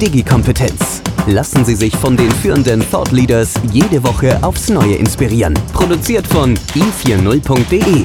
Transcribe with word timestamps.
Digi-Kompetenz. 0.00 1.02
Lassen 1.26 1.64
Sie 1.64 1.74
sich 1.74 1.96
von 1.96 2.16
den 2.16 2.30
führenden 2.30 2.80
Thought 2.90 3.12
Leaders 3.12 3.54
jede 3.72 4.02
Woche 4.02 4.42
aufs 4.42 4.68
Neue 4.68 4.94
inspirieren. 4.94 5.54
Produziert 5.72 6.26
von 6.26 6.54
i40.de. 6.54 8.04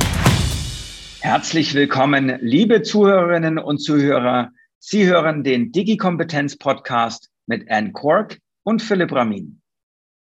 Herzlich 1.20 1.74
willkommen, 1.74 2.38
liebe 2.42 2.82
Zuhörerinnen 2.82 3.58
und 3.58 3.80
Zuhörer. 3.80 4.52
Sie 4.80 5.06
hören 5.06 5.44
den 5.44 5.72
Digi-Kompetenz 5.72 6.58
Podcast 6.58 7.30
mit 7.46 7.70
Anne 7.70 7.92
Cork 7.92 8.38
und 8.64 8.82
Philipp 8.82 9.12
Ramin. 9.12 9.62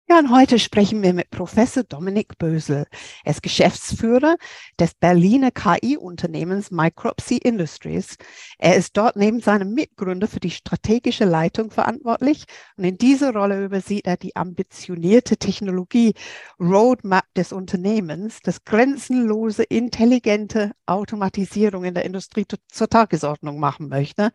Ja, 0.09 0.19
und 0.19 0.31
heute 0.31 0.59
sprechen 0.59 1.01
wir 1.03 1.15
mit 1.15 1.31
Professor 1.31 1.85
Dominik 1.85 2.37
Bösel. 2.37 2.87
Er 3.25 3.31
ist 3.31 3.43
Geschäftsführer 3.43 4.37
des 4.79 4.95
Berliner 4.95 5.51
KI-Unternehmens 5.53 6.71
Micropsy 6.71 7.37
Industries. 7.37 8.17
Er 8.59 8.77
ist 8.77 8.97
dort 8.97 9.17
neben 9.17 9.41
seinem 9.41 9.73
Mitgründer 9.73 10.27
für 10.27 10.41
die 10.41 10.51
strategische 10.51 11.25
Leitung 11.25 11.71
verantwortlich 11.71 12.45
und 12.77 12.85
in 12.85 12.99
dieser 12.99 13.33
Rolle 13.33 13.65
übersieht 13.65 14.07
er 14.07 14.17
die 14.17 14.37
ambitionierte 14.37 15.39
Technologie-Roadmap 15.39 17.25
des 17.35 17.53
Unternehmens, 17.53 18.41
das 18.43 18.65
grenzenlose, 18.65 19.63
intelligente 19.63 20.73
Automatisierung 20.85 21.85
in 21.85 21.95
der 21.95 22.05
Industrie 22.05 22.45
zur 22.69 22.91
Tagesordnung 22.91 23.59
machen 23.59 23.89
möchte 23.89 24.31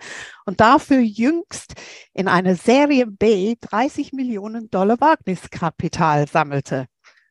und 0.45 0.59
dafür 0.59 0.99
jüngst 1.01 1.73
in 2.13 2.27
einer 2.27 2.55
Serie 2.55 3.05
B 3.05 3.55
30 3.61 4.13
Millionen 4.13 4.71
Dollar 4.71 4.99
Wagniskapital 4.99 5.56
Kapital 5.59 6.27
sammelte. 6.27 6.87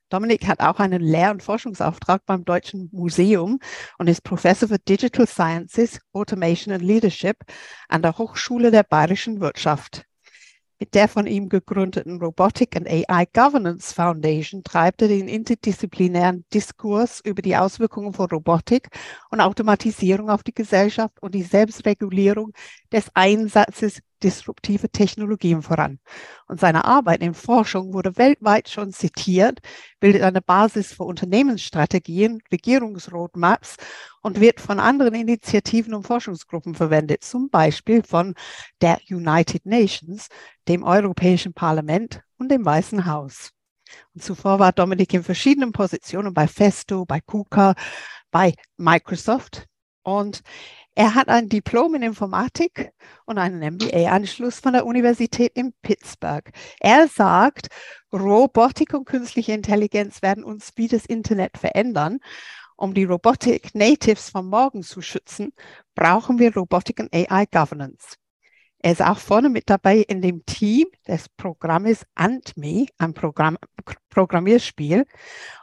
Dominik 0.09 0.47
hat 0.47 0.61
auch 0.61 0.79
einen 0.79 1.03
Lehr- 1.03 1.31
und 1.31 1.43
Forschungsauftrag 1.43 2.25
beim 2.27 2.45
Deutschen 2.45 2.89
Museum 2.93 3.59
und 3.99 4.09
ist 4.09 4.23
Professor 4.23 4.69
für 4.69 4.79
Digital 4.79 5.27
Sciences, 5.27 6.01
Automation 6.13 6.75
and 6.75 6.83
Leadership 6.83 7.37
an 7.89 8.03
der 8.03 8.17
Hochschule 8.17 8.71
der 8.71 8.85
Bayerischen 8.85 9.41
Wirtschaft. 9.41 10.05
Mit 10.79 10.95
der 10.95 11.09
von 11.09 11.27
ihm 11.27 11.49
gegründeten 11.49 12.21
Robotic 12.21 12.77
and 12.77 12.87
AI 12.87 13.27
Governance 13.33 13.95
Foundation 13.95 14.63
treibt 14.63 15.01
er 15.03 15.09
den 15.09 15.27
interdisziplinären 15.27 16.45
Diskurs 16.53 17.21
über 17.25 17.41
die 17.41 17.57
Auswirkungen 17.57 18.13
von 18.13 18.27
Robotik 18.27 18.89
und 19.31 19.41
Automatisierung 19.41 20.29
auf 20.29 20.43
die 20.43 20.53
Gesellschaft 20.55 21.15
und 21.23 21.35
die 21.35 21.45
Selbstregulierung 21.45 22.53
des 22.93 23.07
Einsatzes 23.15 24.01
disruptive 24.23 24.89
Technologien 24.91 25.63
voran. 25.63 25.99
Und 26.47 26.61
seine 26.61 26.85
Arbeit 26.85 27.21
in 27.21 27.35
Forschung 27.35 27.93
wurde 27.93 28.17
weltweit 28.17 28.69
schon 28.69 28.93
zitiert, 28.93 29.61
bildet 30.01 30.23
eine 30.23 30.43
Basis 30.43 30.93
für 30.93 31.05
Unternehmensstrategien, 31.05 32.43
Regierungsroadmaps 32.51 33.77
und 34.23 34.41
wird 34.41 34.61
von 34.61 34.81
anderen 34.81 35.15
Initiativen 35.15 35.95
und 35.95 36.07
Forschungsgruppen 36.07 36.75
verwendet, 36.75 37.25
zum 37.25 37.51
Beispiel 37.51 38.03
von 38.03 38.35
der 38.81 38.99
United 39.11 39.67
Nations, 39.67 40.29
dem 40.69 40.83
Europäischen 40.83 41.53
Parlament 41.53 42.23
und 42.39 42.51
dem 42.51 42.65
Weißen 42.65 43.07
Haus. 43.07 43.51
Und 44.15 44.23
zuvor 44.23 44.59
war 44.59 44.73
Dominik 44.73 45.15
in 45.15 45.23
verschiedenen 45.23 45.73
Positionen 45.73 46.35
bei 46.35 46.49
Festo, 46.49 47.05
bei 47.05 47.21
KUKA, 47.21 47.75
bei 48.31 48.55
Microsoft. 48.77 49.67
Und 50.03 50.43
er 50.97 51.15
hat 51.15 51.29
ein 51.29 51.51
Diplom 51.51 51.95
in 51.95 52.03
Informatik 52.03 52.91
und 53.27 53.37
einen 53.37 53.75
MBA-Anschluss 53.75 54.61
von 54.61 54.73
der 54.73 54.87
Universität 54.87 55.53
in 55.55 55.75
Pittsburgh. 55.83 56.51
Er 56.81 57.07
sagt, 57.07 57.69
Robotik 58.15 58.95
und 58.95 59.05
künstliche 59.05 59.53
Intelligenz 59.53 60.23
werden 60.23 60.43
uns 60.43 60.73
wie 60.77 60.89
das 60.89 61.05
Internet 61.05 61.59
verändern. 61.59 62.19
Um 62.77 62.95
die 62.95 63.05
Robotik 63.05 63.75
Natives 63.75 64.31
von 64.31 64.47
morgen 64.47 64.83
zu 64.83 65.03
schützen, 65.03 65.53
brauchen 65.95 66.39
wir 66.39 66.55
Robotik 66.55 66.99
und 66.99 67.15
AI 67.15 67.45
Governance. 67.45 68.17
Er 68.79 68.93
ist 68.93 69.03
auch 69.03 69.19
vorne 69.19 69.51
mit 69.51 69.69
dabei 69.69 69.99
in 69.99 70.23
dem 70.23 70.47
Team 70.47 70.87
des 71.07 71.29
Programmes 71.29 72.07
AntMe, 72.15 72.87
ein 72.97 73.13
Programm, 73.13 73.59
Programmierspiel. 74.09 75.05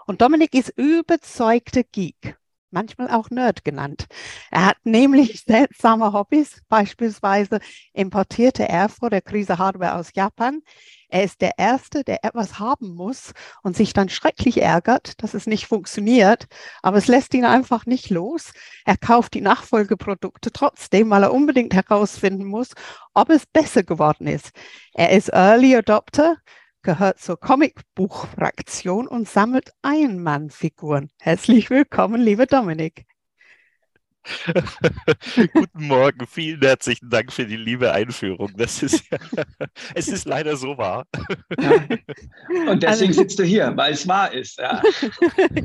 Und 0.05 0.21
Dominik 0.21 0.53
ist 0.53 0.73
überzeugter 0.77 1.83
Geek 1.83 2.37
manchmal 2.73 3.09
auch 3.09 3.29
Nerd 3.29 3.63
genannt. 3.63 4.07
Er 4.51 4.65
hat 4.65 4.77
nämlich 4.83 5.43
seltsame 5.45 6.11
Hobbys, 6.11 6.61
beispielsweise 6.67 7.59
importierte 7.93 8.67
er 8.67 8.89
vor 8.89 9.09
der 9.09 9.21
Krise 9.21 9.57
Hardware 9.57 9.95
aus 9.95 10.11
Japan. 10.13 10.61
Er 11.09 11.23
ist 11.23 11.41
der 11.41 11.59
Erste, 11.59 12.03
der 12.03 12.25
etwas 12.25 12.57
haben 12.57 12.95
muss 12.95 13.33
und 13.61 13.77
sich 13.77 13.93
dann 13.93 14.09
schrecklich 14.09 14.59
ärgert, 14.59 15.21
dass 15.21 15.35
es 15.35 15.45
nicht 15.45 15.67
funktioniert, 15.67 16.47
aber 16.81 16.97
es 16.97 17.07
lässt 17.07 17.35
ihn 17.35 17.45
einfach 17.45 17.85
nicht 17.85 18.09
los. 18.09 18.51
Er 18.83 18.97
kauft 18.97 19.35
die 19.35 19.41
Nachfolgeprodukte 19.41 20.51
trotzdem, 20.51 21.11
weil 21.11 21.21
er 21.21 21.31
unbedingt 21.31 21.75
herausfinden 21.75 22.45
muss, 22.45 22.69
ob 23.13 23.29
es 23.29 23.45
besser 23.45 23.83
geworden 23.83 24.25
ist. 24.25 24.53
Er 24.95 25.11
ist 25.11 25.29
Early 25.29 25.75
Adopter, 25.75 26.37
gehört 26.83 27.19
zur 27.19 27.39
Comicbuchfraktion 27.39 29.07
und 29.07 29.27
sammelt 29.27 29.71
Einmannfiguren. 29.81 31.09
Herzlich 31.19 31.69
willkommen, 31.69 32.21
lieber 32.21 32.45
Dominik. 32.45 33.05
Guten 35.53 35.87
Morgen, 35.87 36.25
vielen 36.27 36.61
herzlichen 36.61 37.09
Dank 37.09 37.31
für 37.31 37.45
die 37.45 37.57
liebe 37.57 37.91
Einführung. 37.91 38.51
Das 38.55 38.81
ist, 38.81 39.03
es 39.95 40.07
ist 40.07 40.25
leider 40.25 40.55
so 40.55 40.77
wahr. 40.77 41.05
Ja. 41.59 41.71
Und 42.69 42.83
deswegen 42.83 43.09
also, 43.09 43.21
sitzt 43.21 43.39
du 43.39 43.43
hier, 43.43 43.75
weil 43.75 43.93
es 43.93 44.07
wahr 44.07 44.33
ist. 44.33 44.57
Ja. 44.59 44.81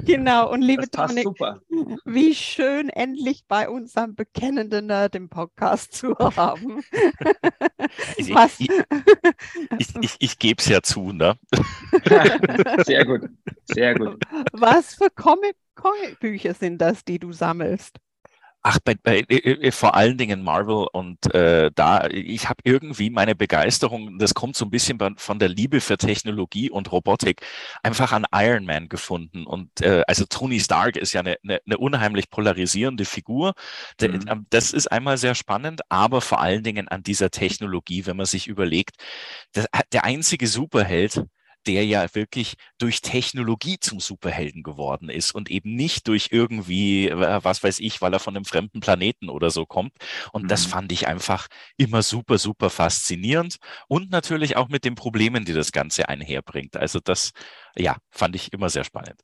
Genau, 0.04 0.50
und 0.50 0.62
liebe 0.62 0.86
Dominik, 0.88 1.24
super. 1.24 1.60
wie 2.04 2.34
schön, 2.34 2.88
endlich 2.88 3.44
bei 3.46 3.68
uns 3.68 3.96
einen 3.96 4.14
bekennenden 4.14 4.86
Nerd 4.86 5.14
im 5.14 5.28
Podcast 5.28 5.92
zu 5.92 6.16
haben. 6.18 6.82
Ich, 8.16 8.34
Was? 8.34 8.58
ich, 8.58 8.70
ich, 9.78 9.88
ich, 10.00 10.16
ich 10.18 10.38
gebe 10.38 10.60
es 10.60 10.68
ja 10.68 10.82
zu, 10.82 11.12
ne? 11.12 11.38
Sehr 12.84 13.04
gut, 13.04 13.28
sehr 13.64 13.94
gut. 13.94 14.22
Was 14.52 14.94
für 14.94 15.10
Comic-Bücher 15.10 16.54
sind 16.54 16.78
das, 16.78 17.04
die 17.04 17.18
du 17.18 17.32
sammelst? 17.32 17.98
Ach, 18.62 18.78
bei, 18.84 18.96
bei, 19.00 19.20
äh, 19.28 19.36
äh, 19.68 19.70
vor 19.70 19.94
allen 19.94 20.18
Dingen 20.18 20.42
Marvel 20.42 20.88
und 20.92 21.32
äh, 21.32 21.70
da, 21.74 22.08
ich 22.08 22.48
habe 22.48 22.60
irgendwie 22.64 23.08
meine 23.08 23.36
Begeisterung, 23.36 24.18
das 24.18 24.34
kommt 24.34 24.56
so 24.56 24.64
ein 24.64 24.70
bisschen 24.70 24.98
von 25.16 25.38
der 25.38 25.48
Liebe 25.48 25.80
für 25.80 25.96
Technologie 25.96 26.68
und 26.68 26.90
Robotik, 26.90 27.40
einfach 27.84 28.12
an 28.12 28.26
Iron 28.34 28.64
Man 28.64 28.88
gefunden. 28.88 29.46
Und 29.46 29.80
äh, 29.80 30.02
also 30.08 30.24
Tony 30.28 30.58
Stark 30.58 30.96
ist 30.96 31.12
ja 31.12 31.20
eine, 31.20 31.36
eine, 31.44 31.60
eine 31.64 31.78
unheimlich 31.78 32.30
polarisierende 32.30 33.04
Figur. 33.04 33.54
Mhm. 34.00 34.24
Ähm, 34.28 34.46
das 34.50 34.72
ist 34.72 34.90
einmal 34.90 35.18
sehr 35.18 35.36
spannend, 35.36 35.82
aber 35.88 36.20
vor 36.20 36.40
allen 36.40 36.64
Dingen 36.64 36.88
an 36.88 37.04
dieser 37.04 37.30
Technologie, 37.30 38.06
wenn 38.06 38.16
man 38.16 38.26
sich 38.26 38.48
überlegt, 38.48 38.96
das, 39.52 39.66
der 39.92 40.04
einzige 40.04 40.48
Superheld, 40.48 41.24
der 41.66 41.84
ja 41.84 42.14
wirklich 42.14 42.54
durch 42.78 43.00
Technologie 43.00 43.78
zum 43.80 44.00
Superhelden 44.00 44.62
geworden 44.62 45.08
ist 45.08 45.32
und 45.32 45.50
eben 45.50 45.74
nicht 45.74 46.08
durch 46.08 46.28
irgendwie, 46.30 47.10
was 47.12 47.62
weiß 47.62 47.80
ich, 47.80 48.00
weil 48.00 48.12
er 48.12 48.20
von 48.20 48.36
einem 48.36 48.44
fremden 48.44 48.80
Planeten 48.80 49.28
oder 49.28 49.50
so 49.50 49.66
kommt. 49.66 49.92
Und 50.32 50.44
mhm. 50.44 50.48
das 50.48 50.66
fand 50.66 50.92
ich 50.92 51.06
einfach 51.06 51.48
immer 51.76 52.02
super, 52.02 52.38
super 52.38 52.70
faszinierend 52.70 53.56
und 53.88 54.10
natürlich 54.10 54.56
auch 54.56 54.68
mit 54.68 54.84
den 54.84 54.94
Problemen, 54.94 55.44
die 55.44 55.52
das 55.52 55.72
Ganze 55.72 56.08
einherbringt. 56.08 56.76
Also 56.76 57.00
das, 57.00 57.32
ja, 57.76 57.96
fand 58.10 58.34
ich 58.36 58.52
immer 58.52 58.70
sehr 58.70 58.84
spannend. 58.84 59.20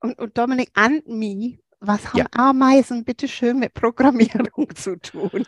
Und, 0.00 0.16
und 0.18 0.38
Dominik, 0.38 0.70
and 0.74 1.08
me 1.08 1.58
was 1.80 2.08
haben 2.08 2.18
ja. 2.18 2.26
Ameisen 2.32 3.04
bitte 3.04 3.28
schön 3.28 3.58
mit 3.58 3.74
Programmierung 3.74 4.68
zu 4.74 4.98
tun? 5.00 5.44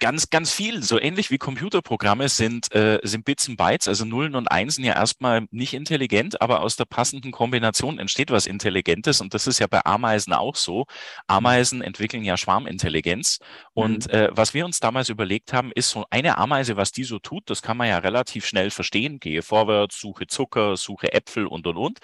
ganz, 0.00 0.30
ganz 0.30 0.52
viel. 0.52 0.82
So 0.82 1.00
ähnlich 1.00 1.30
wie 1.30 1.38
Computerprogramme 1.38 2.28
sind, 2.28 2.72
äh, 2.74 3.00
sind 3.02 3.24
Bits 3.24 3.48
und 3.48 3.56
Bytes, 3.56 3.88
also 3.88 4.04
Nullen 4.04 4.34
und 4.34 4.50
Einsen 4.50 4.84
ja 4.84 4.94
erstmal 4.94 5.46
nicht 5.50 5.74
intelligent, 5.74 6.40
aber 6.40 6.62
aus 6.62 6.76
der 6.76 6.84
passenden 6.84 7.32
Kombination 7.32 7.98
entsteht 7.98 8.30
was 8.30 8.46
Intelligentes. 8.46 9.20
Und 9.20 9.34
das 9.34 9.46
ist 9.46 9.58
ja 9.58 9.66
bei 9.66 9.84
Ameisen 9.84 10.32
auch 10.32 10.56
so. 10.56 10.86
Ameisen 11.26 11.82
entwickeln 11.82 12.24
ja 12.24 12.36
Schwarmintelligenz. 12.36 13.38
Und 13.74 14.06
mhm. 14.06 14.14
äh, 14.14 14.28
was 14.30 14.54
wir 14.54 14.64
uns 14.64 14.80
damals 14.80 15.08
überlegt 15.08 15.52
haben, 15.52 15.72
ist 15.74 15.90
so 15.90 16.04
eine 16.10 16.38
Ameise, 16.38 16.76
was 16.76 16.92
die 16.92 17.04
so 17.04 17.18
tut, 17.18 17.50
das 17.50 17.62
kann 17.62 17.76
man 17.76 17.88
ja 17.88 17.98
relativ 17.98 18.46
schnell 18.46 18.70
verstehen. 18.70 19.18
Gehe 19.18 19.42
vorwärts, 19.42 20.00
suche 20.00 20.26
Zucker, 20.26 20.76
suche 20.76 21.12
Äpfel 21.12 21.46
und 21.46 21.66
und 21.66 21.76
und. 21.76 21.98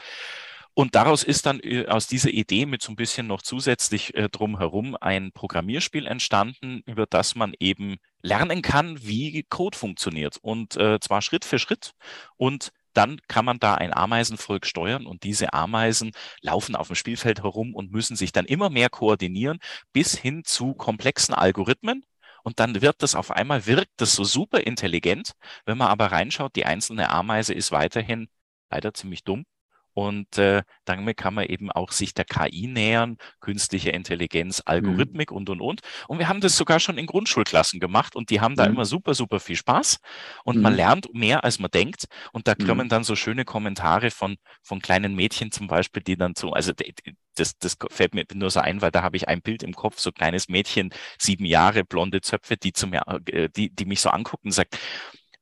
Und 0.75 0.97
daraus 0.97 1.23
ist 1.23 1.47
dann 1.47 1.61
äh, 1.61 1.87
aus 1.87 2.09
dieser 2.09 2.31
Idee 2.31 2.67
mit 2.67 2.83
so 2.83 2.93
ein 2.93 2.97
bisschen 2.97 3.29
noch 3.29 3.43
zusätzlich 3.43 4.15
äh, 4.15 4.29
drumherum 4.29 4.97
ein 5.01 5.31
Programmierspiel 5.33 6.07
entstanden, 6.07 6.83
über 6.87 7.07
das 7.07 7.37
man 7.37 7.55
eben 7.61 7.97
lernen 8.23 8.61
kann, 8.61 9.01
wie 9.03 9.45
Code 9.45 9.79
funktioniert 9.79 10.39
und 10.43 10.77
äh, 10.77 10.99
zwar 11.01 11.23
Schritt 11.23 11.45
für 11.45 11.59
Schritt 11.61 11.93
und 12.37 12.73
dann 12.93 13.21
kann 13.29 13.45
man 13.45 13.59
da 13.59 13.75
ein 13.75 13.93
Ameisenvolk 13.93 14.67
steuern 14.67 15.07
und 15.07 15.25
diese 15.25 15.53
Ameisen 15.53 16.13
laufen 16.41 16.77
auf 16.77 16.89
dem 16.89 16.97
Spielfeld 16.97 17.43
herum 17.43 17.75
und 17.75 17.93
müssen 17.93 18.17
sich 18.17 18.33
dann 18.33 18.45
immer 18.47 18.71
mehr 18.71 18.89
koordinieren 18.89 19.59
bis 19.93 20.17
hin 20.17 20.45
zu 20.45 20.75
komplexen 20.75 21.35
Algorithmen. 21.35 22.05
Und 22.45 22.61
dann 22.61 22.83
wird 22.83 23.03
das 23.03 23.15
auf 23.17 23.31
einmal, 23.33 23.67
wirkt 23.67 23.93
das 23.97 24.15
so 24.15 24.23
super 24.23 24.61
intelligent. 24.61 25.33
Wenn 25.67 25.79
man 25.79 25.89
aber 25.89 26.13
reinschaut, 26.13 26.55
die 26.57 26.67
einzelne 26.67 27.11
Ameise 27.11 27.53
ist 27.55 27.73
weiterhin 27.73 28.29
leider 28.71 28.95
ziemlich 28.95 29.25
dumm 29.25 29.45
und 29.95 30.39
äh, 30.39 30.63
damit 30.85 31.17
kann 31.17 31.35
man 31.35 31.47
eben 31.47 31.71
auch 31.71 31.93
sich 31.93 32.15
der 32.15 32.25
KI 32.25 32.67
nähern, 32.67 33.17
künstliche 33.41 33.91
Intelligenz, 33.91 34.61
Algorithmik 34.65 35.31
mhm. 35.31 35.37
und, 35.37 35.51
und, 35.51 35.61
und. 35.61 35.81
Und 36.09 36.19
wir 36.19 36.29
haben 36.29 36.41
das 36.41 36.57
sogar 36.57 36.81
schon 36.81 36.99
in 36.99 37.07
Grundschulklassen 37.07 37.79
gemacht 37.79 38.17
und 38.17 38.31
die 38.31 38.41
haben 38.41 38.57
da 38.57 38.67
mhm. 38.67 38.75
immer 38.75 38.85
super, 38.85 39.15
super 39.15 39.39
viel 39.39 39.57
Spaß. 39.57 40.01
Und 40.45 40.57
mhm. 40.57 40.63
man 40.63 40.75
lernt 40.75 41.15
mehr, 41.15 41.45
als 41.45 41.61
man 41.61 41.71
denkt. 41.71 42.07
Und 42.33 42.49
da 42.49 42.57
kommen 42.57 42.87
mhm. 42.87 42.91
dann 42.91 43.05
so 43.05 43.15
schöne 43.15 43.45
Kommentare 43.45 44.11
von, 44.11 44.37
von 44.63 44.81
kleinen 44.83 45.15
Mädchen 45.15 45.53
zum 45.53 45.69
Beispiel, 45.69 46.03
die 46.03 46.17
dann 46.17 46.35
so, 46.37 46.51
also 46.51 46.73
das, 47.37 47.57
das 47.59 47.77
fällt 47.91 48.15
mir 48.15 48.25
nur 48.35 48.51
so 48.51 48.61
ein, 48.61 48.83
weil 48.83 48.91
da 48.91 49.03
habe 49.03 49.17
ich 49.17 49.29
ein 49.29 49.43
Bild 49.43 49.63
im 49.63 49.75
Kopf, 49.75 50.01
so 50.01 50.11
kleines 50.11 50.49
Mädchen, 50.49 50.91
sieben 51.19 51.45
Jahre, 51.45 51.85
blonde 51.85 52.21
Zöpfe, 52.21 52.57
die 52.57 52.73
zu 52.73 52.89
mir, 52.89 53.03
äh, 53.27 53.49
die, 53.49 53.71
die 53.71 53.85
mich 53.85 54.01
so 54.01 54.11
angucken 54.11 54.49
und 54.49 54.53
sagt, 54.53 54.77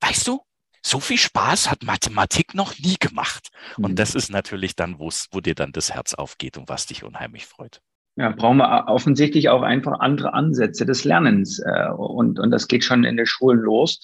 weißt 0.00 0.28
du, 0.28 0.43
so 0.84 1.00
viel 1.00 1.19
Spaß 1.19 1.70
hat 1.70 1.84
Mathematik 1.84 2.55
noch 2.55 2.79
nie 2.79 2.96
gemacht. 2.99 3.50
Mhm. 3.76 3.84
Und 3.84 3.99
das 3.99 4.14
ist 4.14 4.31
natürlich 4.31 4.76
dann, 4.76 4.99
wo 4.99 5.40
dir 5.40 5.55
dann 5.55 5.73
das 5.73 5.93
Herz 5.94 6.14
aufgeht 6.14 6.58
und 6.58 6.69
was 6.69 6.87
dich 6.87 7.05
unheimlich 7.05 7.46
freut. 7.46 7.81
Ja, 8.17 8.31
brauchen 8.31 8.58
wir 8.58 8.88
offensichtlich 8.88 9.49
auch 9.49 9.62
einfach 9.62 10.00
andere 10.00 10.34
Ansätze 10.34 10.84
des 10.84 11.05
Lernens. 11.05 11.61
Äh, 11.61 11.90
und, 11.93 12.38
und 12.38 12.50
das 12.50 12.69
geht 12.69 12.84
schon 12.84 13.05
in 13.05 13.17
den 13.17 13.26
Schulen 13.26 13.61
los. 13.61 14.00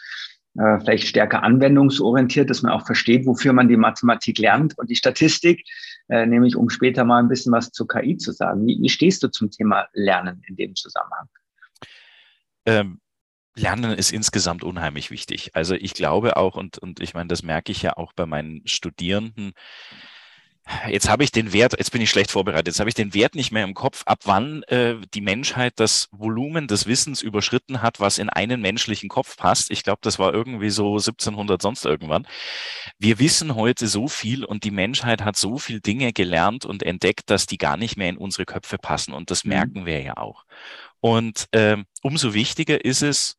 Äh, 0.58 0.80
vielleicht 0.80 1.06
stärker 1.06 1.42
anwendungsorientiert, 1.42 2.48
dass 2.48 2.62
man 2.62 2.72
auch 2.72 2.86
versteht, 2.86 3.26
wofür 3.26 3.52
man 3.52 3.69
die 3.69 3.76
Mathematik 3.76 4.38
lernt 4.38 4.78
und 4.78 4.88
die 4.88 4.96
Statistik, 4.96 5.62
äh, 6.08 6.26
nämlich 6.26 6.56
um 6.56 6.70
später 6.70 7.04
mal 7.04 7.19
ein 7.19 7.28
bisschen 7.28 7.52
was 7.52 7.70
zur 7.70 7.86
KI 7.86 8.16
zu 8.16 8.32
sagen. 8.32 8.66
Wie, 8.66 8.78
wie 8.81 8.88
stehst 8.88 9.22
du 9.22 9.28
zum 9.28 9.50
Thema 9.50 9.88
Lernen 9.92 10.42
in 10.48 10.56
dem 10.56 10.74
Zusammenhang? 10.74 11.28
Ähm, 12.64 13.00
Lernen 13.58 13.93
ist 13.93 14.12
insgesamt 14.12 14.64
unheimlich 14.64 15.10
wichtig. 15.10 15.50
Also 15.55 15.75
ich 15.75 15.94
glaube 15.94 16.37
auch, 16.37 16.56
und, 16.56 16.78
und 16.78 17.00
ich 17.00 17.14
meine, 17.14 17.28
das 17.28 17.43
merke 17.43 17.72
ich 17.72 17.82
ja 17.82 17.96
auch 17.96 18.12
bei 18.12 18.26
meinen 18.26 18.62
Studierenden, 18.66 19.52
Jetzt 20.87 21.08
habe 21.08 21.25
ich 21.25 21.32
den 21.32 21.52
Wert, 21.55 21.75
jetzt 21.78 21.93
bin 21.93 22.02
ich 22.02 22.10
schlecht 22.10 22.31
vorbereitet, 22.31 22.69
jetzt 22.69 22.81
habe 22.81 22.90
ich 22.90 22.94
den 22.94 23.14
Wert 23.14 23.34
nicht 23.34 23.52
mehr 23.52 23.64
im 23.64 23.72
Kopf, 23.72 24.02
ab 24.05 24.20
wann 24.25 24.62
äh, 24.64 24.96
die 25.14 25.22
Menschheit 25.22 25.72
das 25.76 26.08
Volumen 26.12 26.66
des 26.69 26.87
Wissens 26.87 27.22
überschritten 27.22 27.81
hat, 27.81 28.00
was 28.00 28.19
in 28.19 28.28
einen 28.28 28.60
menschlichen 28.60 29.08
Kopf 29.08 29.38
passt. 29.38 29.70
Ich 29.70 29.82
glaube, 29.82 30.00
das 30.02 30.19
war 30.19 30.34
irgendwie 30.34 30.69
so 30.69 30.93
1700 30.93 31.62
sonst 31.62 31.87
irgendwann. 31.87 32.26
Wir 32.99 33.19
wissen 33.19 33.55
heute 33.55 33.88
so 33.88 34.08
viel 34.08 34.44
und 34.44 34.64
die 34.64 34.70
Menschheit 34.70 35.25
hat 35.25 35.37
so 35.37 35.56
viel 35.56 35.81
Dinge 35.81 36.12
gelernt 36.12 36.66
und 36.66 36.82
entdeckt, 36.82 37.31
dass 37.31 37.46
die 37.46 37.58
gar 37.58 37.78
nicht 37.78 37.96
mehr 37.96 38.10
in 38.10 38.19
unsere 38.19 38.44
Köpfe 38.44 38.76
passen 38.76 39.14
und 39.14 39.31
das 39.31 39.44
mhm. 39.44 39.50
merken 39.50 39.87
wir 39.87 40.02
ja 40.02 40.19
auch. 40.19 40.44
Und 41.00 41.46
äh, 41.52 41.78
umso 42.02 42.34
wichtiger 42.34 42.84
ist 42.84 43.02
es, 43.02 43.37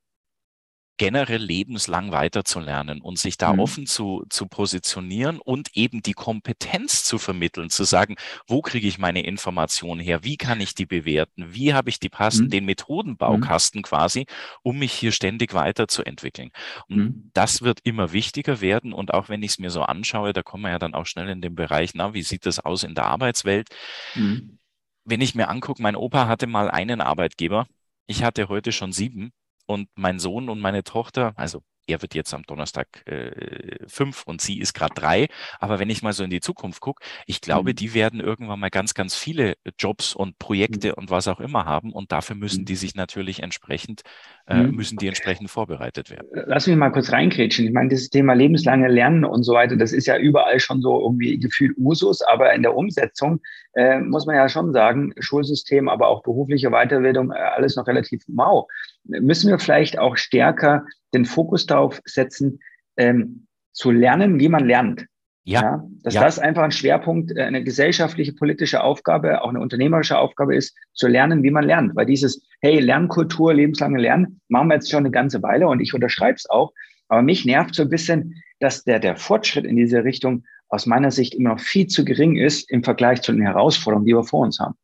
generell 1.00 1.42
lebenslang 1.42 2.12
weiterzulernen 2.12 3.00
und 3.01 3.18
sich 3.18 3.38
da 3.38 3.54
mhm. 3.54 3.60
offen 3.60 3.86
zu, 3.88 4.25
zu 4.30 4.48
positionieren 4.48 5.40
und 5.40 5.75
eben 5.75 6.04
die 6.04 6.13
Kompetenz 6.13 7.06
zu 7.06 7.18
vermitteln, 7.18 7.69
zu 7.69 7.86
sagen, 7.86 8.18
wo 8.48 8.62
kriege 8.62 8.88
ich 8.88 9.00
meine 9.00 9.24
Informationen 9.24 10.01
her, 10.01 10.24
wie 10.24 10.36
kann 10.36 10.60
ich 10.60 10.75
die 10.75 10.86
bewerten, 10.86 11.54
wie 11.54 11.74
habe 11.74 11.90
ich 11.90 12.00
die 12.00 12.10
passenden, 12.10 12.48
mhm. 12.48 12.51
den 12.51 12.66
Methodenbaukasten 12.66 13.80
mhm. 13.80 13.84
quasi, 13.84 14.25
um 14.62 14.78
mich 14.78 14.92
hier 14.92 15.13
ständig 15.13 15.54
weiterzuentwickeln. 15.54 16.51
Und 16.90 16.98
mhm. 16.98 17.31
das 17.34 17.62
wird 17.62 17.80
immer 17.84 18.12
wichtiger 18.12 18.60
werden 18.60 18.92
und 18.92 19.13
auch 19.13 19.30
wenn 19.30 19.42
ich 19.42 19.52
es 19.52 19.60
mir 19.60 19.72
so 19.72 19.84
anschaue, 19.84 20.34
da 20.34 20.44
kommen 20.44 20.63
wir 20.63 20.72
ja 20.72 20.80
dann 20.80 20.95
auch 20.95 21.06
schnell 21.06 21.30
in 21.30 21.42
den 21.42 21.56
Bereich, 21.56 21.92
na, 21.94 22.13
wie 22.13 22.24
sieht 22.24 22.45
das 22.45 22.60
aus 22.60 22.84
in 22.84 22.94
der 22.94 23.06
Arbeitswelt? 23.06 23.69
Mhm. 24.16 24.60
Wenn 25.06 25.22
ich 25.22 25.34
mir 25.34 25.48
angucke, 25.48 25.81
mein 25.81 25.95
Opa 25.95 26.28
hatte 26.28 26.45
mal 26.45 26.69
einen 26.69 27.00
Arbeitgeber, 27.00 27.68
ich 28.06 28.24
hatte 28.24 28.50
heute 28.50 28.74
schon 28.74 28.92
sieben 28.92 29.31
und 29.69 29.88
mein 29.95 30.18
Sohn 30.18 30.50
und 30.50 30.60
meine 30.60 30.83
Tochter, 30.83 31.33
also 31.36 31.62
er 31.89 32.01
wird 32.01 32.15
jetzt 32.15 32.33
am 32.33 32.44
Donnerstag 32.44 32.88
äh, 33.07 33.86
fünf 33.88 34.24
und 34.24 34.41
sie 34.41 34.59
ist 34.59 34.74
gerade 34.74 34.94
drei. 34.94 35.27
Aber 35.59 35.80
wenn 35.80 35.89
ich 35.89 36.01
mal 36.01 36.13
so 36.13 36.24
in 36.24 36.30
die 36.30 36.39
Zukunft 36.39 36.81
gucke, 36.81 37.03
ich 37.25 37.41
glaube, 37.41 37.71
mhm. 37.71 37.75
die 37.75 37.94
werden 37.94 38.19
irgendwann 38.19 38.59
mal 38.59 38.69
ganz, 38.69 38.94
ganz 38.94 39.15
viele 39.15 39.56
Jobs 39.77 40.13
und 40.13 40.38
Projekte 40.39 40.89
mhm. 40.89 40.94
und 40.95 41.09
was 41.09 41.27
auch 41.27 41.39
immer 41.39 41.65
haben. 41.65 41.91
Und 41.91 42.12
dafür 42.12 42.36
müssen 42.36 42.62
mhm. 42.62 42.65
die 42.65 42.75
sich 42.75 42.95
natürlich 42.95 43.41
entsprechend, 43.41 44.01
äh, 44.47 44.63
mhm. 44.63 44.75
müssen 44.75 44.97
die 44.97 45.07
entsprechend 45.07 45.50
vorbereitet 45.50 46.09
werden. 46.09 46.27
Äh, 46.33 46.44
lass 46.47 46.68
mich 46.68 46.75
mal 46.75 46.91
kurz 46.91 47.12
reinkrätschen. 47.12 47.65
Ich 47.65 47.74
meine, 47.74 47.89
dieses 47.89 48.09
Thema 48.09 48.33
lebenslange 48.33 48.88
Lernen 48.88 49.25
und 49.25 49.44
so 49.44 49.53
weiter, 49.53 49.75
das 49.75 49.92
ist 49.92 50.07
ja 50.07 50.18
überall 50.18 50.59
schon 50.59 50.81
so 50.81 51.01
irgendwie 51.01 51.39
gefühlt 51.39 51.77
Usus. 51.77 52.21
Aber 52.21 52.53
in 52.53 52.62
der 52.62 52.75
Umsetzung 52.75 53.42
äh, 53.74 54.00
muss 54.00 54.25
man 54.25 54.35
ja 54.35 54.50
schon 54.50 54.74
sagen, 54.74 55.13
Schulsystem, 55.19 55.89
aber 55.89 56.07
auch 56.07 56.24
berufliche 56.24 56.69
Weiterbildung, 56.69 57.31
äh, 57.31 57.35
alles 57.35 57.75
noch 57.75 57.88
relativ 57.88 58.24
mau. 58.27 58.68
Müssen 59.03 59.50
wir 59.50 59.59
vielleicht 59.59 59.97
auch 59.97 60.18
stärker 60.18 60.83
den 61.13 61.25
Fokus 61.25 61.65
darauf 61.65 62.01
setzen, 62.06 62.59
ähm, 62.97 63.47
zu 63.71 63.91
lernen, 63.91 64.39
wie 64.39 64.50
man 64.50 64.65
lernt. 64.65 65.06
Ja. 65.44 65.61
ja 65.61 65.83
dass 66.03 66.13
ja. 66.13 66.21
das 66.21 66.39
einfach 66.39 66.63
ein 66.63 66.71
Schwerpunkt, 66.71 67.35
äh, 67.35 67.44
eine 67.44 67.63
gesellschaftliche, 67.63 68.33
politische 68.33 68.83
Aufgabe, 68.83 69.41
auch 69.41 69.50
eine 69.50 69.59
unternehmerische 69.59 70.17
Aufgabe 70.17 70.56
ist, 70.56 70.75
zu 70.94 71.07
lernen, 71.07 71.44
wie 71.44 71.51
man 71.51 71.65
lernt. 71.65 71.95
Weil 71.95 72.06
dieses, 72.06 72.45
hey, 72.61 72.79
Lernkultur, 72.79 73.53
lebenslange 73.53 74.00
Lernen, 74.00 74.41
machen 74.47 74.67
wir 74.67 74.75
jetzt 74.75 74.91
schon 74.91 75.00
eine 75.00 75.11
ganze 75.11 75.41
Weile 75.41 75.67
und 75.67 75.79
ich 75.79 75.94
unterschreibe 75.94 76.35
es 76.35 76.50
auch. 76.50 76.73
Aber 77.07 77.21
mich 77.21 77.45
nervt 77.45 77.73
so 77.73 77.83
ein 77.83 77.89
bisschen, 77.89 78.35
dass 78.59 78.83
der, 78.83 79.00
der 79.00 79.15
Fortschritt 79.15 79.65
in 79.65 79.75
diese 79.75 80.03
Richtung 80.03 80.44
aus 80.67 80.85
meiner 80.85 81.09
Sicht 81.09 81.33
immer 81.33 81.50
noch 81.50 81.59
viel 81.59 81.88
zu 81.88 82.06
gering 82.06 82.38
ist 82.38 82.69
im 82.69 82.83
Vergleich 82.83 83.21
zu 83.21 83.31
den 83.31 83.41
Herausforderungen, 83.41 84.06
die 84.06 84.13
wir 84.13 84.23
vor 84.23 84.41
uns 84.41 84.59
haben. 84.59 84.75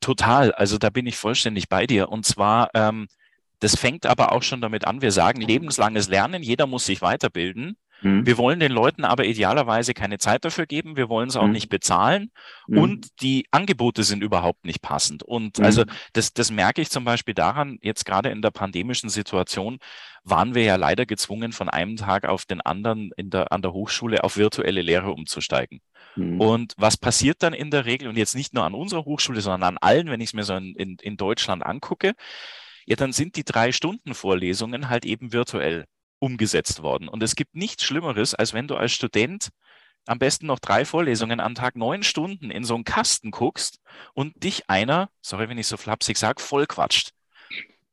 Total, 0.00 0.52
also 0.52 0.78
da 0.78 0.88
bin 0.88 1.06
ich 1.06 1.16
vollständig 1.16 1.68
bei 1.68 1.86
dir. 1.86 2.08
Und 2.08 2.24
zwar, 2.24 2.70
ähm, 2.74 3.08
das 3.60 3.76
fängt 3.76 4.06
aber 4.06 4.32
auch 4.32 4.42
schon 4.42 4.60
damit 4.60 4.86
an, 4.86 5.02
wir 5.02 5.12
sagen 5.12 5.40
lebenslanges 5.40 6.08
Lernen, 6.08 6.42
jeder 6.42 6.66
muss 6.66 6.86
sich 6.86 7.02
weiterbilden. 7.02 7.76
Mhm. 8.02 8.26
Wir 8.26 8.38
wollen 8.38 8.60
den 8.60 8.72
Leuten 8.72 9.04
aber 9.04 9.24
idealerweise 9.24 9.94
keine 9.94 10.18
Zeit 10.18 10.44
dafür 10.44 10.66
geben, 10.66 10.96
wir 10.96 11.08
wollen 11.08 11.28
es 11.28 11.36
auch 11.36 11.46
mhm. 11.46 11.52
nicht 11.52 11.68
bezahlen 11.68 12.30
mhm. 12.66 12.78
und 12.78 13.20
die 13.20 13.46
Angebote 13.50 14.04
sind 14.04 14.22
überhaupt 14.22 14.64
nicht 14.64 14.82
passend. 14.82 15.22
Und 15.22 15.58
mhm. 15.58 15.64
also 15.64 15.84
das, 16.12 16.32
das 16.32 16.50
merke 16.50 16.80
ich 16.80 16.90
zum 16.90 17.04
Beispiel 17.04 17.34
daran, 17.34 17.78
jetzt 17.82 18.04
gerade 18.04 18.30
in 18.30 18.42
der 18.42 18.50
pandemischen 18.50 19.08
Situation 19.08 19.78
waren 20.22 20.54
wir 20.54 20.62
ja 20.62 20.76
leider 20.76 21.06
gezwungen, 21.06 21.52
von 21.52 21.68
einem 21.68 21.96
Tag 21.96 22.26
auf 22.26 22.44
den 22.44 22.60
anderen 22.60 23.10
in 23.16 23.30
der, 23.30 23.50
an 23.50 23.62
der 23.62 23.72
Hochschule 23.72 24.22
auf 24.24 24.36
virtuelle 24.36 24.82
Lehre 24.82 25.12
umzusteigen. 25.12 25.80
Mhm. 26.16 26.40
Und 26.40 26.74
was 26.76 26.96
passiert 26.96 27.42
dann 27.42 27.54
in 27.54 27.70
der 27.70 27.84
Regel, 27.84 28.08
und 28.08 28.16
jetzt 28.16 28.34
nicht 28.34 28.54
nur 28.54 28.64
an 28.64 28.74
unserer 28.74 29.04
Hochschule, 29.04 29.40
sondern 29.40 29.62
an 29.62 29.78
allen, 29.78 30.08
wenn 30.08 30.20
ich 30.20 30.30
es 30.30 30.34
mir 30.34 30.44
so 30.44 30.54
in, 30.54 30.96
in 31.00 31.16
Deutschland 31.16 31.64
angucke, 31.64 32.14
ja, 32.88 32.96
dann 32.96 33.12
sind 33.12 33.36
die 33.36 33.44
drei 33.44 33.70
Stunden 33.70 34.14
Vorlesungen 34.14 34.88
halt 34.88 35.04
eben 35.04 35.34
virtuell 35.34 35.84
umgesetzt 36.20 36.82
worden. 36.82 37.08
Und 37.08 37.22
es 37.22 37.36
gibt 37.36 37.54
nichts 37.54 37.84
Schlimmeres, 37.84 38.34
als 38.34 38.54
wenn 38.54 38.66
du 38.66 38.76
als 38.76 38.92
Student 38.92 39.50
am 40.06 40.18
besten 40.18 40.46
noch 40.46 40.58
drei 40.58 40.86
Vorlesungen 40.86 41.38
am 41.38 41.54
Tag 41.54 41.76
neun 41.76 42.02
Stunden 42.02 42.50
in 42.50 42.64
so 42.64 42.74
einen 42.74 42.84
Kasten 42.84 43.30
guckst 43.30 43.78
und 44.14 44.42
dich 44.42 44.70
einer, 44.70 45.10
sorry, 45.20 45.50
wenn 45.50 45.58
ich 45.58 45.66
so 45.66 45.76
flapsig 45.76 46.16
sage, 46.16 46.40
vollquatscht. 46.40 47.10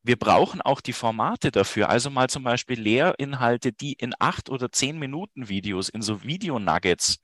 Wir 0.01 0.15
brauchen 0.15 0.61
auch 0.61 0.79
die 0.79 0.93
Formate 0.93 1.51
dafür. 1.51 1.89
Also 1.89 2.09
mal 2.09 2.29
zum 2.29 2.43
Beispiel 2.43 2.79
Lehrinhalte, 2.79 3.73
die 3.73 3.93
in 3.93 4.13
acht 4.19 4.49
oder 4.49 4.71
zehn 4.71 4.97
Minuten 4.97 5.49
Videos, 5.49 5.89
in 5.89 6.03
so 6.03 6.23
Video-Nuggets 6.23 7.17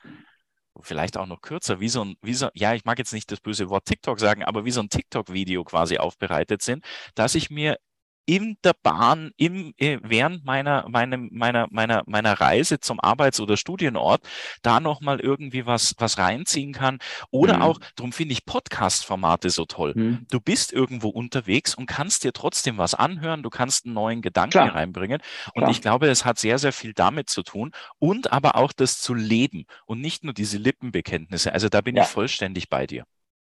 vielleicht 0.81 1.17
auch 1.17 1.25
noch 1.25 1.41
kürzer, 1.41 1.79
wie 1.79 1.89
so 1.89 2.03
ein, 2.03 2.15
wie 2.21 2.33
so, 2.33 2.49
ja, 2.53 2.73
ich 2.73 2.85
mag 2.85 2.97
jetzt 2.99 3.13
nicht 3.13 3.31
das 3.31 3.39
böse 3.39 3.69
Wort 3.69 3.85
TikTok 3.85 4.19
sagen, 4.19 4.43
aber 4.43 4.65
wie 4.65 4.71
so 4.71 4.81
ein 4.81 4.89
TikTok-Video 4.89 5.63
quasi 5.63 5.97
aufbereitet 5.97 6.61
sind, 6.61 6.83
dass 7.15 7.35
ich 7.35 7.49
mir 7.49 7.77
in 8.25 8.57
der 8.63 8.73
Bahn, 8.81 9.31
im, 9.37 9.73
äh, 9.77 9.99
während 10.03 10.45
meiner, 10.45 10.87
meinem, 10.89 11.29
meiner, 11.31 11.67
meiner, 11.71 12.03
meiner 12.05 12.33
Reise 12.33 12.79
zum 12.79 12.99
Arbeits- 12.99 13.39
oder 13.39 13.57
Studienort 13.57 14.21
da 14.61 14.79
nochmal 14.79 15.19
irgendwie 15.19 15.65
was, 15.65 15.95
was 15.97 16.17
reinziehen 16.17 16.73
kann. 16.73 16.99
Oder 17.31 17.57
mhm. 17.57 17.61
auch, 17.63 17.79
darum 17.95 18.11
finde 18.11 18.33
ich 18.33 18.45
Podcast-Formate 18.45 19.49
so 19.49 19.65
toll. 19.65 19.93
Mhm. 19.95 20.25
Du 20.29 20.39
bist 20.39 20.71
irgendwo 20.71 21.09
unterwegs 21.09 21.75
und 21.75 21.87
kannst 21.87 22.23
dir 22.23 22.33
trotzdem 22.33 22.77
was 22.77 22.93
anhören, 22.93 23.43
du 23.43 23.49
kannst 23.49 23.85
einen 23.85 23.95
neuen 23.95 24.21
Gedanken 24.21 24.51
Klar. 24.51 24.75
reinbringen. 24.75 25.21
Und 25.53 25.61
Klar. 25.61 25.71
ich 25.71 25.81
glaube, 25.81 26.07
es 26.07 26.25
hat 26.25 26.39
sehr, 26.39 26.59
sehr 26.59 26.73
viel 26.73 26.93
damit 26.93 27.29
zu 27.29 27.43
tun 27.43 27.71
und 27.99 28.31
aber 28.31 28.55
auch 28.55 28.71
das 28.71 29.01
zu 29.01 29.13
leben 29.13 29.65
und 29.85 29.99
nicht 29.99 30.23
nur 30.23 30.33
diese 30.33 30.57
Lippenbekenntnisse. 30.57 31.53
Also 31.53 31.69
da 31.69 31.81
bin 31.81 31.95
ja. 31.95 32.03
ich 32.03 32.09
vollständig 32.09 32.69
bei 32.69 32.87
dir. 32.87 33.05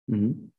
Mhm 0.06 0.52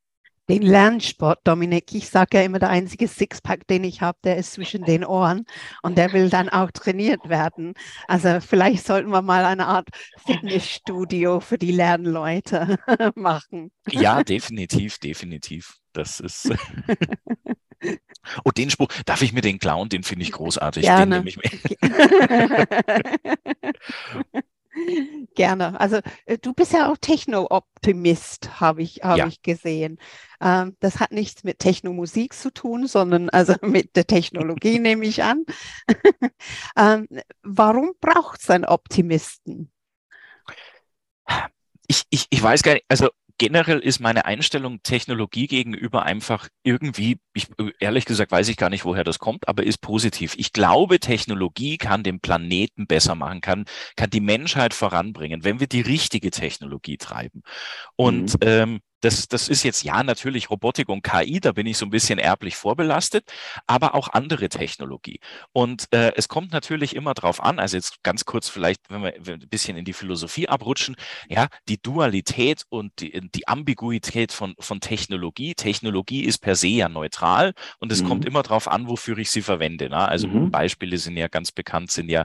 den 0.48 0.62
Lernsport, 0.62 1.40
Dominik. 1.44 1.94
Ich 1.94 2.08
sage 2.08 2.38
ja 2.38 2.44
immer, 2.44 2.58
der 2.58 2.70
einzige 2.70 3.06
Sixpack, 3.06 3.66
den 3.66 3.84
ich 3.84 4.00
habe, 4.00 4.18
der 4.24 4.36
ist 4.36 4.52
zwischen 4.52 4.84
den 4.84 5.04
Ohren 5.04 5.44
und 5.82 5.98
der 5.98 6.12
will 6.12 6.30
dann 6.30 6.48
auch 6.48 6.70
trainiert 6.70 7.28
werden. 7.28 7.74
Also 8.06 8.40
vielleicht 8.40 8.86
sollten 8.86 9.10
wir 9.10 9.22
mal 9.22 9.44
eine 9.44 9.66
Art 9.66 9.88
Fitnessstudio 10.24 11.40
für 11.40 11.58
die 11.58 11.72
Lernleute 11.72 12.78
machen. 13.14 13.70
Ja, 13.90 14.22
definitiv, 14.24 14.98
definitiv. 14.98 15.76
Das 15.92 16.20
ist. 16.20 16.50
oh, 18.44 18.50
den 18.50 18.70
Spruch, 18.70 18.88
darf 19.04 19.22
ich 19.22 19.32
mir 19.32 19.40
den 19.40 19.58
klauen? 19.58 19.88
Den 19.88 20.02
finde 20.02 20.24
ich 20.24 20.32
großartig. 20.32 20.82
Gerne. 20.82 21.22
Den 21.22 21.24
nehme 21.24 21.28
ich 21.28 21.36
mir. 21.36 21.50
Gerne. 25.34 25.78
Also 25.80 26.00
äh, 26.26 26.38
du 26.38 26.52
bist 26.52 26.72
ja 26.72 26.90
auch 26.90 26.96
Techno-Optimist, 26.96 28.60
habe 28.60 28.82
ich, 28.82 29.00
hab 29.02 29.18
Ja. 29.18 29.26
ich 29.26 29.42
gesehen. 29.42 29.98
Ähm, 30.40 30.76
das 30.80 31.00
hat 31.00 31.12
nichts 31.12 31.44
mit 31.44 31.58
Technomusik 31.58 32.34
zu 32.34 32.52
tun, 32.52 32.86
sondern 32.86 33.28
also 33.30 33.54
mit 33.62 33.96
der 33.96 34.06
Technologie 34.06 34.78
nehme 34.80 35.06
ich 35.06 35.22
an. 35.22 35.44
ähm, 36.76 37.06
warum 37.42 37.92
braucht 38.00 38.40
es 38.40 38.50
einen 38.50 38.64
Optimisten? 38.64 39.70
Ich, 41.86 42.04
ich, 42.10 42.26
ich 42.30 42.42
weiß 42.42 42.62
gar 42.62 42.74
nicht, 42.74 42.84
also 42.88 43.08
generell 43.38 43.78
ist 43.78 44.00
meine 44.00 44.24
Einstellung 44.26 44.82
Technologie 44.82 45.46
gegenüber 45.46 46.04
einfach 46.04 46.48
irgendwie, 46.64 47.18
ich, 47.34 47.48
ehrlich 47.80 48.04
gesagt 48.04 48.32
weiß 48.32 48.48
ich 48.48 48.56
gar 48.56 48.70
nicht, 48.70 48.84
woher 48.84 49.04
das 49.04 49.18
kommt, 49.18 49.48
aber 49.48 49.62
ist 49.64 49.78
positiv. 49.80 50.34
Ich 50.36 50.52
glaube, 50.52 51.00
Technologie 51.00 51.78
kann 51.78 52.02
den 52.02 52.20
Planeten 52.20 52.86
besser 52.86 53.14
machen, 53.14 53.40
kann, 53.40 53.64
kann 53.96 54.10
die 54.10 54.20
Menschheit 54.20 54.74
voranbringen, 54.74 55.44
wenn 55.44 55.60
wir 55.60 55.68
die 55.68 55.80
richtige 55.82 56.30
Technologie 56.30 56.98
treiben. 56.98 57.42
Und 57.96 58.34
Mhm. 58.34 58.38
ähm, 58.42 58.80
das, 59.00 59.28
das 59.28 59.48
ist 59.48 59.62
jetzt 59.62 59.82
ja 59.84 60.02
natürlich 60.02 60.50
Robotik 60.50 60.88
und 60.88 61.02
KI, 61.02 61.40
da 61.40 61.52
bin 61.52 61.66
ich 61.66 61.78
so 61.78 61.86
ein 61.86 61.90
bisschen 61.90 62.18
erblich 62.18 62.56
vorbelastet, 62.56 63.24
aber 63.66 63.94
auch 63.94 64.08
andere 64.08 64.48
Technologie. 64.48 65.20
Und 65.52 65.86
äh, 65.92 66.12
es 66.16 66.28
kommt 66.28 66.52
natürlich 66.52 66.96
immer 66.96 67.14
drauf 67.14 67.42
an, 67.42 67.58
also 67.58 67.76
jetzt 67.76 68.02
ganz 68.02 68.24
kurz 68.24 68.48
vielleicht, 68.48 68.80
wenn 68.90 69.02
wir, 69.02 69.14
wenn 69.18 69.26
wir 69.26 69.34
ein 69.46 69.48
bisschen 69.48 69.76
in 69.76 69.84
die 69.84 69.92
Philosophie 69.92 70.48
abrutschen, 70.48 70.96
ja, 71.28 71.48
die 71.68 71.80
Dualität 71.80 72.64
und 72.68 72.92
die, 73.00 73.20
die 73.34 73.48
Ambiguität 73.48 74.32
von, 74.32 74.54
von 74.58 74.80
Technologie. 74.80 75.54
Technologie 75.54 76.24
ist 76.24 76.38
per 76.38 76.56
se 76.56 76.68
ja 76.68 76.88
neutral 76.88 77.52
und 77.78 77.92
es 77.92 78.02
Mhm. 78.02 78.04
kommt 78.04 78.24
immer 78.24 78.42
darauf 78.42 78.68
an, 78.68 78.88
wofür 78.88 79.18
ich 79.18 79.30
sie 79.30 79.42
verwende. 79.42 79.88
Ne? 79.88 79.96
Also 80.08 80.28
Mhm. 80.28 80.50
Beispiele 80.50 80.98
sind 80.98 81.16
ja 81.16 81.28
ganz 81.28 81.52
bekannt, 81.52 81.90
sind 81.90 82.08
ja 82.08 82.24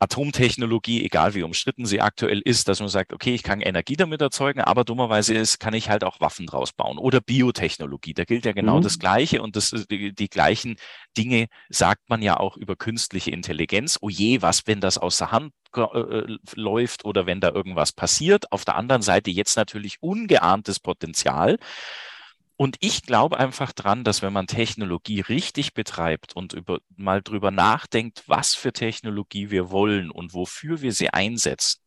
Atomtechnologie, 0.00 1.04
egal 1.04 1.34
wie 1.34 1.42
umstritten 1.42 1.84
sie 1.86 2.00
aktuell 2.00 2.40
ist, 2.44 2.68
dass 2.68 2.80
man 2.80 2.88
sagt, 2.88 3.12
okay, 3.12 3.34
ich 3.34 3.42
kann 3.42 3.60
Energie 3.60 3.96
damit 3.96 4.22
erzeugen, 4.22 4.60
aber 4.62 4.84
dummerweise 4.84 5.34
ist, 5.34 5.60
kann 5.60 5.74
ich 5.74 5.90
halt 5.90 6.04
auch 6.04 6.20
Waffen 6.20 6.46
draus 6.46 6.72
bauen. 6.72 6.98
Oder 6.98 7.20
Biotechnologie, 7.20 8.14
da 8.14 8.24
gilt 8.24 8.46
ja 8.46 8.52
genau 8.52 8.78
Mhm. 8.78 8.82
das 8.82 8.98
Gleiche 8.98 9.42
und 9.42 9.56
das, 9.56 9.72
ist- 9.72 9.90
die, 9.90 10.14
die 10.14 10.28
gleichen 10.30 10.76
Dinge 11.16 11.48
sagt 11.68 12.08
man 12.08 12.22
ja 12.22 12.38
auch 12.38 12.56
über 12.56 12.76
künstliche 12.76 13.30
Intelligenz. 13.30 13.98
Oh 14.00 14.08
je, 14.08 14.42
was, 14.42 14.66
wenn 14.66 14.80
das 14.80 14.98
aus 14.98 15.18
der 15.18 15.32
Hand 15.32 15.52
ge- 15.72 15.84
äh, 15.94 16.38
läuft 16.54 17.04
oder 17.04 17.26
wenn 17.26 17.40
da 17.40 17.50
irgendwas 17.50 17.92
passiert. 17.92 18.50
Auf 18.52 18.64
der 18.64 18.76
anderen 18.76 19.02
Seite 19.02 19.30
jetzt 19.30 19.56
natürlich 19.56 19.98
ungeahntes 20.02 20.80
Potenzial. 20.80 21.58
Und 22.60 22.76
ich 22.80 23.04
glaube 23.04 23.38
einfach 23.38 23.72
dran, 23.72 24.04
dass 24.04 24.20
wenn 24.20 24.34
man 24.34 24.46
Technologie 24.46 25.20
richtig 25.20 25.72
betreibt 25.72 26.36
und 26.36 26.52
über, 26.52 26.80
mal 26.94 27.22
drüber 27.22 27.50
nachdenkt, 27.50 28.24
was 28.26 28.54
für 28.54 28.70
Technologie 28.74 29.50
wir 29.50 29.70
wollen 29.70 30.10
und 30.10 30.34
wofür 30.34 30.82
wir 30.82 30.92
sie 30.92 31.08
einsetzen, 31.08 31.80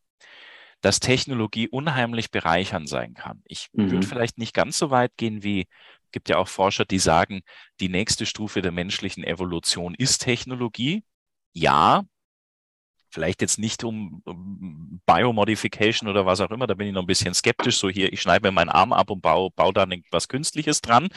dass 0.82 1.00
Technologie 1.00 1.70
unheimlich 1.70 2.32
bereichernd 2.32 2.90
sein 2.90 3.14
kann. 3.14 3.44
Ich 3.46 3.70
Mhm. 3.74 3.90
würde 3.92 4.08
vielleicht 4.08 4.40
nicht 4.40 4.56
ganz 4.56 4.80
so 4.80 4.90
weit 4.90 5.18
gehen 5.18 5.44
wie, 5.44 5.68
gibt 6.12 6.30
ja 6.30 6.38
auch 6.38 6.48
Forscher, 6.50 6.86
die 6.86 7.00
sagen, 7.00 7.42
die 7.80 7.90
nächste 7.90 8.26
Stufe 8.26 8.62
der 8.64 8.72
menschlichen 8.72 9.24
Evolution 9.24 9.96
ist 9.96 10.20
Technologie. 10.24 11.04
Ja, 11.54 12.04
vielleicht 13.14 13.42
jetzt 13.42 13.60
nicht 13.60 13.84
um, 13.84 14.24
Biomodification 15.06 16.10
oder 16.10 16.26
was 16.26 16.42
auch 16.42 16.50
immer, 16.50 16.68
da 16.68 16.74
bin 16.74 16.88
ich 16.88 16.94
noch 16.94 17.04
ein 17.04 17.08
bisschen 17.08 17.34
skeptisch. 17.34 17.78
So 17.78 17.90
hier, 17.90 18.12
ich 18.12 18.22
schneide 18.22 18.48
mir 18.48 18.52
meinen 18.52 18.70
Arm 18.70 18.92
ab 18.92 19.10
und 19.10 19.22
baue, 19.22 19.52
baue 19.52 19.74
da 19.74 19.88
was 20.12 20.28
Künstliches 20.28 20.82
dran. 20.82 21.10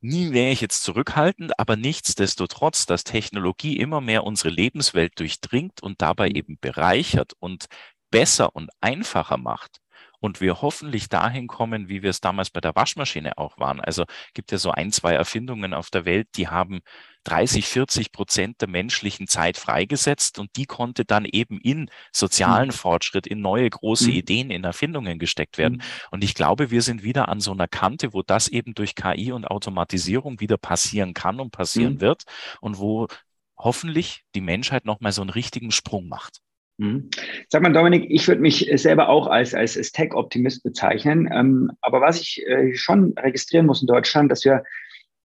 Nie 0.00 0.32
wäre 0.32 0.50
ich 0.50 0.60
jetzt 0.60 0.82
zurückhaltend, 0.82 1.58
aber 1.58 1.76
nichtsdestotrotz, 1.76 2.86
dass 2.86 3.04
Technologie 3.04 3.76
immer 3.76 4.00
mehr 4.00 4.24
unsere 4.24 4.50
Lebenswelt 4.50 5.18
durchdringt 5.18 5.82
und 5.82 6.02
dabei 6.02 6.28
eben 6.28 6.58
bereichert 6.60 7.34
und 7.38 7.66
besser 8.10 8.54
und 8.56 8.70
einfacher 8.80 9.36
macht. 9.36 9.78
Und 10.20 10.40
wir 10.40 10.62
hoffentlich 10.62 11.08
dahin 11.08 11.46
kommen, 11.46 11.88
wie 11.88 12.02
wir 12.02 12.10
es 12.10 12.20
damals 12.20 12.50
bei 12.50 12.60
der 12.60 12.74
Waschmaschine 12.74 13.38
auch 13.38 13.58
waren. 13.58 13.80
Also 13.80 14.04
gibt 14.34 14.50
ja 14.50 14.58
so 14.58 14.72
ein, 14.72 14.90
zwei 14.90 15.12
Erfindungen 15.12 15.74
auf 15.74 15.90
der 15.90 16.04
Welt, 16.04 16.26
die 16.36 16.48
haben 16.48 16.80
30, 17.24 17.66
40 17.66 18.12
Prozent 18.12 18.60
der 18.60 18.68
menschlichen 18.68 19.26
Zeit 19.26 19.56
freigesetzt 19.56 20.38
und 20.38 20.50
die 20.56 20.64
konnte 20.66 21.04
dann 21.04 21.24
eben 21.24 21.60
in 21.60 21.90
sozialen 22.12 22.72
Fortschritt, 22.72 23.26
in 23.26 23.40
neue 23.40 23.68
große 23.68 24.10
Mhm. 24.10 24.16
Ideen, 24.16 24.50
in 24.50 24.64
Erfindungen 24.64 25.18
gesteckt 25.18 25.58
werden. 25.58 25.78
Mhm. 25.78 25.82
Und 26.10 26.24
ich 26.24 26.34
glaube, 26.34 26.70
wir 26.70 26.82
sind 26.82 27.02
wieder 27.02 27.28
an 27.28 27.40
so 27.40 27.52
einer 27.52 27.68
Kante, 27.68 28.12
wo 28.12 28.22
das 28.22 28.48
eben 28.48 28.74
durch 28.74 28.94
KI 28.94 29.32
und 29.32 29.46
Automatisierung 29.46 30.40
wieder 30.40 30.56
passieren 30.56 31.14
kann 31.14 31.40
und 31.40 31.50
passieren 31.50 31.94
Mhm. 31.94 32.00
wird 32.00 32.24
und 32.60 32.78
wo 32.78 33.08
hoffentlich 33.56 34.22
die 34.34 34.40
Menschheit 34.40 34.84
nochmal 34.84 35.12
so 35.12 35.20
einen 35.20 35.30
richtigen 35.30 35.72
Sprung 35.72 36.08
macht. 36.08 36.38
Mhm. 36.78 37.10
Sag 37.48 37.62
mal, 37.62 37.72
Dominik, 37.72 38.06
ich 38.08 38.28
würde 38.28 38.40
mich 38.40 38.70
selber 38.74 39.08
auch 39.08 39.26
als, 39.26 39.52
als, 39.52 39.76
als 39.76 39.90
Tech-Optimist 39.90 40.62
bezeichnen. 40.62 41.28
Ähm, 41.32 41.72
aber 41.80 42.00
was 42.00 42.20
ich 42.20 42.46
äh, 42.46 42.74
schon 42.76 43.14
registrieren 43.18 43.66
muss 43.66 43.80
in 43.80 43.88
Deutschland, 43.88 44.30
dass 44.30 44.44
wir 44.44 44.62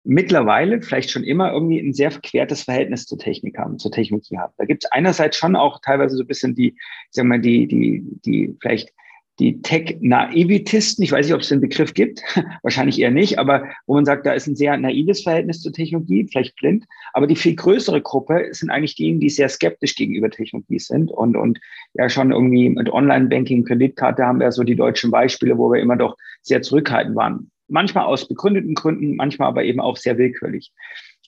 mittlerweile, 0.03 0.81
vielleicht 0.81 1.11
schon 1.11 1.23
immer, 1.23 1.51
irgendwie 1.51 1.79
ein 1.79 1.93
sehr 1.93 2.11
verquertes 2.11 2.63
Verhältnis 2.63 3.05
zur 3.05 3.17
Technik 3.17 3.57
haben, 3.57 3.79
zur 3.79 3.91
Technologie 3.91 4.37
haben. 4.37 4.53
Da 4.57 4.65
gibt 4.65 4.83
es 4.83 4.91
einerseits 4.91 5.37
schon 5.37 5.55
auch 5.55 5.79
teilweise 5.81 6.15
so 6.15 6.23
ein 6.23 6.27
bisschen 6.27 6.55
die, 6.55 6.75
sagen 7.11 7.29
wir 7.29 7.37
mal, 7.37 7.41
die, 7.41 7.67
die, 7.67 8.03
die 8.25 8.55
vielleicht 8.59 8.91
die 9.39 9.61
Tech-Naivitisten, 9.61 11.03
ich 11.03 11.11
weiß 11.11 11.25
nicht, 11.25 11.33
ob 11.33 11.41
es 11.41 11.49
den 11.49 11.61
Begriff 11.61 11.93
gibt, 11.93 12.21
wahrscheinlich 12.61 12.99
eher 12.99 13.11
nicht, 13.11 13.39
aber 13.39 13.65
wo 13.87 13.95
man 13.95 14.05
sagt, 14.05 14.25
da 14.25 14.33
ist 14.33 14.47
ein 14.47 14.55
sehr 14.55 14.77
naives 14.77 15.23
Verhältnis 15.23 15.61
zur 15.61 15.73
Technologie, 15.73 16.27
vielleicht 16.29 16.55
blind, 16.57 16.85
aber 17.13 17.25
die 17.25 17.35
viel 17.35 17.55
größere 17.55 18.01
Gruppe 18.01 18.49
sind 18.51 18.69
eigentlich 18.69 18.95
diejenigen, 18.95 19.19
die 19.19 19.29
sehr 19.29 19.49
skeptisch 19.49 19.95
gegenüber 19.95 20.29
Technologie 20.29 20.79
sind 20.79 21.11
und, 21.11 21.35
und 21.35 21.59
ja 21.93 22.07
schon 22.07 22.31
irgendwie 22.31 22.69
mit 22.69 22.89
Online-Banking, 22.89 23.65
Kreditkarte 23.65 24.25
haben 24.25 24.39
wir 24.39 24.51
so 24.51 24.63
die 24.63 24.75
deutschen 24.75 25.09
Beispiele, 25.09 25.57
wo 25.57 25.71
wir 25.71 25.81
immer 25.81 25.97
doch 25.97 26.17
sehr 26.43 26.61
zurückhaltend 26.61 27.15
waren. 27.15 27.49
Manchmal 27.71 28.05
aus 28.05 28.27
begründeten 28.27 28.75
Gründen, 28.75 29.15
manchmal 29.15 29.47
aber 29.47 29.63
eben 29.63 29.79
auch 29.79 29.97
sehr 29.97 30.17
willkürlich. 30.17 30.71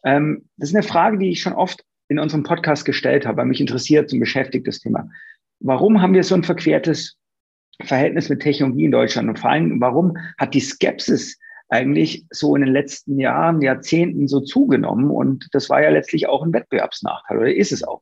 Ähm, 0.03 0.50
das 0.57 0.69
ist 0.69 0.75
eine 0.75 0.83
Frage, 0.83 1.17
die 1.17 1.31
ich 1.31 1.41
schon 1.41 1.53
oft 1.53 1.83
in 2.09 2.19
unserem 2.19 2.43
Podcast 2.43 2.85
gestellt 2.85 3.25
habe, 3.25 3.38
weil 3.38 3.45
mich 3.45 3.62
interessiert 3.62 4.12
und 4.13 4.19
beschäftigt 4.19 4.67
das 4.67 4.79
Thema. 4.79 5.09
Warum 5.59 6.01
haben 6.01 6.13
wir 6.13 6.23
so 6.23 6.35
ein 6.35 6.43
verquertes 6.43 7.17
Verhältnis 7.81 8.29
mit 8.29 8.41
Technologie 8.41 8.85
in 8.85 8.91
Deutschland 8.91 9.29
und 9.29 9.39
vor 9.39 9.50
allem, 9.50 9.79
warum 9.81 10.17
hat 10.38 10.53
die 10.53 10.59
Skepsis 10.59 11.39
eigentlich 11.69 12.25
so 12.29 12.55
in 12.55 12.62
den 12.62 12.73
letzten 12.73 13.17
Jahren, 13.17 13.62
Jahrzehnten 13.62 14.27
so 14.27 14.41
zugenommen 14.41 15.09
und 15.09 15.47
das 15.53 15.69
war 15.69 15.81
ja 15.81 15.89
letztlich 15.89 16.27
auch 16.27 16.43
ein 16.43 16.53
Wettbewerbsnachteil 16.53 17.38
oder 17.38 17.55
ist 17.55 17.71
es 17.71 17.83
auch? 17.83 18.01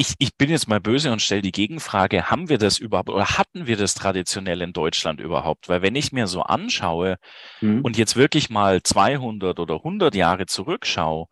Ich, 0.00 0.14
ich 0.18 0.36
bin 0.36 0.48
jetzt 0.50 0.68
mal 0.68 0.80
böse 0.80 1.10
und 1.10 1.20
stelle 1.22 1.42
die 1.42 1.50
Gegenfrage, 1.52 2.30
haben 2.30 2.48
wir 2.48 2.58
das 2.58 2.78
überhaupt 2.78 3.10
oder 3.10 3.36
hatten 3.38 3.66
wir 3.66 3.76
das 3.76 3.94
traditionell 3.94 4.62
in 4.62 4.72
Deutschland 4.72 5.20
überhaupt? 5.20 5.68
Weil 5.68 5.82
wenn 5.82 5.96
ich 5.96 6.12
mir 6.12 6.28
so 6.28 6.42
anschaue 6.42 7.16
Hm. 7.62 7.80
und 7.82 7.96
jetzt 7.98 8.16
wirklich 8.16 8.50
mal 8.50 8.82
200 8.82 9.58
oder 9.60 9.82
100 9.82 10.14
Jahre 10.14 10.46
zurückschaue, 10.46 11.26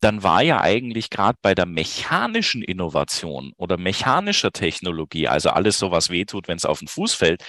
dann 0.00 0.22
war 0.22 0.42
ja 0.42 0.60
eigentlich 0.60 1.10
gerade 1.10 1.38
bei 1.42 1.54
der 1.54 1.66
mechanischen 1.66 2.62
Innovation 2.62 3.52
oder 3.56 3.76
mechanischer 3.78 4.52
Technologie, 4.52 5.28
also 5.28 5.50
alles 5.50 5.78
so, 5.78 5.90
was 5.90 6.10
wehtut, 6.10 6.48
wenn 6.48 6.56
es 6.56 6.64
auf 6.66 6.78
den 6.80 6.88
Fuß 6.88 7.14
fällt, 7.14 7.44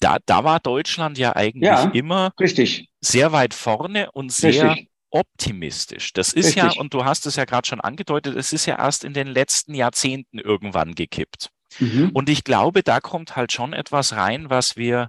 da, 0.00 0.18
da 0.26 0.44
war 0.44 0.60
Deutschland 0.60 1.18
ja 1.18 1.36
eigentlich 1.36 1.68
Ja. 1.68 1.92
immer 1.92 2.32
Richtig, 2.40 2.88
sehr 3.00 3.32
weit 3.32 3.54
vorne 3.54 4.10
und 4.12 4.32
sehr 4.32 4.50
richtig. 4.50 4.88
Optimistisch. 5.10 6.12
Das 6.12 6.32
ist 6.32 6.54
ja, 6.54 6.64
Richtig. 6.64 6.80
und 6.80 6.94
du 6.94 7.04
hast 7.04 7.26
es 7.26 7.36
ja 7.36 7.44
gerade 7.44 7.66
schon 7.66 7.80
angedeutet, 7.80 8.36
es 8.36 8.52
ist 8.52 8.66
ja 8.66 8.78
erst 8.78 9.04
in 9.04 9.14
den 9.14 9.26
letzten 9.26 9.74
Jahrzehnten 9.74 10.38
irgendwann 10.38 10.94
gekippt. 10.94 11.50
Mhm. 11.78 12.10
Und 12.12 12.28
ich 12.28 12.44
glaube, 12.44 12.82
da 12.82 13.00
kommt 13.00 13.36
halt 13.36 13.52
schon 13.52 13.72
etwas 13.72 14.14
rein, 14.14 14.50
was 14.50 14.76
wir 14.76 15.08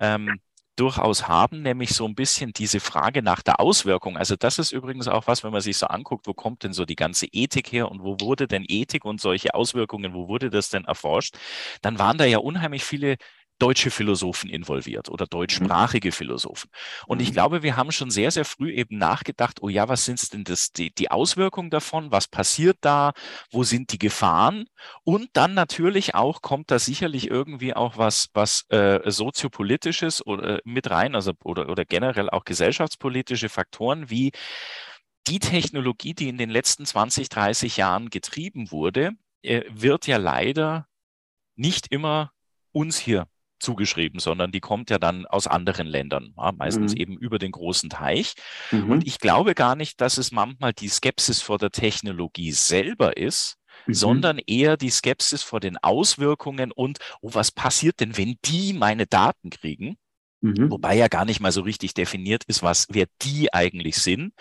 ähm, 0.00 0.40
durchaus 0.78 1.26
haben, 1.26 1.62
nämlich 1.62 1.90
so 1.90 2.06
ein 2.06 2.14
bisschen 2.14 2.52
diese 2.52 2.80
Frage 2.80 3.22
nach 3.22 3.42
der 3.42 3.60
Auswirkung. 3.60 4.16
Also 4.16 4.36
das 4.36 4.58
ist 4.58 4.70
übrigens 4.70 5.08
auch 5.08 5.26
was, 5.26 5.42
wenn 5.42 5.50
man 5.50 5.60
sich 5.60 5.76
so 5.76 5.86
anguckt, 5.86 6.26
wo 6.26 6.34
kommt 6.34 6.62
denn 6.62 6.72
so 6.72 6.84
die 6.84 6.96
ganze 6.96 7.26
Ethik 7.26 7.72
her 7.72 7.90
und 7.90 8.02
wo 8.02 8.16
wurde 8.20 8.46
denn 8.46 8.64
Ethik 8.66 9.04
und 9.04 9.20
solche 9.20 9.54
Auswirkungen, 9.54 10.14
wo 10.14 10.28
wurde 10.28 10.50
das 10.50 10.70
denn 10.70 10.84
erforscht? 10.84 11.36
Dann 11.82 11.98
waren 11.98 12.18
da 12.18 12.24
ja 12.24 12.38
unheimlich 12.38 12.84
viele 12.84 13.16
deutsche 13.58 13.90
Philosophen 13.90 14.50
involviert 14.50 15.08
oder 15.10 15.26
deutschsprachige 15.26 16.12
Philosophen. 16.12 16.70
Und 17.06 17.20
ich 17.20 17.30
Mhm. 17.30 17.32
glaube, 17.32 17.62
wir 17.62 17.76
haben 17.76 17.92
schon 17.92 18.10
sehr, 18.10 18.30
sehr 18.30 18.44
früh 18.44 18.72
eben 18.72 18.98
nachgedacht, 18.98 19.58
oh 19.62 19.68
ja, 19.68 19.88
was 19.88 20.04
sind 20.04 20.32
denn 20.32 20.44
das, 20.44 20.72
die, 20.72 20.92
die 20.94 21.10
Auswirkungen 21.10 21.70
davon? 21.70 22.10
Was 22.10 22.28
passiert 22.28 22.78
da? 22.82 23.12
Wo 23.50 23.64
sind 23.64 23.92
die 23.92 23.98
Gefahren? 23.98 24.66
Und 25.04 25.30
dann 25.34 25.54
natürlich 25.54 26.14
auch 26.14 26.42
kommt 26.42 26.70
da 26.70 26.78
sicherlich 26.78 27.30
irgendwie 27.30 27.74
auch 27.74 27.96
was, 27.98 28.28
was 28.34 28.64
äh, 28.70 29.00
soziopolitisches 29.10 30.24
oder 30.26 30.60
mit 30.64 30.90
rein, 30.90 31.14
also 31.14 31.32
oder, 31.44 31.68
oder 31.68 31.84
generell 31.84 32.30
auch 32.30 32.44
gesellschaftspolitische 32.44 33.48
Faktoren 33.48 34.10
wie 34.10 34.32
die 35.26 35.40
Technologie, 35.40 36.14
die 36.14 36.28
in 36.28 36.38
den 36.38 36.50
letzten 36.50 36.86
20, 36.86 37.28
30 37.28 37.76
Jahren 37.76 38.10
getrieben 38.10 38.70
wurde, 38.70 39.12
äh, 39.42 39.62
wird 39.70 40.06
ja 40.06 40.16
leider 40.16 40.86
nicht 41.56 41.88
immer 41.92 42.32
uns 42.72 42.98
hier 42.98 43.26
zugeschrieben, 43.60 44.20
sondern 44.20 44.52
die 44.52 44.60
kommt 44.60 44.90
ja 44.90 44.98
dann 44.98 45.26
aus 45.26 45.46
anderen 45.46 45.86
Ländern, 45.86 46.34
ja, 46.36 46.52
meistens 46.52 46.94
mhm. 46.94 47.00
eben 47.00 47.18
über 47.18 47.38
den 47.38 47.52
großen 47.52 47.90
Teich. 47.90 48.34
Mhm. 48.70 48.90
Und 48.90 49.06
ich 49.06 49.18
glaube 49.18 49.54
gar 49.54 49.76
nicht, 49.76 50.00
dass 50.00 50.18
es 50.18 50.32
manchmal 50.32 50.72
die 50.72 50.88
Skepsis 50.88 51.42
vor 51.42 51.58
der 51.58 51.70
Technologie 51.70 52.52
selber 52.52 53.16
ist, 53.16 53.56
mhm. 53.86 53.94
sondern 53.94 54.38
eher 54.38 54.76
die 54.76 54.90
Skepsis 54.90 55.42
vor 55.42 55.60
den 55.60 55.76
Auswirkungen 55.78 56.72
und, 56.72 56.98
oh, 57.20 57.30
was 57.32 57.50
passiert 57.50 58.00
denn, 58.00 58.16
wenn 58.16 58.36
die 58.44 58.72
meine 58.72 59.06
Daten 59.06 59.50
kriegen? 59.50 59.96
Mhm. 60.40 60.70
Wobei 60.70 60.96
ja 60.96 61.08
gar 61.08 61.24
nicht 61.24 61.40
mal 61.40 61.52
so 61.52 61.62
richtig 61.62 61.94
definiert 61.94 62.44
ist, 62.44 62.62
was, 62.62 62.86
wer 62.90 63.06
die 63.22 63.52
eigentlich 63.52 63.96
sind. 63.96 64.32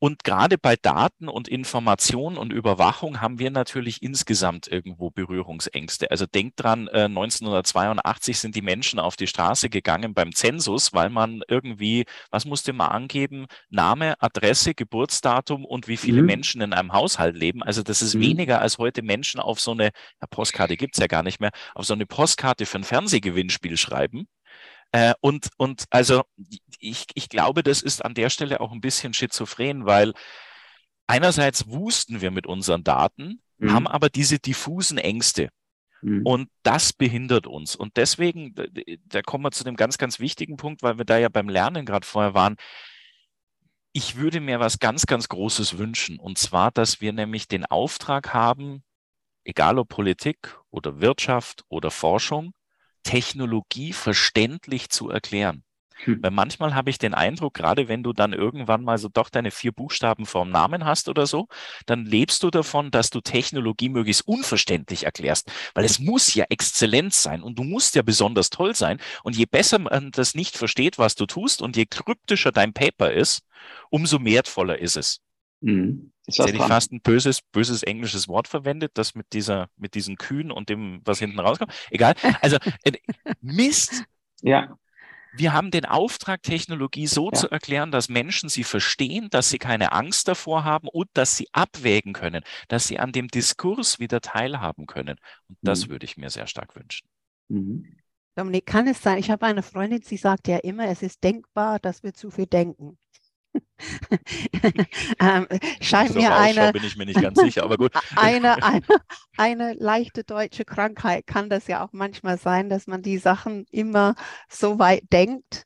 Und 0.00 0.22
gerade 0.22 0.58
bei 0.58 0.76
Daten 0.76 1.28
und 1.28 1.48
Information 1.48 2.38
und 2.38 2.52
Überwachung 2.52 3.20
haben 3.20 3.40
wir 3.40 3.50
natürlich 3.50 4.00
insgesamt 4.02 4.68
irgendwo 4.68 5.10
Berührungsängste. 5.10 6.10
Also 6.12 6.24
denkt 6.26 6.62
dran, 6.62 6.88
1982 6.88 8.36
äh, 8.36 8.38
sind 8.38 8.54
die 8.54 8.62
Menschen 8.62 9.00
auf 9.00 9.16
die 9.16 9.26
Straße 9.26 9.68
gegangen 9.68 10.14
beim 10.14 10.32
Zensus, 10.32 10.92
weil 10.92 11.10
man 11.10 11.42
irgendwie, 11.48 12.04
was 12.30 12.44
musste 12.44 12.72
man 12.72 12.90
angeben? 12.90 13.46
Name, 13.70 14.14
Adresse, 14.20 14.74
Geburtsdatum 14.74 15.64
und 15.64 15.88
wie 15.88 15.96
viele 15.96 16.20
mhm. 16.20 16.26
Menschen 16.26 16.60
in 16.60 16.72
einem 16.72 16.92
Haushalt 16.92 17.36
leben. 17.36 17.64
Also 17.64 17.82
das 17.82 18.00
ist 18.00 18.14
mhm. 18.14 18.20
weniger 18.20 18.60
als 18.60 18.78
heute 18.78 19.02
Menschen 19.02 19.40
auf 19.40 19.58
so 19.58 19.72
eine, 19.72 19.86
ja, 20.20 20.26
Postkarte 20.30 20.76
gibt's 20.76 20.98
ja 20.98 21.08
gar 21.08 21.24
nicht 21.24 21.40
mehr, 21.40 21.50
auf 21.74 21.86
so 21.86 21.94
eine 21.94 22.06
Postkarte 22.06 22.66
für 22.66 22.78
ein 22.78 22.84
Fernsehgewinnspiel 22.84 23.76
schreiben. 23.76 24.28
Äh, 24.92 25.14
und, 25.20 25.50
und 25.56 25.84
also 25.90 26.22
ich, 26.78 27.06
ich 27.14 27.28
glaube, 27.28 27.62
das 27.62 27.82
ist 27.82 28.04
an 28.04 28.14
der 28.14 28.30
Stelle 28.30 28.60
auch 28.60 28.72
ein 28.72 28.80
bisschen 28.80 29.12
schizophren, 29.12 29.86
weil 29.86 30.14
einerseits 31.06 31.68
wussten 31.68 32.20
wir 32.20 32.30
mit 32.30 32.46
unseren 32.46 32.84
Daten, 32.84 33.42
mhm. 33.58 33.72
haben 33.72 33.86
aber 33.86 34.08
diese 34.08 34.38
diffusen 34.38 34.98
Ängste. 34.98 35.50
Mhm. 36.00 36.24
Und 36.24 36.48
das 36.62 36.92
behindert 36.92 37.46
uns. 37.46 37.76
Und 37.76 37.96
deswegen, 37.96 38.54
da 39.06 39.22
kommen 39.22 39.44
wir 39.44 39.50
zu 39.50 39.64
dem 39.64 39.76
ganz, 39.76 39.98
ganz 39.98 40.20
wichtigen 40.20 40.56
Punkt, 40.56 40.82
weil 40.82 40.98
wir 40.98 41.04
da 41.04 41.18
ja 41.18 41.28
beim 41.28 41.48
Lernen 41.48 41.84
gerade 41.84 42.06
vorher 42.06 42.34
waren. 42.34 42.56
Ich 43.92 44.16
würde 44.16 44.40
mir 44.40 44.60
was 44.60 44.78
ganz, 44.78 45.06
ganz 45.06 45.28
Großes 45.28 45.78
wünschen. 45.78 46.18
Und 46.18 46.38
zwar, 46.38 46.70
dass 46.70 47.00
wir 47.00 47.12
nämlich 47.12 47.48
den 47.48 47.64
Auftrag 47.66 48.32
haben, 48.32 48.84
egal 49.44 49.78
ob 49.78 49.88
Politik 49.88 50.56
oder 50.70 51.00
Wirtschaft 51.00 51.64
oder 51.68 51.90
Forschung, 51.90 52.52
Technologie 53.08 53.94
verständlich 53.94 54.90
zu 54.90 55.08
erklären. 55.08 55.62
Hm. 56.04 56.22
Weil 56.22 56.30
manchmal 56.30 56.74
habe 56.74 56.90
ich 56.90 56.98
den 56.98 57.14
Eindruck, 57.14 57.54
gerade 57.54 57.88
wenn 57.88 58.02
du 58.02 58.12
dann 58.12 58.34
irgendwann 58.34 58.84
mal 58.84 58.98
so 58.98 59.08
doch 59.08 59.30
deine 59.30 59.50
vier 59.50 59.72
Buchstaben 59.72 60.26
vorm 60.26 60.50
Namen 60.50 60.84
hast 60.84 61.08
oder 61.08 61.26
so, 61.26 61.48
dann 61.86 62.04
lebst 62.04 62.42
du 62.42 62.50
davon, 62.50 62.90
dass 62.90 63.08
du 63.08 63.22
Technologie 63.22 63.88
möglichst 63.88 64.28
unverständlich 64.28 65.04
erklärst, 65.04 65.50
weil 65.72 65.86
es 65.86 65.98
muss 65.98 66.34
ja 66.34 66.44
Exzellenz 66.50 67.22
sein 67.22 67.42
und 67.42 67.58
du 67.58 67.64
musst 67.64 67.94
ja 67.94 68.02
besonders 68.02 68.50
toll 68.50 68.74
sein. 68.74 69.00
Und 69.22 69.36
je 69.36 69.46
besser 69.46 69.78
man 69.78 70.10
das 70.10 70.34
nicht 70.34 70.58
versteht, 70.58 70.98
was 70.98 71.14
du 71.14 71.24
tust 71.24 71.62
und 71.62 71.76
je 71.78 71.86
kryptischer 71.86 72.52
dein 72.52 72.74
Paper 72.74 73.10
ist, 73.10 73.40
umso 73.88 74.22
wertvoller 74.22 74.78
ist 74.78 74.98
es. 74.98 75.22
Mhm. 75.60 76.12
Jetzt 76.26 76.38
hätte 76.40 76.56
ich 76.56 76.62
fast 76.62 76.92
ein 76.92 77.00
böses, 77.00 77.40
böses 77.40 77.82
englisches 77.82 78.28
Wort 78.28 78.48
verwendet, 78.48 78.92
das 78.94 79.14
mit 79.14 79.32
dieser, 79.32 79.68
mit 79.76 79.94
diesen 79.94 80.16
Kühen 80.16 80.50
und 80.50 80.68
dem, 80.68 81.00
was 81.04 81.18
hinten 81.18 81.40
rauskommt. 81.40 81.72
Egal. 81.90 82.14
Also 82.42 82.58
äh, 82.84 82.92
Mist. 83.40 84.04
Ja. 84.42 84.78
Wir 85.34 85.52
haben 85.52 85.70
den 85.70 85.84
Auftrag, 85.84 86.42
Technologie 86.42 87.06
so 87.06 87.30
ja. 87.30 87.32
zu 87.32 87.50
erklären, 87.50 87.90
dass 87.90 88.08
Menschen 88.08 88.48
sie 88.48 88.64
verstehen, 88.64 89.28
dass 89.30 89.50
sie 89.50 89.58
keine 89.58 89.92
Angst 89.92 90.28
davor 90.28 90.64
haben 90.64 90.88
und 90.88 91.08
dass 91.14 91.36
sie 91.36 91.48
abwägen 91.52 92.12
können, 92.12 92.42
dass 92.68 92.86
sie 92.86 92.98
an 92.98 93.12
dem 93.12 93.28
Diskurs 93.28 93.98
wieder 93.98 94.20
teilhaben 94.20 94.86
können. 94.86 95.18
Und 95.48 95.58
das 95.62 95.86
mhm. 95.86 95.90
würde 95.92 96.04
ich 96.04 96.16
mir 96.16 96.30
sehr 96.30 96.46
stark 96.46 96.76
wünschen. 96.76 97.08
Mhm. 97.48 97.96
Dominik, 98.34 98.66
kann 98.66 98.86
es 98.86 99.02
sein, 99.02 99.18
ich 99.18 99.30
habe 99.30 99.46
eine 99.46 99.62
Freundin, 99.62 100.02
sie 100.02 100.16
sagt 100.16 100.46
ja 100.46 100.58
immer, 100.58 100.86
es 100.86 101.02
ist 101.02 101.24
denkbar, 101.24 101.80
dass 101.80 102.04
wir 102.04 102.14
zu 102.14 102.30
viel 102.30 102.46
denken. 102.46 102.96
ähm, 105.20 105.46
scheint 105.80 106.14
mir 106.14 106.34
eine, 106.34 106.72
bin 106.72 106.84
ich 106.84 106.96
mir 106.96 107.06
nicht 107.06 107.20
ganz 107.20 107.38
sicher, 107.40 107.62
aber 107.62 107.76
gut. 107.76 107.92
eine, 108.16 108.62
eine, 108.62 108.82
eine 109.36 109.74
leichte 109.74 110.24
deutsche 110.24 110.64
Krankheit 110.64 111.26
kann 111.26 111.48
das 111.48 111.66
ja 111.66 111.84
auch 111.84 111.92
manchmal 111.92 112.38
sein, 112.38 112.68
dass 112.68 112.86
man 112.86 113.02
die 113.02 113.18
Sachen 113.18 113.66
immer 113.70 114.14
so 114.48 114.78
weit 114.78 115.04
denkt 115.12 115.64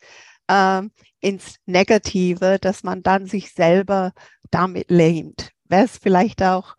ähm, 0.49 0.91
ins 1.21 1.57
Negative, 1.67 2.59
dass 2.61 2.83
man 2.83 3.03
dann 3.03 3.27
sich 3.27 3.53
selber 3.53 4.13
damit 4.51 4.91
lähmt. 4.91 5.53
Wäre 5.65 5.85
es 5.85 5.97
vielleicht 5.99 6.43
auch 6.43 6.77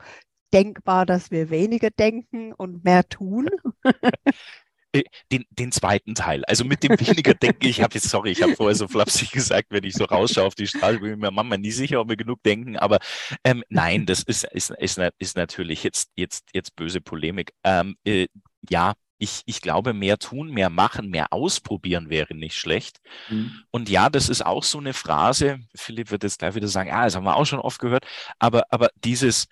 denkbar, 0.54 1.06
dass 1.06 1.32
wir 1.32 1.50
weniger 1.50 1.90
denken 1.90 2.54
und 2.54 2.84
mehr 2.84 3.08
tun? 3.08 3.50
Äh, 4.94 5.04
den, 5.32 5.46
den 5.50 5.72
zweiten 5.72 6.14
Teil. 6.14 6.46
Also 6.46 6.64
mit 6.64 6.84
dem 6.84 6.92
weniger 6.92 7.34
denken, 7.34 7.66
ich 7.66 7.82
habe 7.82 7.96
jetzt, 7.96 8.10
sorry, 8.10 8.32
ich 8.32 8.44
habe 8.44 8.56
vorher 8.56 8.76
so 8.76 8.88
flapsig 8.88 9.32
gesagt, 9.32 9.68
wenn 9.72 9.84
ich 9.84 9.96
so 9.96 10.06
rausschaue 10.06 10.46
auf 10.46 10.56
die 10.56 10.68
Straße, 10.68 11.00
bin 11.00 11.14
ich 11.14 11.18
mir 11.18 11.32
manchmal 11.32 11.58
nie 11.58 11.72
sicher, 11.72 12.00
ob 12.00 12.10
wir 12.10 12.16
genug 12.16 12.44
denken, 12.44 12.78
aber 12.78 13.00
ähm, 13.44 13.64
nein, 13.70 14.06
das 14.06 14.22
ist, 14.22 14.44
ist, 14.44 14.70
ist, 14.70 15.00
ist 15.18 15.36
natürlich 15.36 15.84
jetzt, 15.84 16.12
jetzt, 16.16 16.50
jetzt 16.54 16.76
böse 16.76 17.02
Polemik. 17.02 17.54
Ähm, 17.64 17.96
äh, 18.06 18.28
ja, 18.70 18.94
ich, 19.18 19.42
ich 19.46 19.62
glaube, 19.62 19.94
mehr 19.94 20.20
tun, 20.20 20.52
mehr 20.52 20.70
machen, 20.70 21.10
mehr 21.10 21.32
ausprobieren 21.32 22.10
wäre 22.10 22.36
nicht 22.36 22.56
schlecht. 22.56 23.00
Mhm. 23.30 23.64
Und 23.72 23.90
ja, 23.90 24.10
das 24.10 24.30
ist 24.30 24.46
auch 24.46 24.64
so 24.64 24.78
eine 24.78 24.94
Phrase, 24.94 25.60
Philipp 25.76 26.12
wird 26.12 26.24
jetzt 26.24 26.40
gleich 26.40 26.56
wieder 26.56 26.68
sagen, 26.68 26.90
ja, 26.90 27.06
das 27.06 27.16
haben 27.16 27.24
wir 27.24 27.36
auch 27.36 27.46
schon 27.46 27.60
oft 27.60 27.80
gehört, 27.80 28.06
aber, 28.38 28.66
aber 28.70 28.90
dieses, 29.04 29.48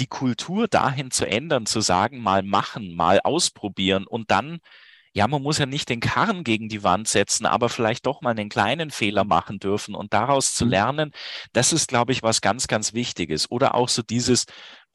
die 0.00 0.06
Kultur 0.06 0.68
dahin 0.68 1.10
zu 1.10 1.26
ändern, 1.26 1.66
zu 1.66 1.80
sagen, 1.80 2.20
mal 2.22 2.42
machen, 2.42 2.94
mal 2.94 3.20
ausprobieren 3.22 4.06
und 4.06 4.30
dann, 4.30 4.58
ja, 5.12 5.26
man 5.26 5.42
muss 5.42 5.58
ja 5.58 5.66
nicht 5.66 5.88
den 5.88 6.00
Karren 6.00 6.44
gegen 6.44 6.68
die 6.68 6.82
Wand 6.82 7.08
setzen, 7.08 7.46
aber 7.46 7.68
vielleicht 7.70 8.04
doch 8.06 8.20
mal 8.20 8.30
einen 8.30 8.50
kleinen 8.50 8.90
Fehler 8.90 9.24
machen 9.24 9.58
dürfen 9.58 9.94
und 9.94 10.12
daraus 10.12 10.54
zu 10.54 10.66
mhm. 10.66 10.70
lernen, 10.70 11.12
das 11.52 11.72
ist, 11.72 11.88
glaube 11.88 12.12
ich, 12.12 12.22
was 12.22 12.42
ganz, 12.42 12.66
ganz 12.66 12.92
Wichtiges. 12.92 13.50
Oder 13.50 13.74
auch 13.74 13.88
so 13.88 14.02
dieses, 14.02 14.44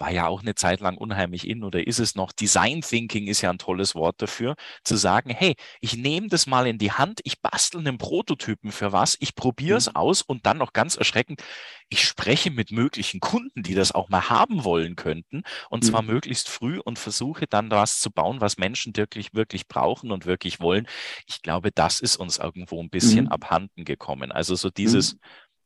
war 0.02 0.12
ja 0.12 0.26
auch 0.26 0.42
eine 0.42 0.56
Zeit 0.56 0.80
lang 0.82 0.98
unheimlich 0.98 1.48
in 1.48 1.64
oder 1.64 1.86
ist 1.86 2.00
es 2.00 2.16
noch. 2.16 2.32
Design 2.32 2.82
Thinking 2.82 3.28
ist 3.28 3.42
ja 3.42 3.52
ein 3.52 3.60
tolles 3.60 3.94
Wort 3.94 4.20
dafür, 4.20 4.56
zu 4.84 4.98
sagen, 4.98 5.30
hey, 5.30 5.56
ich 5.80 5.96
nehme 5.96 6.28
das 6.28 6.48
mal 6.48 6.66
in 6.66 6.80
die 6.80 6.92
Hand, 6.92 7.22
ich 7.24 7.40
bastel 7.40 7.82
einen 7.82 8.00
Prototypen 8.00 8.72
für 8.72 8.92
was, 8.92 9.16
ich 9.20 9.36
probiere 9.36 9.78
es 9.78 9.90
mhm. 9.90 9.96
aus 9.96 10.24
und 10.24 10.48
dann 10.48 10.58
noch 10.58 10.74
ganz 10.74 10.98
erschreckend, 10.98 11.44
ich 11.88 12.04
spreche 12.04 12.50
mit 12.50 12.72
möglichen 12.72 13.20
Kunden, 13.20 13.62
die 13.62 13.76
das 13.76 13.92
auch 13.92 14.10
mal 14.10 14.28
haben 14.28 14.64
wollen 14.64 14.96
könnten 14.96 15.44
und 15.70 15.84
mhm. 15.84 15.88
zwar 15.88 16.02
möglichst 16.02 16.50
früh 16.50 16.80
und 16.80 16.98
versuche 16.98 17.46
dann 17.46 17.70
was 17.70 18.00
zu 18.00 18.10
bauen, 18.10 18.42
was 18.42 18.58
Menschen 18.58 18.98
wirklich, 18.98 19.36
wirklich 19.36 19.68
brauchen 19.68 20.12
und 20.12 20.26
wirklich 20.26 20.60
wollen. 20.60 20.88
Ich 21.28 21.44
glaube, 21.44 21.72
das 21.72 22.00
ist 22.00 22.16
uns 22.16 22.40
irgendwo 22.40 22.82
ein 22.82 22.90
bisschen 22.90 23.26
mhm. 23.26 23.32
abhanden 23.32 23.86
gekommen. 23.86 24.32
Also 24.32 24.56
so 24.56 24.72
dieses, 24.72 25.14
mhm 25.14 25.20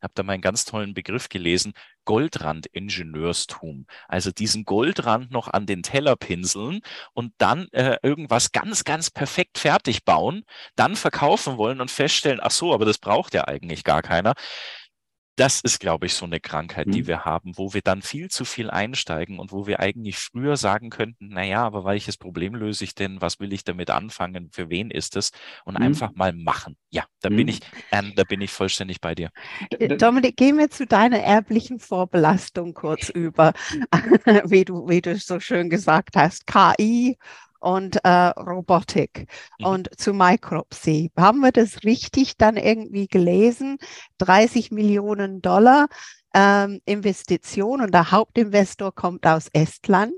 habe 0.06 0.13
da 0.15 0.24
mal 0.24 0.34
einen 0.34 0.41
ganz 0.41 0.63
tollen 0.63 0.94
Begriff 0.94 1.28
gelesen, 1.28 1.74
Goldrand-Ingenieurstum. 2.06 3.88
Also 4.08 4.32
diesen 4.32 4.63
Goldrand 4.63 5.32
noch 5.32 5.50
an 5.50 5.65
den 5.65 5.84
Teller 5.84 6.15
pinseln 6.15 6.80
und 7.13 7.34
dann 7.38 7.68
äh, 7.74 7.98
irgendwas 8.04 8.54
ganz, 8.54 8.86
ganz 8.86 9.12
perfekt 9.12 9.58
fertig 9.58 10.06
bauen, 10.06 10.46
dann 10.78 10.96
verkaufen 10.96 11.58
wollen 11.58 11.82
und 11.82 11.91
feststellen, 11.91 12.39
ach 12.41 12.52
so, 12.52 12.74
aber 12.74 12.86
das 12.86 13.00
braucht 13.00 13.34
ja 13.34 13.48
eigentlich 13.48 13.84
gar 13.84 14.02
keiner 14.02 14.34
das 15.36 15.60
ist, 15.62 15.80
glaube 15.80 16.06
ich, 16.06 16.13
so 16.13 16.26
eine 16.26 16.39
Krankheit, 16.39 16.88
die 16.89 17.04
mhm. 17.04 17.08
wir 17.08 17.26
haben, 17.26 17.58
wo 17.58 17.74
wir 17.74 17.82
dann 17.82 18.02
viel 18.02 18.30
zu 18.30 18.45
viel 18.45 18.69
einsteigen 18.69 19.38
und 19.38 19.52
wo 19.52 19.67
wir 19.67 19.80
eigentlich 19.80 20.17
früher 20.17 20.56
sagen 20.56 20.89
könnten, 20.89 21.30
na 21.32 21.43
ja, 21.43 21.63
aber 21.63 21.84
welches 21.84 22.17
Problem 22.17 22.56
löse 22.56 22.84
ich 22.84 22.95
denn? 22.95 23.21
Was 23.21 23.39
will 23.39 23.52
ich 23.52 23.63
damit 23.63 23.89
anfangen? 23.89 24.50
Für 24.52 24.69
wen 24.69 24.91
ist 24.91 25.15
es? 25.17 25.32
Und 25.65 25.78
mhm. 25.78 25.86
einfach 25.86 26.13
mal 26.15 26.32
machen. 26.32 26.78
Ja, 26.89 27.04
da 27.21 27.30
mhm. 27.30 27.36
bin 27.36 27.48
ich, 27.50 27.60
ähm, 27.91 28.13
da 28.15 28.24
bin 28.24 28.39
ich 28.41 28.52
vollständig 28.52 29.02
bei 29.02 29.13
dir. 29.13 29.30
Äh, 29.71 29.98
Dominik, 29.98 30.38
gehen 30.38 30.58
wir 30.58 30.69
zu 30.69 30.86
deiner 30.86 31.19
erblichen 31.19 31.80
Vorbelastung 31.80 32.74
kurz 32.74 33.10
über, 33.10 33.54
wie 34.45 34.63
du, 34.63 34.88
wie 34.88 35.02
du 35.02 35.17
so 35.17 35.39
schön 35.39 35.69
gesagt 35.69 36.15
hast, 36.15 36.48
KI 36.48 37.17
und 37.65 37.97
äh, 38.04 38.10
Robotik 38.10 39.28
mhm. 39.60 39.65
und 39.65 39.99
zu 39.99 40.13
Micropsy. 40.13 41.12
Haben 41.17 41.39
wir 41.39 41.51
das 41.51 41.84
richtig 41.84 42.38
dann 42.38 42.58
irgendwie 42.58 43.08
gelesen? 43.08 43.78
30 44.19 44.69
Millionen 44.69 45.41
Dollar 45.41 45.88
ähm, 46.36 46.80
Investition 46.86 47.82
und 47.82 47.91
der 47.91 48.12
Hauptinvestor 48.12 48.93
kommt 48.93 49.25
aus 49.25 49.49
Estland 49.51 50.13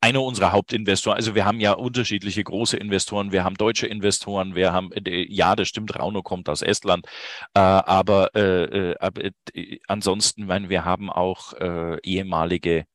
einer 0.00 0.22
unserer 0.22 0.50
Hauptinvestoren. 0.50 1.16
Also 1.16 1.36
wir 1.36 1.44
haben 1.44 1.60
ja 1.60 1.72
unterschiedliche 1.72 2.42
große 2.42 2.76
Investoren. 2.76 3.30
Wir 3.30 3.44
haben 3.44 3.54
deutsche 3.54 3.86
Investoren. 3.86 4.56
Wir 4.56 4.72
haben, 4.72 4.90
äh, 4.92 5.24
ja, 5.28 5.54
das 5.54 5.68
stimmt, 5.68 5.96
Rauno 5.96 6.22
kommt 6.22 6.48
aus 6.48 6.62
Estland. 6.62 7.06
Äh, 7.54 7.60
aber, 7.60 8.34
äh, 8.34 8.64
äh 8.64 8.94
aber 8.98 9.24
äh, 9.54 9.78
ansonsten, 9.86 10.46
meine, 10.46 10.68
wir 10.68 10.84
haben 10.84 11.10
auch 11.10 11.52
äh, 11.54 11.96
ehemalige 12.02 12.86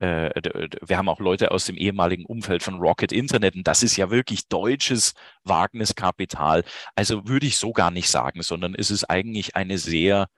wir 0.00 0.96
haben 0.96 1.08
auch 1.08 1.20
Leute 1.20 1.50
aus 1.50 1.66
dem 1.66 1.76
ehemaligen 1.76 2.24
Umfeld 2.24 2.62
von 2.62 2.76
Rocket 2.76 3.12
Internet 3.12 3.54
und 3.54 3.66
das 3.66 3.82
ist 3.82 3.96
ja 3.96 4.10
wirklich 4.10 4.48
deutsches 4.48 5.12
Wagniskapital. 5.44 6.64
Also 6.94 7.28
würde 7.28 7.46
ich 7.46 7.58
so 7.58 7.72
gar 7.72 7.90
nicht 7.90 8.08
sagen, 8.08 8.42
sondern 8.42 8.74
es 8.74 8.90
ist 8.90 9.04
eigentlich 9.04 9.56
eine 9.56 9.76
sehr 9.78 10.28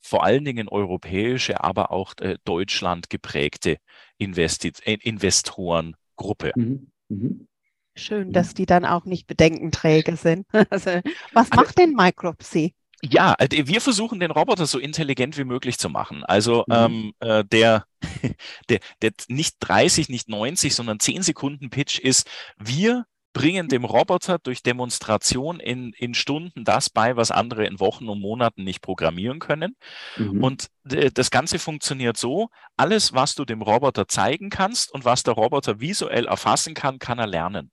vor 0.00 0.24
allen 0.24 0.44
Dingen 0.44 0.68
europäische, 0.68 1.62
aber 1.62 1.90
auch 1.90 2.14
äh, 2.20 2.38
Deutschland 2.44 3.10
geprägte 3.10 3.78
Investi 4.16 4.72
äh, 4.84 4.98
Investorengruppe. 5.02 6.52
Mhm. 6.54 6.90
Mhm. 7.08 7.48
Schön, 7.96 8.32
dass 8.32 8.54
die 8.54 8.66
dann 8.66 8.84
auch 8.84 9.04
nicht 9.04 9.26
bedenkenträger 9.26 10.16
sind. 10.16 10.46
Also, 10.70 11.00
was 11.32 11.50
macht 11.50 11.78
denn 11.78 11.94
Micropsy? 11.94 12.74
Ja, 13.02 13.34
äh, 13.38 13.48
wir 13.66 13.80
versuchen 13.80 14.20
den 14.20 14.30
Roboter 14.30 14.66
so 14.66 14.78
intelligent 14.78 15.38
wie 15.38 15.44
möglich 15.44 15.78
zu 15.78 15.88
machen. 15.88 16.24
Also 16.24 16.64
mhm. 16.66 16.74
ähm, 16.74 17.12
äh, 17.20 17.44
der, 17.44 17.84
der, 18.68 18.80
der 19.02 19.12
nicht 19.28 19.56
30, 19.60 20.08
nicht 20.08 20.28
90, 20.28 20.74
sondern 20.74 21.00
10 21.00 21.22
Sekunden 21.22 21.70
Pitch 21.70 21.98
ist, 21.98 22.28
wir 22.56 23.06
bringen 23.32 23.68
dem 23.68 23.84
Roboter 23.84 24.38
durch 24.38 24.62
Demonstration 24.64 25.60
in, 25.60 25.92
in 25.92 26.14
Stunden 26.14 26.64
das 26.64 26.90
bei, 26.90 27.14
was 27.14 27.30
andere 27.30 27.66
in 27.66 27.78
Wochen 27.78 28.08
und 28.08 28.20
Monaten 28.20 28.64
nicht 28.64 28.80
programmieren 28.80 29.38
können. 29.38 29.76
Mhm. 30.16 30.42
Und 30.42 30.66
äh, 30.90 31.12
das 31.12 31.30
Ganze 31.30 31.60
funktioniert 31.60 32.16
so, 32.16 32.48
alles, 32.76 33.12
was 33.12 33.36
du 33.36 33.44
dem 33.44 33.62
Roboter 33.62 34.08
zeigen 34.08 34.50
kannst 34.50 34.92
und 34.92 35.04
was 35.04 35.22
der 35.22 35.34
Roboter 35.34 35.78
visuell 35.78 36.26
erfassen 36.26 36.74
kann, 36.74 36.98
kann 36.98 37.20
er 37.20 37.28
lernen. 37.28 37.70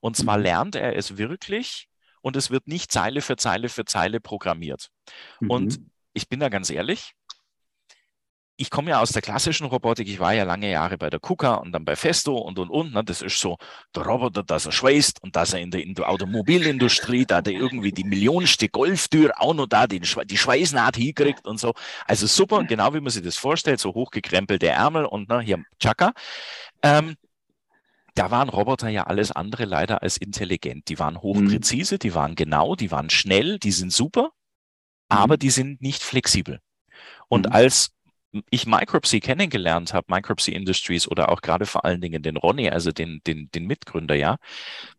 Und 0.00 0.16
zwar 0.16 0.36
mhm. 0.36 0.44
lernt 0.44 0.74
er 0.76 0.96
es 0.96 1.16
wirklich 1.16 1.89
und 2.22 2.36
es 2.36 2.50
wird 2.50 2.66
nicht 2.66 2.92
Zeile 2.92 3.20
für 3.20 3.36
Zeile 3.36 3.68
für 3.68 3.84
Zeile 3.84 4.20
programmiert. 4.20 4.88
Mhm. 5.40 5.50
Und 5.50 5.80
ich 6.12 6.28
bin 6.28 6.40
da 6.40 6.48
ganz 6.48 6.70
ehrlich, 6.70 7.14
ich 8.60 8.68
komme 8.68 8.90
ja 8.90 9.00
aus 9.00 9.12
der 9.12 9.22
klassischen 9.22 9.64
Robotik. 9.64 10.06
Ich 10.06 10.20
war 10.20 10.34
ja 10.34 10.44
lange 10.44 10.70
Jahre 10.70 10.98
bei 10.98 11.08
der 11.08 11.18
KUKA 11.18 11.54
und 11.54 11.72
dann 11.72 11.86
bei 11.86 11.96
Festo 11.96 12.36
und 12.36 12.58
und 12.58 12.68
und. 12.68 12.92
Ne? 12.92 13.02
Das 13.02 13.22
ist 13.22 13.40
so 13.40 13.56
der 13.96 14.02
Roboter, 14.02 14.42
dass 14.42 14.66
er 14.66 14.72
schweißt 14.72 15.22
und 15.22 15.34
dass 15.34 15.54
er 15.54 15.60
in 15.60 15.70
der, 15.70 15.82
in 15.82 15.94
der 15.94 16.10
Automobilindustrie, 16.10 17.24
da 17.24 17.40
der 17.40 17.54
irgendwie 17.54 17.90
die 17.90 18.04
millionste 18.04 18.68
Golftür 18.68 19.32
auch 19.38 19.54
noch 19.54 19.66
da 19.66 19.86
die, 19.86 20.00
die 20.00 20.36
Schweißnaht 20.36 20.96
hinkriegt 20.96 21.46
und 21.46 21.58
so. 21.58 21.72
Also 22.06 22.26
super, 22.26 22.62
genau 22.64 22.92
wie 22.92 23.00
man 23.00 23.08
sich 23.08 23.22
das 23.22 23.38
vorstellt, 23.38 23.80
so 23.80 23.94
hochgekrempelte 23.94 24.68
Ärmel 24.68 25.06
und 25.06 25.30
ne, 25.30 25.40
hier 25.40 25.64
Chaka. 25.78 26.12
Ähm, 26.82 27.16
da 28.20 28.30
waren 28.30 28.50
Roboter 28.50 28.90
ja 28.90 29.04
alles 29.04 29.32
andere 29.32 29.64
leider 29.64 30.02
als 30.02 30.18
intelligent. 30.18 30.88
Die 30.88 30.98
waren 30.98 31.22
hochpräzise, 31.22 31.94
mhm. 31.94 31.98
die 32.00 32.14
waren 32.14 32.34
genau, 32.34 32.76
die 32.76 32.90
waren 32.90 33.08
schnell, 33.08 33.58
die 33.58 33.72
sind 33.72 33.94
super, 33.94 34.24
mhm. 34.24 34.28
aber 35.08 35.36
die 35.38 35.48
sind 35.48 35.80
nicht 35.80 36.02
flexibel. 36.02 36.60
Und 37.28 37.46
mhm. 37.46 37.52
als 37.52 37.92
ich 38.50 38.66
Micropsy 38.66 39.20
kennengelernt 39.20 39.94
habe, 39.94 40.12
Micropsy 40.12 40.52
Industries 40.52 41.08
oder 41.08 41.30
auch 41.30 41.40
gerade 41.40 41.64
vor 41.64 41.86
allen 41.86 42.02
Dingen 42.02 42.22
den 42.22 42.36
Ronny, 42.36 42.68
also 42.68 42.92
den, 42.92 43.22
den, 43.26 43.50
den 43.54 43.66
Mitgründer, 43.66 44.14
ja, 44.14 44.36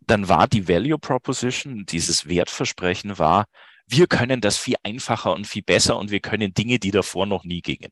dann 0.01 0.27
war 0.27 0.47
die 0.47 0.67
Value 0.67 0.97
Proposition, 0.97 1.85
dieses 1.85 2.27
Wertversprechen 2.27 3.19
war, 3.19 3.45
wir 3.85 4.07
können 4.07 4.41
das 4.41 4.57
viel 4.57 4.77
einfacher 4.81 5.31
und 5.31 5.45
viel 5.45 5.61
besser 5.61 5.97
und 5.97 6.09
wir 6.09 6.21
können 6.21 6.55
Dinge, 6.55 6.79
die 6.79 6.91
davor 6.91 7.27
noch 7.27 7.43
nie 7.43 7.61
gingen. 7.61 7.91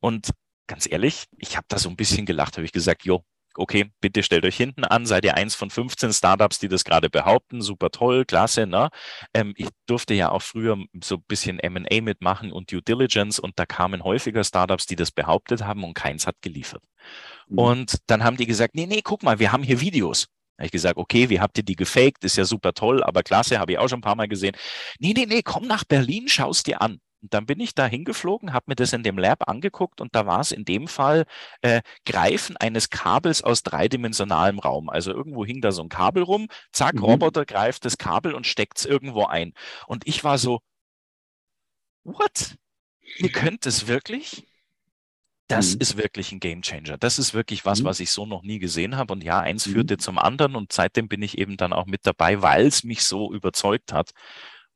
Und 0.00 0.30
ganz 0.66 0.90
ehrlich, 0.90 1.24
ich 1.36 1.58
habe 1.58 1.66
da 1.68 1.78
so 1.78 1.90
ein 1.90 1.96
bisschen 1.96 2.24
gelacht, 2.24 2.56
habe 2.56 2.64
ich 2.64 2.72
gesagt, 2.72 3.04
jo, 3.04 3.22
okay, 3.54 3.90
bitte 4.00 4.22
stellt 4.22 4.44
euch 4.44 4.56
hinten 4.56 4.84
an, 4.84 5.06
seid 5.06 5.24
ihr 5.24 5.34
eins 5.34 5.54
von 5.54 5.70
15 5.70 6.12
Startups, 6.12 6.58
die 6.58 6.68
das 6.68 6.84
gerade 6.84 7.10
behaupten, 7.10 7.60
super 7.60 7.90
toll, 7.90 8.24
klasse, 8.24 8.66
ne? 8.66 8.90
Ähm, 9.34 9.54
ich 9.56 9.68
durfte 9.86 10.14
ja 10.14 10.30
auch 10.30 10.42
früher 10.42 10.76
so 11.02 11.16
ein 11.16 11.24
bisschen 11.26 11.58
M&A 11.58 12.00
mitmachen 12.00 12.52
und 12.52 12.70
Due 12.72 12.82
Diligence 12.82 13.38
und 13.38 13.58
da 13.58 13.66
kamen 13.66 14.04
häufiger 14.04 14.44
Startups, 14.44 14.86
die 14.86 14.96
das 14.96 15.10
behauptet 15.10 15.64
haben 15.64 15.84
und 15.84 15.94
keins 15.94 16.26
hat 16.26 16.36
geliefert. 16.40 16.82
Mhm. 17.48 17.58
Und 17.58 17.96
dann 18.06 18.24
haben 18.24 18.36
die 18.36 18.46
gesagt, 18.46 18.74
nee, 18.74 18.86
nee, 18.86 19.02
guck 19.02 19.22
mal, 19.22 19.38
wir 19.38 19.52
haben 19.52 19.62
hier 19.62 19.80
Videos. 19.80 20.26
Da 20.56 20.62
habe 20.62 20.66
ich 20.66 20.72
gesagt, 20.72 20.96
okay, 20.96 21.28
wie 21.30 21.40
habt 21.40 21.56
ihr 21.56 21.64
die 21.64 21.76
gefaked? 21.76 22.24
Ist 22.24 22.36
ja 22.36 22.44
super 22.44 22.72
toll, 22.72 23.02
aber 23.02 23.22
klasse, 23.22 23.58
habe 23.58 23.72
ich 23.72 23.78
auch 23.78 23.88
schon 23.88 23.98
ein 23.98 24.02
paar 24.02 24.16
Mal 24.16 24.28
gesehen. 24.28 24.56
Nee, 24.98 25.12
nee, 25.16 25.26
nee, 25.26 25.42
komm 25.42 25.66
nach 25.66 25.84
Berlin, 25.84 26.28
schaust 26.28 26.66
dir 26.66 26.82
an. 26.82 27.00
Und 27.20 27.34
dann 27.34 27.46
bin 27.46 27.58
ich 27.60 27.74
da 27.74 27.86
hingeflogen, 27.86 28.52
habe 28.52 28.66
mir 28.68 28.76
das 28.76 28.92
in 28.92 29.02
dem 29.02 29.18
Lab 29.18 29.48
angeguckt 29.48 30.00
und 30.00 30.14
da 30.14 30.26
war 30.26 30.40
es 30.40 30.52
in 30.52 30.64
dem 30.64 30.86
Fall 30.86 31.24
äh, 31.62 31.82
Greifen 32.04 32.56
eines 32.56 32.90
Kabels 32.90 33.42
aus 33.42 33.62
dreidimensionalem 33.62 34.58
Raum. 34.58 34.88
Also 34.88 35.12
irgendwo 35.12 35.44
hing 35.44 35.60
da 35.60 35.72
so 35.72 35.82
ein 35.82 35.88
Kabel 35.88 36.22
rum, 36.22 36.48
zack, 36.72 36.94
mhm. 36.94 37.04
Roboter 37.04 37.44
greift 37.44 37.84
das 37.84 37.98
Kabel 37.98 38.34
und 38.34 38.46
steckt 38.46 38.78
es 38.78 38.84
irgendwo 38.84 39.24
ein. 39.24 39.52
Und 39.86 40.06
ich 40.06 40.22
war 40.22 40.38
so, 40.38 40.60
what? 42.04 42.56
Ihr 43.16 43.32
könnt 43.32 43.66
es 43.66 43.88
wirklich? 43.88 44.46
Das 45.48 45.74
mhm. 45.74 45.80
ist 45.80 45.96
wirklich 45.96 46.30
ein 46.30 46.40
Game 46.40 46.62
Changer. 46.62 46.98
Das 46.98 47.18
ist 47.18 47.32
wirklich 47.34 47.64
was, 47.64 47.80
mhm. 47.80 47.86
was 47.86 48.00
ich 48.00 48.10
so 48.10 48.26
noch 48.26 48.42
nie 48.42 48.58
gesehen 48.58 48.96
habe. 48.96 49.14
Und 49.14 49.24
ja, 49.24 49.40
eins 49.40 49.66
mhm. 49.66 49.72
führte 49.72 49.96
zum 49.96 50.18
anderen 50.18 50.54
und 50.54 50.72
seitdem 50.72 51.08
bin 51.08 51.22
ich 51.22 51.38
eben 51.38 51.56
dann 51.56 51.72
auch 51.72 51.86
mit 51.86 52.06
dabei, 52.06 52.42
weil 52.42 52.66
es 52.66 52.84
mich 52.84 53.02
so 53.02 53.32
überzeugt 53.32 53.92
hat. 53.92 54.10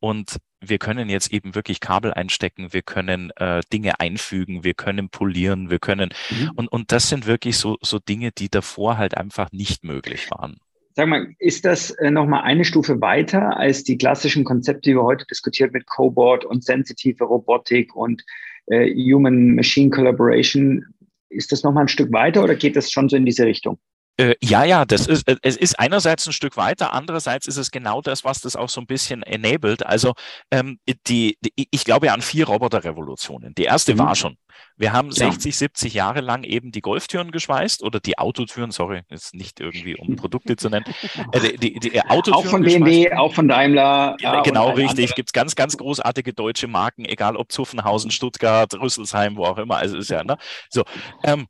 Und 0.01 0.39
wir 0.63 0.79
können 0.79 1.09
jetzt 1.09 1.33
eben 1.33 1.55
wirklich 1.55 1.81
Kabel 1.81 2.13
einstecken, 2.13 2.73
wir 2.73 2.83
können 2.83 3.31
äh, 3.37 3.61
Dinge 3.73 4.01
einfügen, 4.01 4.65
wir 4.65 4.75
können 4.75 5.09
polieren, 5.09 5.71
wir 5.71 5.79
können 5.79 6.11
mhm. 6.31 6.51
und, 6.55 6.69
und 6.69 6.93
das 6.93 7.09
sind 7.09 7.27
wirklich 7.27 7.57
so, 7.59 7.77
so 7.83 7.99
Dinge, 7.99 8.31
die 8.33 8.49
davor 8.49 8.99
halt 8.99 9.17
einfach 9.17 9.51
nicht 9.53 9.85
möglich 9.85 10.31
waren. 10.31 10.57
Sag 10.95 11.09
mal, 11.09 11.29
ist 11.39 11.65
das 11.65 11.91
äh, 11.91 12.11
nochmal 12.11 12.43
eine 12.43 12.65
Stufe 12.65 13.01
weiter 13.01 13.57
als 13.57 13.83
die 13.83 13.97
klassischen 13.97 14.45
Konzepte, 14.45 14.91
die 14.91 14.97
wir 14.97 15.03
heute 15.03 15.25
diskutiert 15.27 15.73
mit 15.73 15.87
Cobot 15.87 16.45
und 16.45 16.65
sensitive 16.65 17.25
Robotik 17.25 17.97
und 17.97 18.23
äh, 18.67 18.93
Human-Machine 18.93 19.91
Collaboration? 19.91 20.85
Ist 21.31 21.51
das 21.51 21.63
nochmal 21.63 21.85
ein 21.85 21.89
Stück 21.89 22.13
weiter 22.13 22.45
oder 22.45 22.57
geht 22.57 22.77
das 22.77 22.93
schon 22.93 23.09
so 23.09 23.17
in 23.17 23.25
diese 23.25 23.47
Richtung? 23.47 23.79
Äh, 24.19 24.35
ja, 24.43 24.65
ja, 24.65 24.85
das 24.85 25.07
ist, 25.07 25.27
äh, 25.27 25.37
es 25.43 25.57
ist 25.57 25.79
einerseits 25.79 26.27
ein 26.27 26.33
Stück 26.33 26.57
weiter, 26.57 26.93
andererseits 26.93 27.47
ist 27.47 27.57
es 27.57 27.71
genau 27.71 28.03
das, 28.03 28.25
was 28.25 28.41
das 28.41 28.57
auch 28.57 28.69
so 28.69 28.81
ein 28.81 28.87
bisschen 28.87 29.23
enabled. 29.23 29.87
Also 29.87 30.13
ähm, 30.51 30.79
die, 31.07 31.39
die, 31.41 31.69
ich 31.71 31.85
glaube 31.85 32.07
ja 32.07 32.15
an 32.15 32.21
vier 32.21 32.47
Roboterrevolutionen. 32.47 33.55
Die 33.55 33.65
erste 33.65 33.95
mhm. 33.95 33.99
war 34.01 34.15
schon. 34.15 34.37
Wir 34.77 34.93
haben 34.93 35.09
ja. 35.09 35.31
60, 35.31 35.57
70 35.57 35.95
Jahre 35.95 36.21
lang 36.21 36.45
eben 36.45 36.73
die 36.73 36.83
Golftüren 36.83 37.31
geschweißt 37.31 37.83
oder 37.83 38.01
die 38.01 38.19
Autotüren, 38.19 38.71
sorry, 38.71 39.03
ist 39.09 39.35
nicht 39.35 39.61
irgendwie 39.61 39.97
um 39.97 40.17
Produkte 40.17 40.57
zu 40.57 40.69
nennen. 40.69 40.85
Äh, 41.33 41.57
die, 41.57 41.81
die, 41.81 42.01
Autotüren 42.03 42.35
auch 42.35 42.51
von 42.51 42.63
BMW, 42.63 43.13
auch 43.15 43.33
von 43.33 43.49
Daimler. 43.49 44.17
Ja, 44.21 44.43
genau, 44.43 44.71
richtig. 44.73 45.15
Gibt 45.15 45.31
es 45.31 45.33
ganz, 45.33 45.55
ganz 45.55 45.79
großartige 45.79 46.35
deutsche 46.35 46.69
Marken, 46.69 47.07
egal 47.07 47.37
ob 47.37 47.51
Zuffenhausen, 47.51 48.11
Stuttgart, 48.11 48.75
Rüsselsheim, 48.75 49.37
wo 49.37 49.45
auch 49.45 49.59
immer. 49.59 49.77
Also 49.77 49.97
ist 49.97 50.11
ja, 50.11 50.23
ne? 50.23 50.37
So. 50.69 50.85
Ähm, 51.25 51.47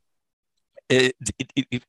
äh, 0.89 1.11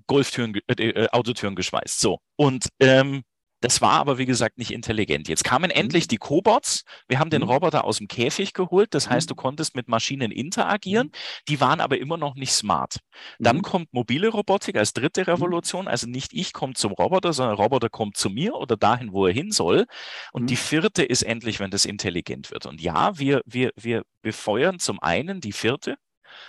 Golftüren, 0.06 0.54
äh, 0.68 0.82
äh, 0.82 1.08
Autotüren 1.10 1.54
geschweißt. 1.54 2.00
So. 2.00 2.18
Und 2.36 2.68
ähm, 2.80 3.22
das 3.64 3.80
war 3.80 3.92
aber, 3.92 4.18
wie 4.18 4.26
gesagt, 4.26 4.58
nicht 4.58 4.72
intelligent. 4.72 5.26
Jetzt 5.26 5.42
kamen 5.42 5.70
mhm. 5.70 5.80
endlich 5.80 6.06
die 6.06 6.18
Cobots. 6.18 6.84
Wir 7.08 7.18
haben 7.18 7.30
den 7.30 7.40
mhm. 7.40 7.48
Roboter 7.48 7.84
aus 7.84 7.96
dem 7.96 8.08
Käfig 8.08 8.52
geholt. 8.52 8.92
Das 8.92 9.08
heißt, 9.08 9.30
du 9.30 9.34
mhm. 9.34 9.38
konntest 9.38 9.74
mit 9.74 9.88
Maschinen 9.88 10.30
interagieren. 10.30 11.10
Die 11.48 11.62
waren 11.62 11.80
aber 11.80 11.96
immer 11.96 12.18
noch 12.18 12.34
nicht 12.34 12.52
smart. 12.52 12.98
Dann 13.38 13.62
kommt 13.62 13.90
mobile 13.94 14.28
Robotik 14.28 14.76
als 14.76 14.92
dritte 14.92 15.26
Revolution. 15.26 15.88
Also 15.88 16.06
nicht 16.06 16.34
ich 16.34 16.52
komme 16.52 16.74
zum 16.74 16.92
Roboter, 16.92 17.32
sondern 17.32 17.56
der 17.56 17.64
Roboter 17.64 17.88
kommt 17.88 18.18
zu 18.18 18.28
mir 18.28 18.54
oder 18.54 18.76
dahin, 18.76 19.12
wo 19.12 19.26
er 19.26 19.32
hin 19.32 19.50
soll. 19.50 19.86
Und 20.32 20.50
die 20.50 20.56
vierte 20.56 21.02
ist 21.02 21.22
endlich, 21.22 21.58
wenn 21.58 21.70
das 21.70 21.86
intelligent 21.86 22.50
wird. 22.50 22.66
Und 22.66 22.82
ja, 22.82 23.18
wir, 23.18 23.40
wir, 23.46 23.70
wir 23.76 24.02
befeuern 24.20 24.78
zum 24.78 25.00
einen 25.00 25.40
die 25.40 25.52
vierte, 25.52 25.96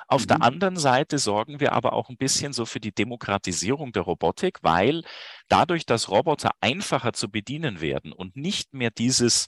auf 0.07 0.23
mhm. 0.23 0.27
der 0.27 0.41
anderen 0.41 0.77
Seite 0.77 1.17
sorgen 1.19 1.59
wir 1.59 1.73
aber 1.73 1.93
auch 1.93 2.09
ein 2.09 2.17
bisschen 2.17 2.53
so 2.53 2.65
für 2.65 2.79
die 2.79 2.93
Demokratisierung 2.93 3.91
der 3.91 4.03
Robotik, 4.03 4.59
weil 4.61 5.03
dadurch, 5.47 5.85
dass 5.85 6.09
Roboter 6.09 6.51
einfacher 6.61 7.13
zu 7.13 7.29
bedienen 7.29 7.81
werden 7.81 8.11
und 8.11 8.35
nicht 8.35 8.73
mehr 8.73 8.91
dieses 8.91 9.47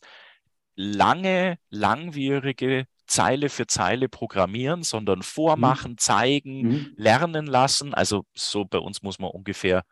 lange, 0.75 1.57
langwierige 1.69 2.85
Zeile 3.07 3.49
für 3.49 3.67
Zeile 3.67 4.09
programmieren, 4.09 4.83
sondern 4.83 5.23
vormachen, 5.23 5.93
mhm. 5.93 5.97
zeigen, 5.97 6.61
mhm. 6.61 6.93
lernen 6.97 7.47
lassen. 7.47 7.93
Also 7.93 8.25
so 8.35 8.65
bei 8.65 8.77
uns 8.77 9.01
muss 9.01 9.17
man 9.17 9.31
ungefähr 9.31 9.83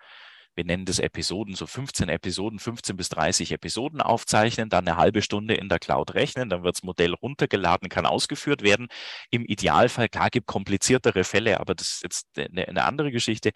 wir 0.55 0.65
nennen 0.65 0.85
das 0.85 0.99
Episoden, 0.99 1.55
so 1.55 1.67
15 1.67 2.09
Episoden, 2.09 2.59
15 2.59 2.95
bis 2.97 3.09
30 3.09 3.51
Episoden 3.51 4.01
aufzeichnen, 4.01 4.69
dann 4.69 4.87
eine 4.87 4.97
halbe 4.97 5.21
Stunde 5.21 5.55
in 5.55 5.69
der 5.69 5.79
Cloud 5.79 6.13
rechnen, 6.13 6.49
dann 6.49 6.63
wird 6.63 6.77
das 6.77 6.83
Modell 6.83 7.13
runtergeladen, 7.13 7.89
kann 7.89 8.05
ausgeführt 8.05 8.63
werden. 8.63 8.87
Im 9.29 9.45
Idealfall, 9.45 10.09
klar, 10.09 10.29
gibt 10.29 10.47
kompliziertere 10.47 11.23
Fälle, 11.23 11.59
aber 11.59 11.75
das 11.75 11.87
ist 11.95 12.03
jetzt 12.03 12.27
eine, 12.37 12.67
eine 12.67 12.83
andere 12.85 13.11
Geschichte. 13.11 13.51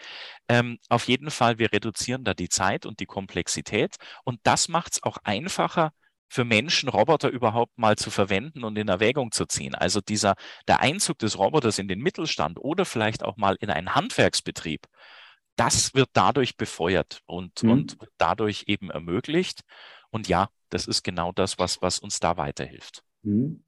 Ähm, 0.47 0.77
auf 0.89 1.07
jeden 1.07 1.31
Fall, 1.31 1.57
wir 1.57 1.71
reduzieren 1.71 2.23
da 2.23 2.33
die 2.33 2.49
Zeit 2.49 2.85
und 2.85 2.99
die 2.99 3.05
Komplexität 3.05 3.95
und 4.23 4.39
das 4.43 4.67
macht 4.67 4.93
es 4.93 5.03
auch 5.03 5.17
einfacher, 5.23 5.91
für 6.29 6.45
Menschen 6.45 6.89
Roboter 6.89 7.29
überhaupt 7.29 7.77
mal 7.77 7.95
zu 7.95 8.11
verwenden 8.11 8.63
und 8.63 8.77
in 8.77 8.87
Erwägung 8.87 9.31
zu 9.31 9.45
ziehen. 9.47 9.73
Also 9.75 9.99
dieser, 9.99 10.35
der 10.67 10.79
Einzug 10.79 11.17
des 11.19 11.37
Roboters 11.37 11.79
in 11.79 11.87
den 11.87 11.99
Mittelstand 11.99 12.59
oder 12.59 12.85
vielleicht 12.85 13.23
auch 13.23 13.37
mal 13.37 13.57
in 13.59 13.69
einen 13.71 13.95
Handwerksbetrieb 13.95 14.87
das 15.59 15.93
wird 15.93 16.09
dadurch 16.13 16.55
befeuert 16.55 17.21
und, 17.25 17.63
mhm. 17.63 17.71
und 17.71 17.97
dadurch 18.17 18.65
eben 18.67 18.89
ermöglicht. 18.89 19.61
Und 20.09 20.29
ja, 20.29 20.49
das 20.69 20.87
ist 20.87 21.03
genau 21.03 21.33
das, 21.33 21.59
was, 21.59 21.81
was 21.81 21.99
uns 21.99 22.19
da 22.19 22.37
weiterhilft. 22.37 23.03
Mhm. 23.23 23.63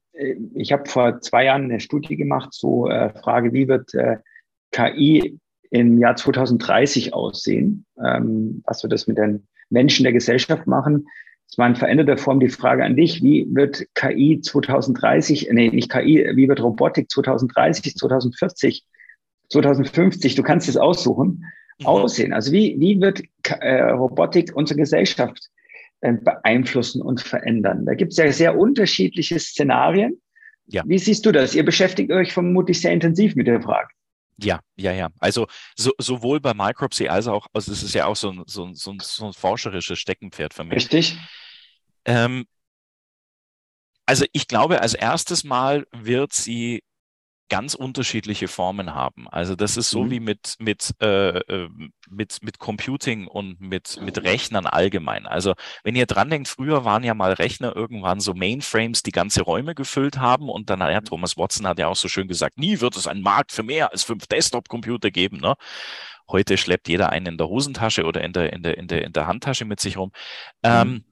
Ich 0.54 0.72
habe 0.72 0.88
vor 0.88 1.20
zwei 1.20 1.44
Jahren 1.44 1.64
eine 1.64 1.80
Studie 1.80 2.16
gemacht 2.16 2.52
zur 2.52 2.90
äh, 2.90 3.12
Frage, 3.20 3.52
wie 3.52 3.68
wird 3.68 3.94
äh, 3.94 4.18
KI 4.70 5.38
im 5.70 5.98
Jahr 5.98 6.16
2030 6.16 7.12
aussehen? 7.12 7.84
Ähm, 8.02 8.62
was 8.66 8.82
wird 8.82 8.92
das 8.92 9.06
mit 9.06 9.18
den 9.18 9.46
Menschen 9.70 10.04
der 10.04 10.12
Gesellschaft 10.12 10.66
machen? 10.66 11.06
Es 11.48 11.58
war 11.58 11.66
in 11.66 11.76
veränderter 11.76 12.16
Form 12.16 12.40
die 12.40 12.48
Frage 12.48 12.84
an 12.84 12.96
dich, 12.96 13.22
wie 13.22 13.46
wird 13.50 13.86
KI 13.94 14.40
2030, 14.40 15.48
nee, 15.52 15.68
nicht 15.68 15.90
KI, 15.90 16.30
wie 16.34 16.48
wird 16.48 16.62
Robotik 16.62 17.10
2030, 17.10 17.96
2040, 17.96 18.84
2050, 19.50 20.34
du 20.34 20.42
kannst 20.42 20.68
es 20.68 20.78
aussuchen. 20.78 21.44
Mhm. 21.82 21.86
aussehen? 21.86 22.32
Also 22.32 22.52
wie, 22.52 22.76
wie 22.78 23.00
wird 23.00 23.22
äh, 23.44 23.82
Robotik 23.90 24.54
unsere 24.54 24.78
Gesellschaft 24.78 25.48
äh, 26.00 26.12
beeinflussen 26.12 27.02
und 27.02 27.20
verändern? 27.20 27.84
Da 27.86 27.94
gibt 27.94 28.12
es 28.12 28.18
ja 28.18 28.30
sehr 28.32 28.58
unterschiedliche 28.58 29.38
Szenarien. 29.38 30.20
Ja. 30.66 30.82
Wie 30.86 30.98
siehst 30.98 31.26
du 31.26 31.32
das? 31.32 31.54
Ihr 31.54 31.64
beschäftigt 31.64 32.10
euch 32.12 32.32
vermutlich 32.32 32.80
sehr 32.80 32.92
intensiv 32.92 33.34
mit 33.34 33.46
der 33.46 33.60
Frage. 33.60 33.88
Ja, 34.38 34.60
ja, 34.76 34.92
ja. 34.92 35.08
Also 35.18 35.46
so, 35.76 35.92
sowohl 35.98 36.40
bei 36.40 36.54
Micropsy 36.54 37.08
als 37.08 37.26
auch, 37.26 37.46
also 37.52 37.72
es 37.72 37.82
ist 37.82 37.94
ja 37.94 38.06
auch 38.06 38.16
so 38.16 38.30
ein, 38.30 38.42
so, 38.46 38.64
ein, 38.64 38.74
so, 38.74 38.92
ein, 38.92 38.98
so 39.00 39.26
ein 39.26 39.32
forscherisches 39.32 39.98
Steckenpferd 39.98 40.54
für 40.54 40.64
mich. 40.64 40.76
Richtig. 40.76 41.18
Ähm, 42.04 42.46
also 44.06 44.24
ich 44.32 44.48
glaube, 44.48 44.80
als 44.80 44.94
erstes 44.94 45.44
Mal 45.44 45.86
wird 45.92 46.32
sie 46.32 46.82
ganz 47.48 47.74
unterschiedliche 47.74 48.48
Formen 48.48 48.94
haben. 48.94 49.28
Also 49.28 49.54
das 49.54 49.76
ist 49.76 49.90
so 49.90 50.04
mhm. 50.04 50.10
wie 50.10 50.20
mit, 50.20 50.56
mit, 50.58 50.94
äh, 51.00 51.38
ähm, 51.38 51.92
mit, 52.08 52.42
mit 52.42 52.58
Computing 52.58 53.26
und 53.26 53.60
mit, 53.60 54.00
mit 54.00 54.22
Rechnern 54.22 54.66
allgemein. 54.66 55.26
Also 55.26 55.54
wenn 55.84 55.94
ihr 55.94 56.06
dran 56.06 56.30
denkt, 56.30 56.48
früher 56.48 56.84
waren 56.84 57.04
ja 57.04 57.14
mal 57.14 57.32
Rechner 57.32 57.76
irgendwann 57.76 58.20
so 58.20 58.32
Mainframes, 58.32 59.02
die 59.02 59.12
ganze 59.12 59.42
Räume 59.42 59.74
gefüllt 59.74 60.18
haben 60.18 60.48
und 60.48 60.70
dann, 60.70 60.80
ja, 60.80 61.00
Thomas 61.02 61.36
Watson 61.36 61.66
hat 61.66 61.78
ja 61.78 61.88
auch 61.88 61.96
so 61.96 62.08
schön 62.08 62.28
gesagt, 62.28 62.58
nie 62.58 62.80
wird 62.80 62.96
es 62.96 63.06
einen 63.06 63.22
Markt 63.22 63.52
für 63.52 63.62
mehr 63.62 63.92
als 63.92 64.02
fünf 64.02 64.26
Desktop-Computer 64.26 65.10
geben. 65.10 65.38
Ne? 65.38 65.54
Heute 66.30 66.56
schleppt 66.56 66.88
jeder 66.88 67.10
einen 67.10 67.26
in 67.26 67.38
der 67.38 67.48
Hosentasche 67.48 68.04
oder 68.04 68.22
in 68.22 68.32
der, 68.32 68.52
in 68.52 68.62
der, 68.62 68.78
in 68.78 68.88
der, 68.88 69.04
in 69.04 69.12
der 69.12 69.26
Handtasche 69.26 69.66
mit 69.66 69.80
sich 69.80 69.98
rum. 69.98 70.10
Mhm. 70.62 70.70
Ähm, 70.70 71.04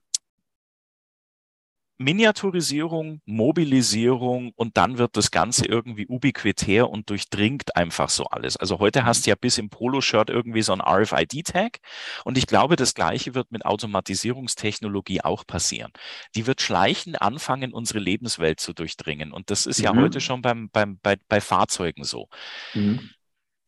Miniaturisierung, 2.00 3.20
Mobilisierung 3.26 4.52
und 4.56 4.78
dann 4.78 4.96
wird 4.96 5.18
das 5.18 5.30
Ganze 5.30 5.66
irgendwie 5.66 6.06
ubiquitär 6.06 6.88
und 6.88 7.10
durchdringt 7.10 7.76
einfach 7.76 8.08
so 8.08 8.24
alles. 8.24 8.56
Also 8.56 8.78
heute 8.78 9.04
hast 9.04 9.26
du 9.26 9.30
ja 9.30 9.36
bis 9.38 9.58
im 9.58 9.68
Poloshirt 9.68 10.30
irgendwie 10.30 10.62
so 10.62 10.72
ein 10.72 10.80
RFID-Tag 10.80 11.80
und 12.24 12.38
ich 12.38 12.46
glaube, 12.46 12.76
das 12.76 12.94
Gleiche 12.94 13.34
wird 13.34 13.52
mit 13.52 13.66
Automatisierungstechnologie 13.66 15.20
auch 15.20 15.46
passieren. 15.46 15.92
Die 16.34 16.46
wird 16.46 16.62
schleichend 16.62 17.20
anfangen, 17.20 17.74
unsere 17.74 17.98
Lebenswelt 17.98 18.60
zu 18.60 18.72
durchdringen 18.72 19.30
und 19.30 19.50
das 19.50 19.66
ist 19.66 19.78
ja 19.78 19.92
mhm. 19.92 20.00
heute 20.00 20.22
schon 20.22 20.40
beim, 20.40 20.70
beim, 20.70 20.98
bei, 21.02 21.18
bei 21.28 21.42
Fahrzeugen 21.42 22.04
so. 22.04 22.30
Mhm. 22.72 23.10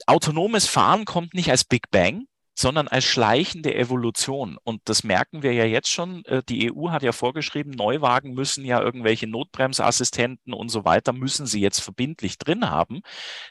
Autonomes 0.06 0.66
Fahren 0.66 1.04
kommt 1.04 1.34
nicht 1.34 1.50
als 1.50 1.64
Big 1.64 1.90
Bang, 1.90 2.24
sondern 2.54 2.88
als 2.88 3.04
schleichende 3.04 3.74
Evolution. 3.74 4.58
Und 4.62 4.82
das 4.84 5.04
merken 5.04 5.42
wir 5.42 5.52
ja 5.52 5.64
jetzt 5.64 5.88
schon. 5.88 6.24
Äh, 6.26 6.42
die 6.48 6.72
EU 6.72 6.90
hat 6.90 7.02
ja 7.02 7.12
vorgeschrieben, 7.12 7.72
Neuwagen 7.72 8.34
müssen 8.34 8.64
ja 8.64 8.80
irgendwelche 8.80 9.26
Notbremsassistenten 9.26 10.52
und 10.52 10.68
so 10.68 10.84
weiter, 10.84 11.12
müssen 11.12 11.46
sie 11.46 11.60
jetzt 11.60 11.80
verbindlich 11.80 12.38
drin 12.38 12.68
haben. 12.68 13.00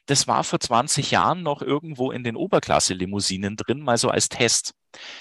Das 0.05 0.27
war 0.27 0.43
vor 0.43 0.59
20 0.59 1.11
Jahren 1.11 1.43
noch 1.43 1.61
irgendwo 1.61 2.11
in 2.11 2.23
den 2.23 2.35
Oberklasse-Limousinen 2.35 3.55
drin, 3.55 3.81
mal 3.81 3.97
so 3.97 4.09
als 4.09 4.29
Test. 4.29 4.73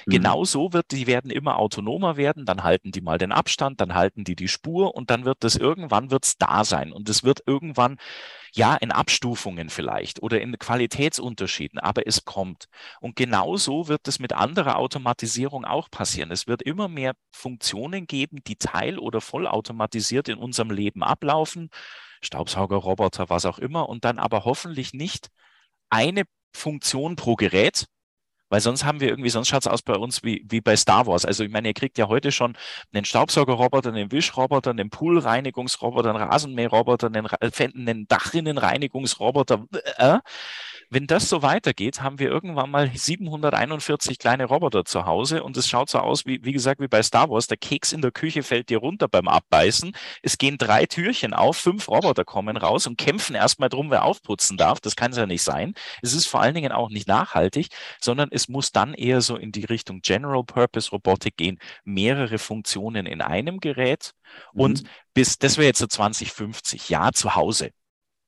Mhm. 0.06 0.12
Genau 0.12 0.44
so 0.44 0.72
wird, 0.72 0.90
die 0.90 1.06
werden 1.06 1.30
immer 1.30 1.58
autonomer 1.58 2.16
werden, 2.16 2.44
dann 2.44 2.62
halten 2.62 2.92
die 2.92 3.00
mal 3.00 3.18
den 3.18 3.32
Abstand, 3.32 3.80
dann 3.80 3.94
halten 3.94 4.24
die 4.24 4.36
die 4.36 4.48
Spur 4.48 4.94
und 4.94 5.10
dann 5.10 5.24
wird 5.24 5.38
das 5.40 5.56
irgendwann 5.56 6.10
wird's 6.10 6.36
da 6.38 6.64
sein 6.64 6.92
und 6.92 7.08
es 7.08 7.22
wird 7.24 7.42
irgendwann 7.46 7.96
ja, 8.54 8.74
in 8.76 8.92
Abstufungen 8.92 9.70
vielleicht 9.70 10.22
oder 10.22 10.40
in 10.40 10.58
Qualitätsunterschieden, 10.58 11.78
aber 11.78 12.06
es 12.06 12.24
kommt. 12.24 12.66
Und 13.00 13.16
genauso 13.16 13.88
wird 13.88 14.08
es 14.08 14.18
mit 14.18 14.32
anderer 14.32 14.76
Automatisierung 14.76 15.64
auch 15.64 15.90
passieren. 15.90 16.30
Es 16.30 16.46
wird 16.46 16.62
immer 16.62 16.88
mehr 16.88 17.14
Funktionen 17.32 18.06
geben, 18.06 18.38
die 18.46 18.56
teil- 18.56 18.98
oder 18.98 19.20
vollautomatisiert 19.20 20.28
in 20.28 20.38
unserem 20.38 20.70
Leben 20.70 21.02
ablaufen. 21.02 21.70
Staubsauger, 22.22 22.76
Roboter, 22.76 23.30
was 23.30 23.46
auch 23.46 23.58
immer. 23.58 23.88
Und 23.88 24.04
dann 24.04 24.18
aber 24.18 24.44
hoffentlich 24.44 24.92
nicht 24.92 25.28
eine 25.90 26.24
Funktion 26.54 27.16
pro 27.16 27.36
Gerät, 27.36 27.86
weil 28.50 28.60
sonst 28.60 28.84
haben 28.84 29.00
wir 29.00 29.08
irgendwie, 29.08 29.30
sonst 29.30 29.48
schaut 29.48 29.62
es 29.62 29.66
aus 29.66 29.82
bei 29.82 29.94
uns 29.94 30.22
wie, 30.22 30.44
wie 30.48 30.60
bei 30.60 30.76
Star 30.76 31.06
Wars. 31.06 31.24
Also 31.24 31.44
ich 31.44 31.50
meine, 31.50 31.68
ihr 31.68 31.74
kriegt 31.74 31.96
ja 31.98 32.08
heute 32.08 32.32
schon 32.32 32.56
einen 32.92 33.04
Staubsaugerroboter, 33.04 33.90
einen 33.90 34.12
Wischroboter, 34.12 34.70
einen 34.70 34.90
Poolreinigungsroboter, 34.90 36.10
einen 36.10 36.22
Rasenmäherroboter, 36.22 37.06
einen, 37.06 37.28
einen 37.88 38.08
Dachrinnenreinigungsroboter. 38.08 39.66
Äh, 39.96 40.18
wenn 40.90 41.06
das 41.06 41.28
so 41.28 41.42
weitergeht, 41.42 42.02
haben 42.02 42.18
wir 42.18 42.28
irgendwann 42.28 42.70
mal 42.70 42.90
741 42.92 44.18
kleine 44.18 44.46
Roboter 44.46 44.84
zu 44.84 45.06
Hause 45.06 45.44
und 45.44 45.56
es 45.56 45.68
schaut 45.68 45.88
so 45.88 46.00
aus, 46.00 46.26
wie, 46.26 46.44
wie 46.44 46.52
gesagt, 46.52 46.80
wie 46.80 46.88
bei 46.88 47.02
Star 47.02 47.30
Wars. 47.30 47.46
Der 47.46 47.56
Keks 47.56 47.92
in 47.92 48.02
der 48.02 48.10
Küche 48.10 48.42
fällt 48.42 48.70
dir 48.70 48.78
runter 48.78 49.06
beim 49.06 49.28
Abbeißen. 49.28 49.92
Es 50.22 50.36
gehen 50.36 50.58
drei 50.58 50.86
Türchen 50.86 51.32
auf, 51.32 51.56
fünf 51.56 51.88
Roboter 51.88 52.24
kommen 52.24 52.56
raus 52.56 52.88
und 52.88 52.98
kämpfen 52.98 53.36
erstmal 53.36 53.68
drum, 53.68 53.90
wer 53.90 54.04
aufputzen 54.04 54.56
darf. 54.56 54.80
Das 54.80 54.96
kann 54.96 55.12
es 55.12 55.16
ja 55.16 55.26
nicht 55.26 55.42
sein. 55.42 55.74
Es 56.02 56.12
ist 56.12 56.26
vor 56.26 56.40
allen 56.40 56.54
Dingen 56.56 56.72
auch 56.72 56.90
nicht 56.90 57.06
nachhaltig, 57.06 57.68
sondern 58.00 58.28
es 58.32 58.48
muss 58.48 58.72
dann 58.72 58.92
eher 58.94 59.20
so 59.20 59.36
in 59.36 59.52
die 59.52 59.64
Richtung 59.64 60.00
General 60.02 60.42
Purpose 60.42 60.90
Robotik 60.90 61.36
gehen. 61.36 61.60
Mehrere 61.84 62.38
Funktionen 62.38 63.06
in 63.06 63.20
einem 63.22 63.60
Gerät 63.60 64.12
und 64.52 64.82
mhm. 64.82 64.88
bis, 65.14 65.38
das 65.38 65.56
wäre 65.56 65.66
jetzt 65.68 65.78
so 65.78 65.86
2050, 65.86 66.88
ja, 66.88 67.12
zu 67.12 67.36
Hause. 67.36 67.70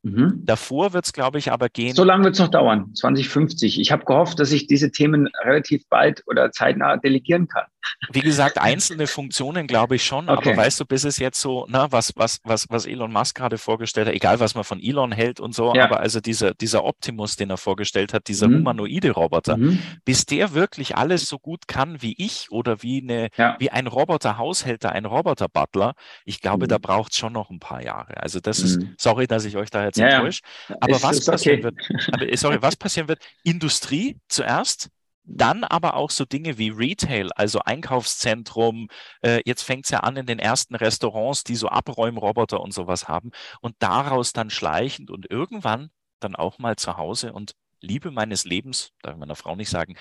Mhm. 0.02 0.42
Davor 0.44 0.92
wird 0.92 1.04
es, 1.04 1.12
glaube 1.12 1.38
ich, 1.38 1.52
aber 1.52 1.68
gehen. 1.68 1.94
So 1.94 2.02
lange 2.02 2.24
wird 2.24 2.34
es 2.34 2.40
noch 2.40 2.48
dauern, 2.48 2.92
2050. 2.94 3.80
Ich 3.80 3.92
habe 3.92 4.04
gehofft, 4.04 4.40
dass 4.40 4.50
ich 4.50 4.66
diese 4.66 4.90
Themen 4.90 5.28
relativ 5.44 5.88
bald 5.88 6.22
oder 6.26 6.50
zeitnah 6.50 6.96
delegieren 6.96 7.46
kann. 7.46 7.66
Wie 8.10 8.20
gesagt, 8.20 8.58
einzelne 8.58 9.06
Funktionen 9.06 9.66
glaube 9.66 9.96
ich 9.96 10.04
schon, 10.04 10.28
okay. 10.28 10.50
aber 10.50 10.56
weißt 10.56 10.80
du, 10.80 10.84
bis 10.84 11.04
es 11.04 11.18
jetzt 11.18 11.40
so, 11.40 11.66
na, 11.68 11.90
was, 11.92 12.12
was, 12.16 12.40
was, 12.44 12.66
was 12.68 12.86
Elon 12.86 13.12
Musk 13.12 13.36
gerade 13.36 13.58
vorgestellt 13.58 14.08
hat, 14.08 14.14
egal 14.14 14.40
was 14.40 14.54
man 14.54 14.64
von 14.64 14.80
Elon 14.80 15.12
hält 15.12 15.40
und 15.40 15.54
so, 15.54 15.74
ja. 15.74 15.84
aber 15.84 16.00
also 16.00 16.20
dieser, 16.20 16.54
dieser 16.54 16.84
Optimus, 16.84 17.36
den 17.36 17.50
er 17.50 17.56
vorgestellt 17.56 18.12
hat, 18.12 18.28
dieser 18.28 18.48
mhm. 18.48 18.58
humanoide 18.58 19.10
Roboter, 19.12 19.56
mhm. 19.56 19.82
bis 20.04 20.26
der 20.26 20.54
wirklich 20.54 20.96
alles 20.96 21.28
so 21.28 21.38
gut 21.38 21.68
kann 21.68 22.02
wie 22.02 22.14
ich 22.18 22.50
oder 22.50 22.82
wie 22.82 23.02
eine, 23.02 23.28
ja. 23.36 23.56
wie 23.58 23.70
ein 23.70 23.86
Roboter-Haushälter, 23.86 24.92
ein 24.92 25.04
Roboter-Butler, 25.04 25.94
ich 26.24 26.40
glaube, 26.40 26.66
mhm. 26.66 26.70
da 26.70 26.78
braucht 26.78 27.12
es 27.12 27.18
schon 27.18 27.32
noch 27.32 27.50
ein 27.50 27.60
paar 27.60 27.82
Jahre. 27.82 28.16
Also 28.22 28.40
das 28.40 28.58
ist, 28.60 28.80
mhm. 28.80 28.94
sorry, 28.98 29.26
dass 29.26 29.44
ich 29.44 29.56
euch 29.56 29.70
da 29.70 29.84
jetzt 29.84 29.98
ja, 29.98 30.08
enttäusche, 30.08 30.42
aber 30.80 30.96
ist, 30.96 31.02
was 31.02 31.18
ist 31.18 31.26
passieren 31.26 31.64
okay. 31.64 31.76
wird, 31.88 32.12
aber, 32.12 32.36
sorry, 32.36 32.58
was 32.62 32.76
passieren 32.76 33.08
wird, 33.08 33.20
Industrie 33.42 34.18
zuerst, 34.28 34.90
dann 35.24 35.64
aber 35.64 35.94
auch 35.94 36.10
so 36.10 36.24
Dinge 36.24 36.58
wie 36.58 36.70
Retail, 36.70 37.30
also 37.32 37.60
Einkaufszentrum. 37.60 38.88
Äh, 39.22 39.40
jetzt 39.44 39.62
fängt 39.62 39.84
es 39.84 39.90
ja 39.90 40.00
an 40.00 40.16
in 40.16 40.26
den 40.26 40.38
ersten 40.38 40.74
Restaurants, 40.74 41.44
die 41.44 41.56
so 41.56 41.68
Abräumroboter 41.68 42.60
und 42.60 42.72
sowas 42.74 43.08
haben. 43.08 43.30
Und 43.60 43.76
daraus 43.78 44.32
dann 44.32 44.50
schleichend 44.50 45.10
und 45.10 45.30
irgendwann 45.30 45.90
dann 46.20 46.36
auch 46.36 46.58
mal 46.58 46.76
zu 46.76 46.96
Hause 46.96 47.32
und 47.32 47.52
Liebe 47.80 48.10
meines 48.12 48.44
Lebens, 48.44 48.92
darf 49.02 49.14
ich 49.14 49.18
meiner 49.18 49.34
Frau 49.34 49.56
nicht 49.56 49.70
sagen, 49.70 49.96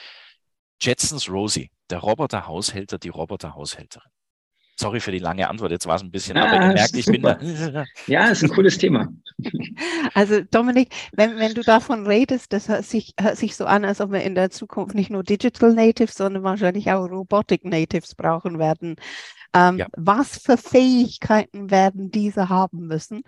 Jetsons 0.80 1.30
Rosie, 1.30 1.72
der 1.90 2.00
Roboterhaushälter, 2.00 2.98
die 3.00 3.10
Roboterhaushälterin. 3.10 4.12
Sorry 4.82 5.00
für 5.00 5.12
die 5.12 5.20
lange 5.20 5.48
Antwort, 5.48 5.72
jetzt 5.72 5.86
war 5.86 5.96
es 5.96 6.02
ein 6.02 6.10
bisschen, 6.10 6.36
ja, 6.36 6.46
aber 6.46 6.56
ihr 6.56 6.74
merkt, 6.74 6.96
ich 6.96 7.06
super. 7.06 7.36
bin 7.36 7.74
da. 7.74 7.86
Ja, 8.08 8.30
ist 8.30 8.44
ein 8.44 8.50
cooles 8.50 8.78
Thema. 8.78 9.08
Also 10.14 10.42
Dominik, 10.42 10.94
wenn, 11.14 11.38
wenn 11.38 11.54
du 11.54 11.62
davon 11.62 12.06
redest, 12.06 12.52
das 12.54 12.68
hört 12.68 12.84
sich, 12.84 13.14
hört 13.20 13.38
sich 13.38 13.56
so 13.56 13.66
an, 13.66 13.86
als 13.86 14.02
ob 14.02 14.12
wir 14.12 14.22
in 14.22 14.36
der 14.36 14.50
Zukunft 14.50 14.96
nicht 14.96 15.10
nur 15.10 15.24
Digital 15.24 15.74
Natives, 15.74 16.16
sondern 16.16 16.44
wahrscheinlich 16.44 16.92
auch 16.92 17.10
Robotic 17.10 17.64
Natives 17.64 18.14
brauchen 18.16 18.60
werden. 18.60 18.96
Ähm, 19.54 19.78
ja. 19.78 19.88
Was 19.98 20.38
für 20.38 20.58
Fähigkeiten 20.58 21.72
werden 21.72 22.12
diese 22.12 22.50
haben 22.50 22.88
müssen 22.88 23.24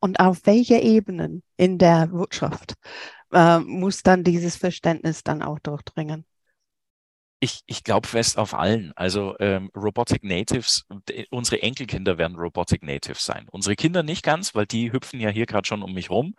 und 0.00 0.20
auf 0.20 0.40
welche 0.44 0.76
Ebenen 0.76 1.42
in 1.56 1.78
der 1.78 2.12
Wirtschaft 2.12 2.74
äh, 3.32 3.58
muss 3.58 4.02
dann 4.02 4.24
dieses 4.24 4.56
Verständnis 4.56 5.22
dann 5.22 5.42
auch 5.42 5.58
durchdringen? 5.58 6.24
Ich, 7.40 7.60
ich 7.66 7.84
glaube 7.84 8.08
fest 8.08 8.36
auf 8.36 8.52
allen. 8.52 8.92
Also 8.96 9.36
ähm, 9.38 9.70
Robotic 9.76 10.24
Natives, 10.24 10.84
unsere 11.30 11.62
Enkelkinder 11.62 12.18
werden 12.18 12.36
Robotic 12.36 12.82
Natives 12.82 13.24
sein. 13.24 13.46
Unsere 13.52 13.76
Kinder 13.76 14.02
nicht 14.02 14.24
ganz, 14.24 14.56
weil 14.56 14.66
die 14.66 14.92
hüpfen 14.92 15.20
ja 15.20 15.30
hier 15.30 15.46
gerade 15.46 15.66
schon 15.66 15.82
um 15.82 15.94
mich 15.94 16.10
rum. 16.10 16.34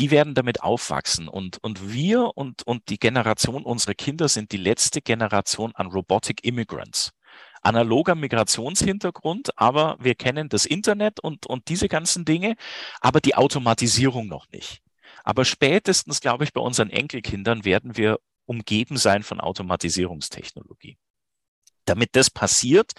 Die 0.00 0.10
werden 0.10 0.34
damit 0.34 0.62
aufwachsen. 0.62 1.28
Und, 1.28 1.58
und 1.62 1.92
wir 1.92 2.32
und, 2.36 2.66
und 2.66 2.88
die 2.88 2.98
Generation 2.98 3.62
unserer 3.62 3.94
Kinder 3.94 4.28
sind 4.28 4.50
die 4.50 4.56
letzte 4.56 5.00
Generation 5.00 5.72
an 5.76 5.86
Robotic 5.86 6.44
Immigrants 6.44 7.12
analoger 7.62 8.14
Migrationshintergrund, 8.14 9.56
aber 9.56 9.96
wir 10.00 10.14
kennen 10.16 10.48
das 10.48 10.66
Internet 10.66 11.20
und, 11.20 11.46
und 11.46 11.68
diese 11.68 11.88
ganzen 11.88 12.24
Dinge, 12.24 12.56
aber 13.00 13.20
die 13.20 13.36
Automatisierung 13.36 14.26
noch 14.26 14.48
nicht. 14.50 14.82
Aber 15.24 15.44
spätestens, 15.44 16.20
glaube 16.20 16.44
ich, 16.44 16.52
bei 16.52 16.60
unseren 16.60 16.90
Enkelkindern 16.90 17.64
werden 17.64 17.96
wir 17.96 18.18
umgeben 18.46 18.96
sein 18.96 19.22
von 19.22 19.40
Automatisierungstechnologie. 19.40 20.98
Damit 21.84 22.10
das 22.12 22.30
passiert, 22.30 22.92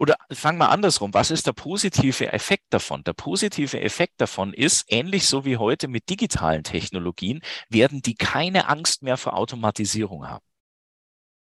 oder 0.00 0.16
fangen 0.32 0.58
wir 0.58 0.70
andersrum, 0.70 1.12
was 1.12 1.30
ist 1.30 1.46
der 1.46 1.52
positive 1.52 2.32
Effekt 2.32 2.64
davon? 2.70 3.04
Der 3.04 3.12
positive 3.12 3.78
Effekt 3.80 4.18
davon 4.18 4.54
ist, 4.54 4.86
ähnlich 4.88 5.26
so 5.28 5.44
wie 5.44 5.58
heute 5.58 5.88
mit 5.88 6.08
digitalen 6.08 6.64
Technologien, 6.64 7.42
werden 7.68 8.00
die 8.00 8.14
keine 8.14 8.68
Angst 8.68 9.02
mehr 9.02 9.18
vor 9.18 9.36
Automatisierung 9.36 10.26
haben. 10.26 10.44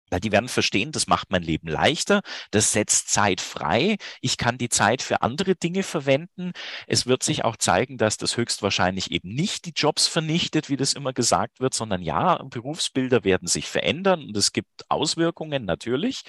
Weil 0.09 0.19
die 0.19 0.31
werden 0.31 0.49
verstehen, 0.49 0.91
das 0.91 1.07
macht 1.07 1.31
mein 1.31 1.43
Leben 1.43 1.67
leichter, 1.67 2.21
das 2.51 2.71
setzt 2.71 3.09
Zeit 3.09 3.41
frei, 3.41 3.97
ich 4.21 4.37
kann 4.37 4.57
die 4.57 4.69
Zeit 4.69 5.01
für 5.01 5.21
andere 5.21 5.55
Dinge 5.55 5.83
verwenden. 5.83 6.53
Es 6.87 7.05
wird 7.07 7.23
sich 7.23 7.43
auch 7.43 7.57
zeigen, 7.57 7.97
dass 7.97 8.17
das 8.17 8.37
höchstwahrscheinlich 8.37 9.11
eben 9.11 9.29
nicht 9.29 9.65
die 9.65 9.73
Jobs 9.75 10.07
vernichtet, 10.07 10.69
wie 10.69 10.77
das 10.77 10.93
immer 10.93 11.13
gesagt 11.13 11.59
wird, 11.59 11.73
sondern 11.73 12.01
ja, 12.01 12.41
Berufsbilder 12.43 13.23
werden 13.23 13.47
sich 13.47 13.67
verändern 13.67 14.23
und 14.23 14.37
es 14.37 14.53
gibt 14.53 14.89
Auswirkungen 14.89 15.65
natürlich, 15.65 16.23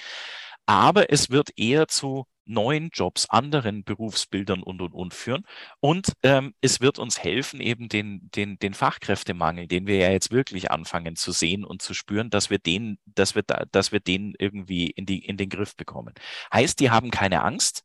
aber 0.68 1.10
es 1.10 1.30
wird 1.30 1.48
eher 1.56 1.88
zu 1.88 2.26
neuen 2.44 2.90
Jobs, 2.92 3.28
anderen 3.30 3.84
Berufsbildern 3.84 4.62
und 4.62 4.82
und 4.82 4.92
und 4.92 5.14
führen. 5.14 5.44
Und 5.80 6.12
ähm, 6.22 6.54
es 6.60 6.80
wird 6.82 6.98
uns 6.98 7.18
helfen, 7.18 7.60
eben 7.60 7.88
den, 7.88 8.30
den, 8.34 8.58
den 8.58 8.74
Fachkräftemangel, 8.74 9.66
den 9.66 9.86
wir 9.86 9.96
ja 9.96 10.10
jetzt 10.10 10.30
wirklich 10.30 10.70
anfangen 10.70 11.16
zu 11.16 11.32
sehen 11.32 11.64
und 11.64 11.80
zu 11.80 11.94
spüren, 11.94 12.28
dass 12.28 12.50
wir 12.50 12.58
den, 12.58 12.98
dass 13.06 13.34
wir 13.34 13.42
da, 13.42 13.64
dass 13.72 13.92
wir 13.92 14.00
den 14.00 14.34
irgendwie 14.38 14.90
in 14.90 15.06
die, 15.06 15.24
in 15.24 15.38
den 15.38 15.48
Griff 15.48 15.74
bekommen. 15.74 16.12
Heißt, 16.52 16.80
die 16.80 16.90
haben 16.90 17.10
keine 17.10 17.42
Angst. 17.44 17.84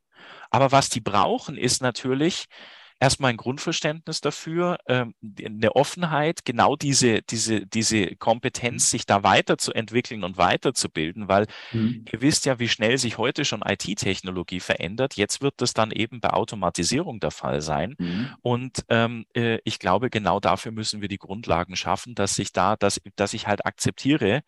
Aber 0.49 0.71
was 0.73 0.89
die 0.89 1.01
brauchen, 1.01 1.57
ist 1.57 1.81
natürlich, 1.81 2.47
erstmal 3.03 3.31
ein 3.31 3.37
Grundverständnis 3.37 4.21
dafür, 4.21 4.77
ähm, 4.87 5.13
eine 5.43 5.75
Offenheit, 5.75 6.45
genau 6.45 6.77
diese, 6.77 7.21
diese, 7.21 7.67
diese 7.67 8.15
Kompetenz, 8.15 8.89
sich 8.89 9.05
da 9.05 9.23
weiterzuentwickeln 9.23 10.23
und 10.23 10.37
weiterzubilden, 10.37 11.27
weil 11.27 11.47
mhm. 11.73 12.05
ihr 12.09 12.21
wisst 12.21 12.45
ja, 12.45 12.59
wie 12.59 12.69
schnell 12.69 12.97
sich 12.97 13.17
heute 13.17 13.43
schon 13.43 13.61
IT-Technologie 13.61 14.61
verändert. 14.61 15.17
Jetzt 15.17 15.41
wird 15.41 15.55
das 15.57 15.73
dann 15.73 15.91
eben 15.91 16.21
bei 16.21 16.29
Automatisierung 16.29 17.19
der 17.19 17.31
Fall 17.31 17.59
sein. 17.59 17.95
Mhm. 17.97 18.29
Und 18.41 18.85
ähm, 18.87 19.25
äh, 19.35 19.59
ich 19.65 19.79
glaube, 19.79 20.09
genau 20.09 20.39
dafür 20.39 20.71
müssen 20.71 21.01
wir 21.01 21.09
die 21.09 21.17
Grundlagen 21.17 21.75
schaffen, 21.75 22.15
dass 22.15 22.39
ich 22.39 22.53
da, 22.53 22.77
dass, 22.77 23.01
dass 23.17 23.33
ich 23.33 23.47
halt 23.47 23.65
akzeptiere, 23.65 24.43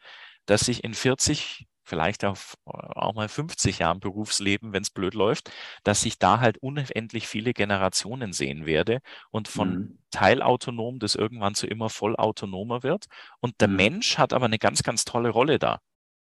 dass 0.45 0.69
ich 0.69 0.85
in 0.85 0.93
40 0.93 1.65
vielleicht 1.85 2.25
auf 2.25 2.57
auch 2.65 3.13
mal 3.13 3.29
50 3.29 3.79
Jahren 3.79 3.99
Berufsleben, 3.99 4.73
wenn 4.73 4.81
es 4.83 4.89
blöd 4.89 5.13
läuft, 5.13 5.51
dass 5.83 6.05
ich 6.05 6.19
da 6.19 6.39
halt 6.39 6.57
unendlich 6.57 7.27
viele 7.27 7.53
Generationen 7.53 8.33
sehen 8.33 8.65
werde 8.65 8.99
und 9.29 9.47
von 9.47 9.69
mhm. 9.69 9.97
teilautonom 10.11 10.99
das 10.99 11.15
irgendwann 11.15 11.55
zu 11.55 11.67
immer 11.67 11.89
vollautonomer 11.89 12.83
wird. 12.83 13.05
Und 13.39 13.61
der 13.61 13.67
mhm. 13.67 13.75
Mensch 13.75 14.17
hat 14.17 14.33
aber 14.33 14.45
eine 14.45 14.59
ganz, 14.59 14.83
ganz 14.83 15.05
tolle 15.05 15.29
Rolle 15.29 15.59
da. 15.59 15.79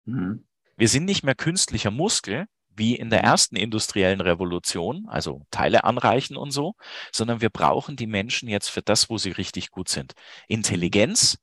Mhm. 0.04 0.44
Wir 0.76 0.88
sind 0.88 1.04
nicht 1.04 1.22
mehr 1.22 1.36
künstlicher 1.36 1.92
Muskel, 1.92 2.46
wie 2.76 2.96
in 2.96 3.10
der 3.10 3.20
mhm. 3.20 3.26
ersten 3.26 3.56
industriellen 3.56 4.20
Revolution, 4.20 5.06
also 5.08 5.42
Teile 5.50 5.84
anreichen 5.84 6.36
und 6.36 6.50
so, 6.50 6.74
sondern 7.12 7.40
wir 7.40 7.50
brauchen 7.50 7.96
die 7.96 8.06
Menschen 8.06 8.48
jetzt 8.48 8.68
für 8.68 8.82
das, 8.82 9.08
wo 9.08 9.18
sie 9.18 9.30
richtig 9.30 9.70
gut 9.70 9.88
sind. 9.88 10.14
Intelligenz, 10.48 11.38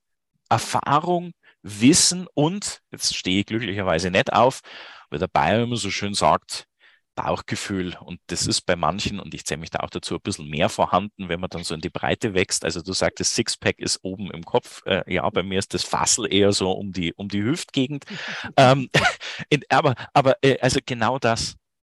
Erfahrung, 0.50 1.32
Wissen 1.64 2.28
und, 2.34 2.82
jetzt 2.92 3.16
stehe 3.16 3.42
ich 3.42 3.46
glücklicherweise 3.46 4.12
nicht 4.12 4.34
auf, 4.34 4.62
weil 5.10 5.20
der 5.20 5.28
Bayer 5.28 5.64
immer 5.64 5.78
so 5.78 5.92
schön 5.92 6.14
sagt, 6.14 6.68
Bauchgefühl. 7.16 7.98
Und 8.00 8.20
das 8.28 8.48
ist 8.48 8.62
bei 8.62 8.76
manchen, 8.76 9.20
und 9.20 9.34
ich 9.34 9.46
zähle 9.46 9.60
mich 9.60 9.70
da 9.70 9.80
auch 9.80 9.90
dazu, 9.90 10.16
ein 10.16 10.22
bisschen 10.22 10.50
mehr 10.50 10.70
vorhanden, 10.70 11.30
wenn 11.30 11.40
man 11.40 11.50
dann 11.50 11.64
so 11.64 11.76
in 11.76 11.82
die 11.82 11.90
Breite 11.90 12.34
wächst. 12.34 12.64
Also 12.64 12.82
du 12.82 12.94
sagtest, 12.94 13.36
Sixpack 13.36 13.80
ist 13.80 14.00
oben 14.02 14.32
im 14.32 14.44
Kopf. 14.44 14.82
Äh, 14.86 15.04
ja, 15.14 15.30
bei 15.30 15.44
mir 15.44 15.60
ist 15.60 15.74
das 15.74 15.84
Fassel 15.84 16.32
eher 16.32 16.54
so 16.54 16.72
um 16.72 16.92
die, 16.94 17.14
um 17.14 17.28
die 17.28 17.44
Hüftgegend. 17.44 18.06
ähm, 18.58 18.90
in, 19.50 19.64
aber 19.70 19.96
aber 20.14 20.36
äh, 20.42 20.58
also 20.60 20.80
genau 20.86 21.20
das, 21.20 21.58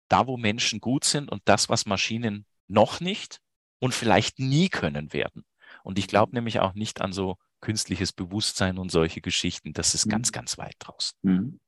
da 0.09 0.27
wo 0.27 0.37
Menschen 0.37 0.81
gut 0.81 1.05
sind 1.05 1.31
und 1.31 1.43
das, 1.45 1.69
was 1.69 1.87
Maschinen 1.87 2.47
noch 2.69 3.01
nicht 3.01 3.41
und 3.81 3.95
vielleicht 3.95 4.39
nie 4.39 4.69
können 4.69 5.13
werden. 5.13 5.45
Und 5.85 5.99
ich 5.99 6.07
glaube 6.07 6.35
nämlich 6.35 6.61
auch 6.61 6.75
nicht 6.75 7.01
an 7.01 7.13
so 7.13 7.37
künstliches 7.63 8.13
Bewusstsein 8.13 8.77
und 8.77 8.91
solche 8.91 9.23
Geschichten, 9.23 9.73
das 9.73 9.95
ist 9.95 10.07
mhm. 10.07 10.11
ganz, 10.11 10.33
ganz 10.33 10.59
weit 10.59 10.75
draußen. 10.81 11.19
Mhm. 11.23 11.61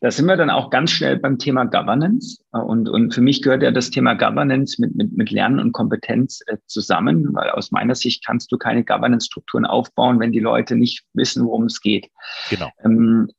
Da 0.00 0.10
sind 0.10 0.26
wir 0.26 0.36
dann 0.36 0.50
auch 0.50 0.68
ganz 0.68 0.90
schnell 0.90 1.18
beim 1.18 1.38
Thema 1.38 1.64
Governance. 1.64 2.38
Und, 2.50 2.88
und 2.88 3.14
für 3.14 3.22
mich 3.22 3.40
gehört 3.40 3.62
ja 3.62 3.70
das 3.70 3.90
Thema 3.90 4.14
Governance 4.14 4.80
mit, 4.80 4.94
mit, 4.94 5.12
mit 5.16 5.30
Lernen 5.30 5.58
und 5.58 5.72
Kompetenz 5.72 6.42
äh, 6.46 6.58
zusammen, 6.66 7.32
weil 7.32 7.50
aus 7.50 7.70
meiner 7.70 7.94
Sicht 7.94 8.24
kannst 8.24 8.52
du 8.52 8.58
keine 8.58 8.84
Governance-Strukturen 8.84 9.64
aufbauen, 9.64 10.20
wenn 10.20 10.32
die 10.32 10.40
Leute 10.40 10.76
nicht 10.76 11.04
wissen, 11.14 11.46
worum 11.46 11.64
es 11.64 11.80
geht. 11.80 12.10
Genau. 12.50 12.70
Ähm, 12.84 13.30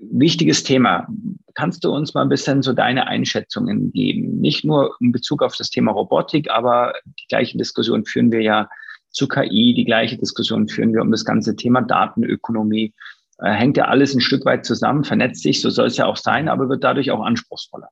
wichtiges 0.00 0.64
Thema. 0.64 1.06
Kannst 1.54 1.84
du 1.84 1.94
uns 1.94 2.14
mal 2.14 2.22
ein 2.22 2.28
bisschen 2.28 2.62
so 2.62 2.72
deine 2.72 3.06
Einschätzungen 3.06 3.92
geben? 3.92 4.40
Nicht 4.40 4.64
nur 4.64 4.96
in 5.00 5.12
Bezug 5.12 5.42
auf 5.42 5.54
das 5.56 5.70
Thema 5.70 5.92
Robotik, 5.92 6.50
aber 6.50 6.94
die 7.04 7.26
gleiche 7.28 7.58
Diskussion 7.58 8.04
führen 8.04 8.32
wir 8.32 8.42
ja 8.42 8.68
zu 9.10 9.28
KI. 9.28 9.74
Die 9.74 9.84
gleiche 9.84 10.16
Diskussion 10.16 10.68
führen 10.68 10.92
wir 10.92 11.02
um 11.02 11.10
das 11.10 11.24
ganze 11.24 11.56
Thema 11.56 11.82
Datenökonomie. 11.82 12.94
Äh, 13.38 13.52
hängt 13.52 13.76
ja 13.76 13.86
alles 13.86 14.14
ein 14.14 14.20
Stück 14.20 14.44
weit 14.44 14.64
zusammen, 14.64 15.04
vernetzt 15.04 15.42
sich, 15.42 15.60
so 15.60 15.70
soll 15.70 15.86
es 15.86 15.96
ja 15.96 16.06
auch 16.06 16.16
sein, 16.16 16.48
aber 16.48 16.68
wird 16.68 16.84
dadurch 16.84 17.10
auch 17.10 17.22
anspruchsvoller. 17.22 17.88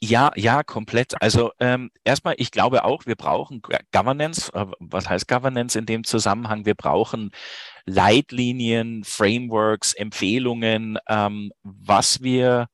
Ja, 0.00 0.30
ja, 0.36 0.62
komplett. 0.62 1.20
Also 1.20 1.50
ähm, 1.58 1.90
erstmal, 2.04 2.34
ich 2.38 2.52
glaube 2.52 2.84
auch, 2.84 3.04
wir 3.04 3.16
brauchen 3.16 3.62
Governance. 3.90 4.52
Äh, 4.54 4.66
was 4.78 5.08
heißt 5.08 5.26
Governance 5.26 5.76
in 5.76 5.86
dem 5.86 6.04
Zusammenhang? 6.04 6.64
Wir 6.64 6.76
brauchen 6.76 7.32
Leitlinien, 7.84 9.02
Frameworks, 9.02 9.92
Empfehlungen. 9.92 10.98
Ähm, 11.08 11.50
was 11.64 12.22
wir 12.22 12.68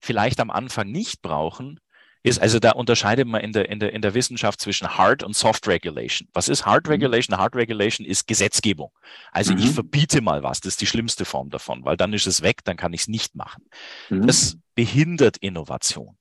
vielleicht 0.00 0.40
am 0.40 0.50
Anfang 0.50 0.90
nicht 0.90 1.20
brauchen, 1.20 1.78
ist, 2.24 2.40
also 2.40 2.58
da 2.58 2.72
unterscheidet 2.72 3.28
man 3.28 3.42
in 3.42 3.52
der, 3.52 3.68
in 3.68 3.78
der, 3.78 3.92
in 3.92 4.00
der 4.00 4.14
Wissenschaft 4.14 4.58
zwischen 4.58 4.88
Hard 4.96 5.22
und 5.22 5.36
Soft 5.36 5.68
Regulation. 5.68 6.26
Was 6.32 6.48
ist 6.48 6.64
Hard 6.64 6.86
mhm. 6.86 6.92
Regulation? 6.92 7.36
Hard 7.36 7.54
Regulation 7.54 8.06
ist 8.06 8.26
Gesetzgebung. 8.26 8.90
Also 9.30 9.52
mhm. 9.52 9.58
ich 9.58 9.70
verbiete 9.70 10.22
mal 10.22 10.42
was. 10.42 10.60
Das 10.60 10.72
ist 10.72 10.80
die 10.80 10.86
schlimmste 10.86 11.26
Form 11.26 11.50
davon, 11.50 11.84
weil 11.84 11.98
dann 11.98 12.14
ist 12.14 12.26
es 12.26 12.40
weg, 12.40 12.64
dann 12.64 12.78
kann 12.78 12.94
ich 12.94 13.02
es 13.02 13.08
nicht 13.08 13.34
machen. 13.34 13.64
Mhm. 14.08 14.26
Das 14.26 14.56
behindert 14.74 15.36
Innovation. 15.36 16.16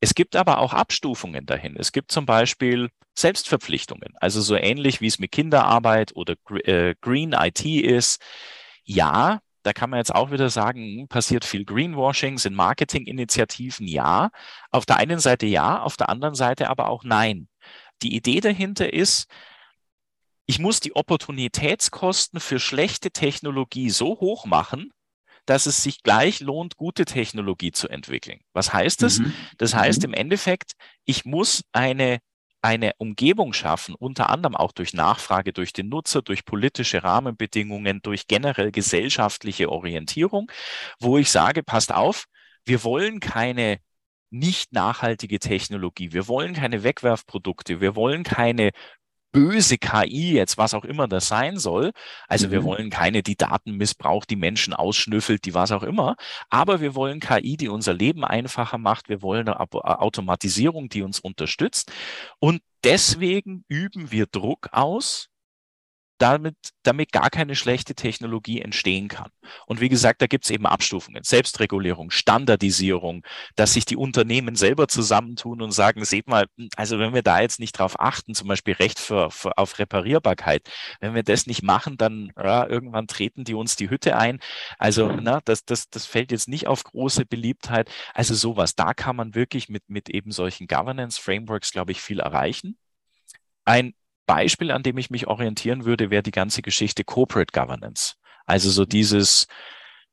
Es 0.00 0.14
gibt 0.14 0.36
aber 0.36 0.58
auch 0.58 0.74
Abstufungen 0.74 1.46
dahin. 1.46 1.76
Es 1.78 1.92
gibt 1.92 2.12
zum 2.12 2.26
Beispiel 2.26 2.90
Selbstverpflichtungen, 3.14 4.12
also 4.20 4.42
so 4.42 4.54
ähnlich 4.54 5.00
wie 5.00 5.06
es 5.06 5.18
mit 5.18 5.32
Kinderarbeit 5.32 6.14
oder 6.14 6.34
äh, 6.64 6.94
Green 7.00 7.32
IT 7.32 7.64
ist. 7.64 8.20
Ja, 8.84 9.40
da 9.66 9.72
kann 9.72 9.90
man 9.90 9.98
jetzt 9.98 10.14
auch 10.14 10.30
wieder 10.30 10.48
sagen, 10.48 11.08
passiert 11.08 11.44
viel 11.44 11.64
Greenwashing, 11.64 12.38
sind 12.38 12.54
Marketinginitiativen? 12.54 13.88
Ja. 13.88 14.30
Auf 14.70 14.86
der 14.86 14.98
einen 14.98 15.18
Seite 15.18 15.46
ja, 15.46 15.82
auf 15.82 15.96
der 15.96 16.08
anderen 16.08 16.36
Seite 16.36 16.70
aber 16.70 16.88
auch 16.88 17.02
nein. 17.02 17.48
Die 18.00 18.14
Idee 18.14 18.40
dahinter 18.40 18.92
ist, 18.92 19.26
ich 20.46 20.60
muss 20.60 20.78
die 20.78 20.94
Opportunitätskosten 20.94 22.38
für 22.38 22.60
schlechte 22.60 23.10
Technologie 23.10 23.90
so 23.90 24.20
hoch 24.20 24.46
machen, 24.46 24.92
dass 25.46 25.66
es 25.66 25.82
sich 25.82 26.04
gleich 26.04 26.38
lohnt, 26.38 26.76
gute 26.76 27.04
Technologie 27.04 27.72
zu 27.72 27.88
entwickeln. 27.88 28.38
Was 28.52 28.72
heißt 28.72 29.02
das? 29.02 29.18
Mhm. 29.18 29.34
Das 29.58 29.74
heißt 29.74 30.02
mhm. 30.02 30.04
im 30.04 30.14
Endeffekt, 30.14 30.74
ich 31.04 31.24
muss 31.24 31.64
eine 31.72 32.20
eine 32.66 32.94
Umgebung 32.98 33.52
schaffen, 33.52 33.94
unter 33.94 34.28
anderem 34.28 34.56
auch 34.56 34.72
durch 34.72 34.92
Nachfrage 34.92 35.52
durch 35.52 35.72
den 35.72 35.88
Nutzer, 35.88 36.20
durch 36.20 36.44
politische 36.44 37.04
Rahmenbedingungen, 37.04 38.00
durch 38.02 38.26
generell 38.26 38.72
gesellschaftliche 38.72 39.70
Orientierung, 39.70 40.50
wo 40.98 41.16
ich 41.16 41.30
sage, 41.30 41.62
passt 41.62 41.94
auf, 41.94 42.26
wir 42.64 42.82
wollen 42.82 43.20
keine 43.20 43.78
nicht 44.30 44.72
nachhaltige 44.72 45.38
Technologie. 45.38 46.12
Wir 46.12 46.26
wollen 46.26 46.54
keine 46.54 46.82
Wegwerfprodukte. 46.82 47.80
Wir 47.80 47.94
wollen 47.94 48.24
keine 48.24 48.70
böse 49.36 49.76
KI, 49.76 50.32
jetzt 50.32 50.56
was 50.56 50.72
auch 50.72 50.84
immer 50.86 51.08
das 51.08 51.28
sein 51.28 51.58
soll. 51.58 51.92
Also 52.26 52.46
mhm. 52.46 52.52
wir 52.52 52.64
wollen 52.64 52.88
keine, 52.88 53.22
die 53.22 53.36
Daten 53.36 53.76
missbraucht, 53.76 54.30
die 54.30 54.36
Menschen 54.36 54.72
ausschnüffelt, 54.72 55.44
die 55.44 55.52
was 55.52 55.72
auch 55.72 55.82
immer. 55.82 56.16
Aber 56.48 56.80
wir 56.80 56.94
wollen 56.94 57.20
KI, 57.20 57.58
die 57.58 57.68
unser 57.68 57.92
Leben 57.92 58.24
einfacher 58.24 58.78
macht. 58.78 59.10
Wir 59.10 59.20
wollen 59.20 59.46
eine 59.46 59.60
Automatisierung, 59.60 60.88
die 60.88 61.02
uns 61.02 61.20
unterstützt. 61.20 61.92
Und 62.38 62.62
deswegen 62.82 63.66
üben 63.68 64.10
wir 64.10 64.24
Druck 64.24 64.68
aus, 64.72 65.28
damit, 66.18 66.56
damit 66.82 67.12
gar 67.12 67.30
keine 67.30 67.54
schlechte 67.56 67.94
Technologie 67.94 68.60
entstehen 68.60 69.08
kann. 69.08 69.30
Und 69.66 69.80
wie 69.80 69.88
gesagt, 69.88 70.22
da 70.22 70.26
gibt 70.26 70.44
es 70.44 70.50
eben 70.50 70.66
Abstufungen, 70.66 71.22
Selbstregulierung, 71.22 72.10
Standardisierung, 72.10 73.24
dass 73.54 73.74
sich 73.74 73.84
die 73.84 73.96
Unternehmen 73.96 74.56
selber 74.56 74.88
zusammentun 74.88 75.60
und 75.62 75.72
sagen, 75.72 76.04
seht 76.04 76.26
mal, 76.26 76.46
also 76.76 76.98
wenn 76.98 77.14
wir 77.14 77.22
da 77.22 77.40
jetzt 77.40 77.60
nicht 77.60 77.78
drauf 77.78 78.00
achten, 78.00 78.34
zum 78.34 78.48
Beispiel 78.48 78.74
Recht 78.74 78.98
für, 78.98 79.30
für 79.30 79.58
auf 79.58 79.78
Reparierbarkeit, 79.78 80.68
wenn 81.00 81.14
wir 81.14 81.22
das 81.22 81.46
nicht 81.46 81.62
machen, 81.62 81.96
dann 81.98 82.32
ja, 82.36 82.66
irgendwann 82.66 83.06
treten 83.06 83.44
die 83.44 83.54
uns 83.54 83.76
die 83.76 83.90
Hütte 83.90 84.16
ein. 84.16 84.40
Also 84.78 85.08
na, 85.12 85.40
das, 85.44 85.64
das, 85.64 85.90
das 85.90 86.06
fällt 86.06 86.32
jetzt 86.32 86.48
nicht 86.48 86.66
auf 86.66 86.84
große 86.84 87.26
Beliebtheit. 87.26 87.90
Also 88.14 88.34
sowas, 88.34 88.74
da 88.74 88.94
kann 88.94 89.16
man 89.16 89.34
wirklich 89.34 89.68
mit, 89.68 89.82
mit 89.88 90.08
eben 90.08 90.32
solchen 90.32 90.66
Governance-Frameworks, 90.66 91.72
glaube 91.72 91.92
ich, 91.92 92.00
viel 92.00 92.20
erreichen. 92.20 92.78
Ein 93.64 93.94
Beispiel, 94.26 94.70
an 94.70 94.82
dem 94.82 94.98
ich 94.98 95.10
mich 95.10 95.26
orientieren 95.26 95.84
würde, 95.84 96.10
wäre 96.10 96.22
die 96.22 96.32
ganze 96.32 96.62
Geschichte 96.62 97.04
Corporate 97.04 97.52
Governance. 97.52 98.14
Also 98.46 98.70
so 98.70 98.84
dieses 98.84 99.46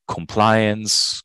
Compliance, 0.05 1.21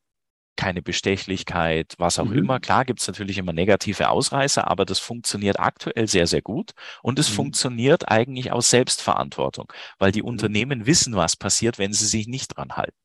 keine 0.57 0.83
Bestechlichkeit, 0.83 1.95
was 1.99 2.19
auch 2.19 2.27
mhm. 2.27 2.39
immer. 2.39 2.61
Klar 2.61 2.85
gibt 2.85 3.01
es 3.01 3.07
natürlich 3.07 3.39
immer 3.39 3.53
negative 3.53 4.11
Ausreißer, 4.11 4.69
aber 4.69 4.85
das 4.85 4.99
funktioniert 4.99 5.61
aktuell 5.61 6.09
sehr, 6.09 6.27
sehr 6.27 6.43
gut. 6.43 6.73
Und 7.03 7.19
es 7.19 7.31
mhm. 7.31 7.35
funktioniert 7.35 8.09
eigentlich 8.09 8.53
aus 8.53 8.71
Selbstverantwortung, 8.71 9.73
weil 9.99 10.13
die 10.13 10.23
mhm. 10.23 10.29
Unternehmen 10.29 10.87
wissen, 10.87 11.15
was 11.15 11.37
passiert, 11.37 11.79
wenn 11.79 11.93
sie 11.93 12.07
sich 12.07 12.27
nicht 12.27 12.57
dran 12.57 12.73
halten. 12.77 12.97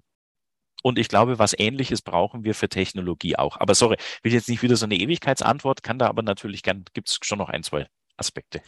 und 0.84 1.00
ich 1.00 1.08
glaube, 1.10 1.40
was 1.40 1.58
Ähnliches 1.58 2.02
brauchen 2.02 2.44
wir 2.44 2.56
für 2.56 2.70
Technologie 2.70 3.38
auch. 3.38 3.58
Aber 3.60 3.76
sorry, 3.76 3.98
will 4.24 4.34
jetzt 4.34 4.50
nicht 4.50 4.64
wieder 4.64 4.76
so 4.76 4.86
eine 4.86 4.96
Ewigkeitsantwort, 4.96 5.84
kann 5.84 6.00
da 6.00 6.08
aber 6.08 6.24
natürlich 6.24 6.64
gern, 6.64 6.86
gibt 6.94 7.10
es 7.10 7.20
schon 7.24 7.38
noch 7.40 7.50
ein, 7.50 7.64
zwei 7.64 7.88
Aspekte. 8.18 8.62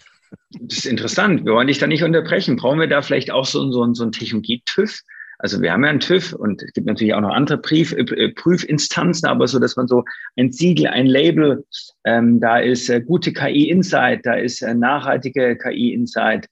Das 0.59 0.79
ist 0.79 0.85
interessant. 0.85 1.45
Wir 1.45 1.53
wollen 1.53 1.67
dich 1.67 1.79
da 1.79 1.87
nicht 1.87 2.03
unterbrechen. 2.03 2.55
Brauchen 2.55 2.79
wir 2.79 2.87
da 2.87 3.01
vielleicht 3.01 3.31
auch 3.31 3.45
so, 3.45 3.71
so, 3.71 3.93
so 3.93 4.03
ein 4.03 4.11
Technologie-TÜV? 4.11 5.01
Also 5.37 5.61
wir 5.61 5.71
haben 5.71 5.83
ja 5.83 5.89
einen 5.89 5.99
TÜV 5.99 6.33
und 6.33 6.63
es 6.63 6.71
gibt 6.73 6.87
natürlich 6.87 7.13
auch 7.13 7.21
noch 7.21 7.33
andere 7.33 7.57
Brief, 7.57 7.91
äh, 7.91 8.29
Prüfinstanzen, 8.29 9.27
aber 9.27 9.47
so, 9.47 9.59
dass 9.59 9.75
man 9.75 9.87
so 9.87 10.03
ein 10.37 10.51
Siegel, 10.51 10.87
ein 10.87 11.07
Label, 11.07 11.65
ähm, 12.05 12.39
da 12.39 12.57
ist 12.59 12.89
äh, 12.89 13.01
gute 13.01 13.33
KI-Insight, 13.33 14.25
da 14.25 14.35
ist 14.35 14.61
äh, 14.61 14.73
nachhaltige 14.73 15.57
KI-Insight. 15.57 16.47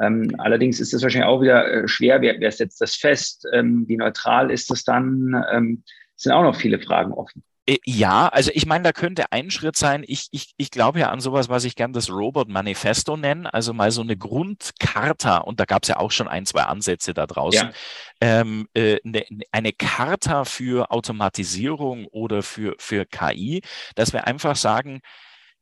Ähm, 0.00 0.32
allerdings 0.38 0.78
ist 0.78 0.94
es 0.94 1.02
wahrscheinlich 1.02 1.28
auch 1.28 1.42
wieder 1.42 1.66
äh, 1.66 1.88
schwer, 1.88 2.20
wer, 2.20 2.38
wer 2.38 2.52
setzt 2.52 2.80
das 2.80 2.94
fest, 2.94 3.44
ähm, 3.52 3.84
wie 3.88 3.96
neutral 3.96 4.52
ist 4.52 4.70
das 4.70 4.84
dann? 4.84 5.44
Ähm, 5.52 5.82
sind 6.14 6.32
auch 6.32 6.42
noch 6.42 6.56
viele 6.56 6.78
Fragen 6.78 7.12
offen. 7.12 7.42
Äh, 7.68 7.78
ja, 7.84 8.28
also 8.28 8.50
ich 8.54 8.66
meine, 8.66 8.84
da 8.84 8.92
könnte 8.92 9.30
ein 9.30 9.50
Schritt 9.50 9.76
sein, 9.76 10.04
ich, 10.06 10.28
ich, 10.32 10.52
ich 10.56 10.70
glaube 10.70 11.00
ja 11.00 11.10
an 11.10 11.20
sowas, 11.20 11.48
was 11.48 11.64
ich 11.64 11.76
gern 11.76 11.92
das 11.92 12.10
Robot 12.10 12.48
Manifesto 12.48 13.16
nenne, 13.16 13.52
also 13.52 13.74
mal 13.74 13.90
so 13.90 14.00
eine 14.00 14.16
Grundcharta, 14.16 15.38
und 15.38 15.60
da 15.60 15.64
gab 15.64 15.82
es 15.82 15.88
ja 15.88 15.98
auch 15.98 16.10
schon 16.10 16.28
ein, 16.28 16.46
zwei 16.46 16.62
Ansätze 16.62 17.14
da 17.14 17.26
draußen, 17.26 17.68
ja. 17.68 17.72
ähm, 18.20 18.68
äh, 18.74 18.98
eine, 19.04 19.24
eine 19.52 19.72
Charta 19.72 20.44
für 20.44 20.90
Automatisierung 20.90 22.06
oder 22.06 22.42
für, 22.42 22.74
für 22.78 23.04
KI, 23.04 23.62
dass 23.94 24.12
wir 24.12 24.26
einfach 24.26 24.56
sagen, 24.56 25.00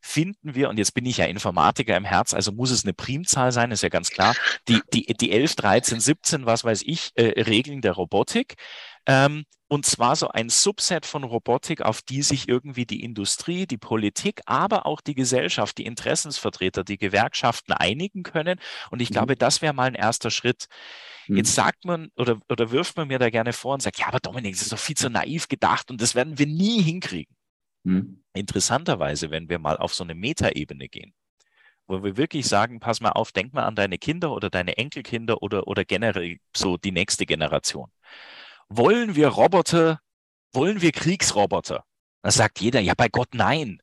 finden 0.01 0.55
wir, 0.55 0.69
und 0.69 0.79
jetzt 0.79 0.95
bin 0.95 1.07
ich 1.07 1.17
ja 1.17 1.25
Informatiker 1.25 1.97
im 1.97 2.05
Herz, 2.05 2.33
also 2.33 2.53
muss 2.53 2.71
es 2.71 2.85
eine 2.85 2.95
Primzahl 2.95 3.51
sein, 3.51 3.73
ist 3.73 3.83
ja 3.83 3.89
ganz 3.89 4.11
klar, 4.11 4.37
die, 4.69 4.81
die, 4.93 5.07
die 5.07 5.33
11, 5.33 5.57
13, 5.57 6.01
17, 6.01 6.47
was 6.47 6.63
weiß 6.63 6.83
ich, 6.85 7.11
äh, 7.17 7.43
Regeln 7.43 7.81
der 7.81 7.93
Robotik. 7.93 8.55
Ähm, 9.07 9.45
und 9.69 9.85
zwar 9.85 10.15
so 10.15 10.29
ein 10.29 10.49
Subset 10.49 11.07
von 11.07 11.25
Robotik, 11.25 11.83
auf 11.83 12.01
die 12.01 12.23
sich 12.23 12.49
irgendwie 12.49 12.87
die 12.87 13.03
Industrie, 13.03 13.67
die 13.67 13.79
Politik, 13.79 14.41
aber 14.47 14.87
auch 14.87 15.01
die 15.01 15.15
Gesellschaft, 15.15 15.79
die 15.79 15.87
Interessensvertreter, 15.87 16.85
die 16.85 16.99
Gewerkschaften 16.99 17.73
einigen 17.73 18.23
können. 18.23 18.61
Und 18.91 19.03
ich 19.03 19.11
mhm. 19.11 19.15
glaube, 19.15 19.37
das 19.37 19.63
wäre 19.63 19.75
mal 19.75 19.89
ein 19.89 19.95
erster 19.95 20.31
Schritt. 20.31 20.67
Mhm. 21.27 21.39
Jetzt 21.39 21.55
sagt 21.55 21.85
man 21.85 22.11
oder, 22.17 22.41
oder 22.49 22.71
wirft 22.71 22.97
man 22.97 23.09
mir 23.09 23.19
da 23.19 23.29
gerne 23.29 23.53
vor 23.53 23.75
und 23.75 23.83
sagt, 23.83 23.99
ja, 23.99 24.07
aber 24.07 24.21
Dominik, 24.21 24.53
das 24.55 24.63
ist 24.63 24.73
doch 24.73 24.79
viel 24.79 24.97
zu 24.97 25.11
naiv 25.11 25.49
gedacht 25.49 25.91
und 25.91 26.01
das 26.01 26.15
werden 26.15 26.39
wir 26.39 26.47
nie 26.47 26.81
hinkriegen. 26.83 27.35
Mhm. 27.83 28.23
Interessanterweise, 28.35 29.31
wenn 29.31 29.49
wir 29.49 29.59
mal 29.59 29.79
auf 29.79 29.95
so 29.95 30.05
eine 30.05 30.15
Metaebene 30.15 30.89
gehen, 30.89 31.13
wo 31.89 32.05
wir 32.05 32.17
wirklich 32.17 32.47
sagen, 32.47 32.79
pass 32.79 33.01
mal 33.01 33.11
auf, 33.11 33.33
denk 33.33 33.53
mal 33.53 33.65
an 33.65 33.75
deine 33.75 33.99
Kinder 33.99 34.31
oder 34.31 34.49
deine 34.49 34.77
Enkelkinder 34.77 35.43
oder, 35.43 35.67
oder 35.67 35.85
generell 35.85 36.39
so 36.57 36.77
die 36.77 36.93
nächste 36.93 37.27
Generation 37.27 37.91
wollen 38.69 39.15
wir 39.15 39.29
Roboter, 39.29 40.01
wollen 40.53 40.81
wir 40.81 40.93
Kriegsroboter? 40.93 41.85
Da 42.23 42.31
sagt 42.31 42.61
jeder, 42.61 42.81
ja, 42.81 42.95
bei 42.97 43.09
Gott 43.09 43.35
nein. 43.35 43.81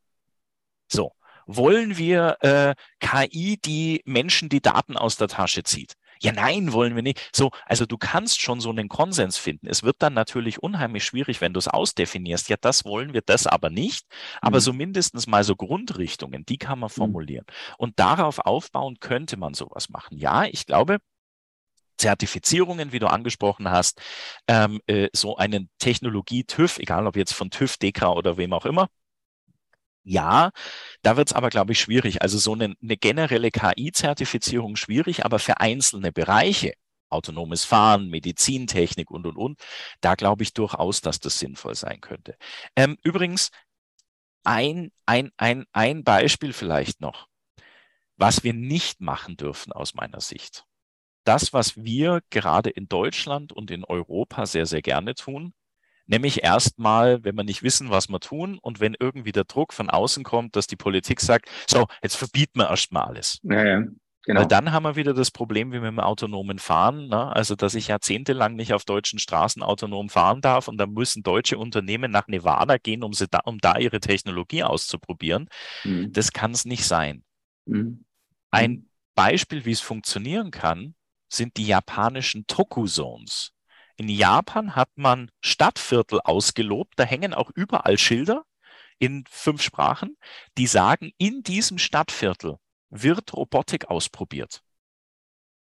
So, 0.91 1.13
wollen 1.45 1.97
wir 1.97 2.38
äh, 2.41 2.75
KI, 2.99 3.57
die 3.57 4.01
Menschen 4.05 4.49
die 4.49 4.61
Daten 4.61 4.97
aus 4.97 5.17
der 5.17 5.27
Tasche 5.27 5.63
zieht? 5.63 5.93
Ja, 6.23 6.31
nein, 6.31 6.71
wollen 6.71 6.95
wir 6.95 7.03
nicht. 7.03 7.29
So, 7.36 7.51
also 7.65 7.86
du 7.86 7.97
kannst 7.97 8.39
schon 8.39 8.61
so 8.61 8.69
einen 8.69 8.88
Konsens 8.88 9.38
finden. 9.38 9.67
Es 9.67 9.84
wird 9.84 9.97
dann 9.99 10.13
natürlich 10.13 10.63
unheimlich 10.63 11.03
schwierig, 11.03 11.41
wenn 11.41 11.51
du 11.51 11.57
es 11.59 11.67
ausdefinierst. 11.67 12.47
Ja, 12.47 12.55
das 12.59 12.86
wollen 12.86 13.13
wir, 13.13 13.21
das 13.25 13.45
aber 13.45 13.69
nicht. 13.69 14.05
Aber 14.39 14.57
mhm. 14.57 14.61
so 14.61 14.73
mindestens 14.73 15.27
mal 15.27 15.43
so 15.43 15.57
Grundrichtungen, 15.57 16.45
die 16.45 16.57
kann 16.57 16.79
man 16.79 16.88
mhm. 16.88 16.93
formulieren. 16.93 17.45
Mhm. 17.47 17.75
Und 17.77 17.99
darauf 17.99 18.39
aufbauen 18.39 18.99
könnte 19.01 19.36
man 19.36 19.53
sowas 19.53 19.89
machen. 19.89 20.17
Ja, 20.17 20.45
ich 20.45 20.65
glaube, 20.65 20.99
Zertifizierungen, 21.97 22.91
wie 22.91 22.99
du 22.99 23.07
angesprochen 23.07 23.69
hast, 23.69 24.01
ähm, 24.47 24.81
äh, 24.87 25.09
so 25.13 25.37
einen 25.37 25.69
Technologie-TÜV, 25.79 26.79
egal 26.79 27.07
ob 27.07 27.15
jetzt 27.15 27.33
von 27.33 27.49
TÜV, 27.49 27.77
DEKRA 27.77 28.13
oder 28.13 28.37
wem 28.37 28.53
auch 28.53 28.65
immer. 28.65 28.89
Ja, 30.05 30.51
da 31.01 31.15
wird 31.17 31.29
es 31.29 31.33
aber, 31.33 31.49
glaube 31.49 31.71
ich, 31.71 31.79
schwierig. 31.79 32.21
Also 32.21 32.37
so 32.37 32.53
eine, 32.53 32.75
eine 32.81 32.97
generelle 32.97 33.51
KI-Zertifizierung 33.51 34.75
schwierig, 34.75 35.25
aber 35.25 35.39
für 35.39 35.61
einzelne 35.61 36.11
Bereiche, 36.11 36.73
autonomes 37.09 37.63
Fahren, 37.63 38.09
Medizintechnik 38.09 39.09
und, 39.11 39.25
und, 39.25 39.37
und, 39.37 39.59
da 40.01 40.15
glaube 40.15 40.43
ich 40.43 40.53
durchaus, 40.53 41.01
dass 41.01 41.19
das 41.19 41.39
sinnvoll 41.39 41.75
sein 41.75 42.01
könnte. 42.01 42.35
Ähm, 42.75 42.97
übrigens, 43.03 43.49
ein, 44.43 44.91
ein, 45.05 45.31
ein, 45.37 45.65
ein 45.71 46.03
Beispiel 46.03 46.51
vielleicht 46.53 46.99
noch, 46.99 47.27
was 48.17 48.43
wir 48.43 48.53
nicht 48.53 48.99
machen 48.99 49.37
dürfen 49.37 49.71
aus 49.71 49.93
meiner 49.93 50.19
Sicht 50.19 50.65
das, 51.24 51.53
was 51.53 51.78
wir 51.78 52.21
gerade 52.30 52.69
in 52.69 52.88
Deutschland 52.88 53.53
und 53.53 53.71
in 53.71 53.84
Europa 53.84 54.45
sehr, 54.45 54.65
sehr 54.65 54.82
gerne 54.82 55.15
tun. 55.15 55.53
Nämlich 56.05 56.43
erstmal, 56.43 57.24
wenn 57.24 57.36
wir 57.36 57.43
nicht 57.43 57.63
wissen, 57.63 57.89
was 57.89 58.09
wir 58.09 58.19
tun 58.19 58.59
und 58.61 58.80
wenn 58.80 58.95
irgendwie 58.99 59.32
der 59.32 59.45
Druck 59.45 59.74
von 59.74 59.89
außen 59.89 60.24
kommt, 60.24 60.55
dass 60.55 60.67
die 60.67 60.76
Politik 60.76 61.21
sagt, 61.21 61.49
so, 61.67 61.88
jetzt 62.01 62.15
verbieten 62.15 62.59
wir 62.59 62.69
erstmal 62.69 63.05
alles. 63.05 63.39
Ja, 63.43 63.65
ja. 63.65 63.84
Genau. 64.26 64.39
Weil 64.39 64.47
dann 64.47 64.71
haben 64.71 64.84
wir 64.84 64.95
wieder 64.95 65.13
das 65.13 65.32
Problem 65.32 65.74
wie 65.74 65.80
mit 65.80 65.88
dem 65.88 65.99
autonomen 65.99 66.57
Fahren, 66.57 67.09
ne? 67.09 67.36
also 67.36 67.55
dass 67.55 67.76
ich 67.76 67.89
jahrzehntelang 67.89 68.55
nicht 68.55 68.74
auf 68.74 68.86
deutschen 68.86 69.19
Straßen 69.19 69.61
autonom 69.61 70.07
fahren 70.09 70.39
darf 70.39 70.69
und 70.69 70.78
dann 70.78 70.93
müssen 70.93 71.24
deutsche 71.24 71.57
Unternehmen 71.57 72.09
nach 72.09 72.28
Nevada 72.28 72.78
gehen, 72.78 73.03
um, 73.03 73.11
sie 73.11 73.28
da, 73.28 73.39
um 73.39 73.57
da 73.57 73.78
ihre 73.78 73.99
Technologie 73.99 74.63
auszuprobieren. 74.63 75.49
Mhm. 75.84 76.13
Das 76.13 76.32
kann 76.32 76.51
es 76.51 76.63
nicht 76.63 76.86
sein. 76.86 77.24
Mhm. 77.65 78.05
Ein 78.49 78.88
Beispiel, 79.13 79.65
wie 79.65 79.71
es 79.71 79.82
funktionieren 79.82 80.51
kann, 80.51 80.95
sind 81.34 81.57
die 81.57 81.65
japanischen 81.65 82.45
Toku-Zones. 82.47 83.51
In 83.95 84.09
Japan 84.09 84.75
hat 84.75 84.89
man 84.95 85.29
Stadtviertel 85.41 86.19
ausgelobt, 86.21 86.93
da 86.97 87.03
hängen 87.03 87.34
auch 87.34 87.51
überall 87.53 87.97
Schilder 87.97 88.45
in 88.99 89.25
fünf 89.29 89.61
Sprachen, 89.61 90.17
die 90.57 90.67
sagen, 90.67 91.11
in 91.17 91.43
diesem 91.43 91.77
Stadtviertel 91.77 92.57
wird 92.89 93.34
Robotik 93.34 93.89
ausprobiert. 93.89 94.63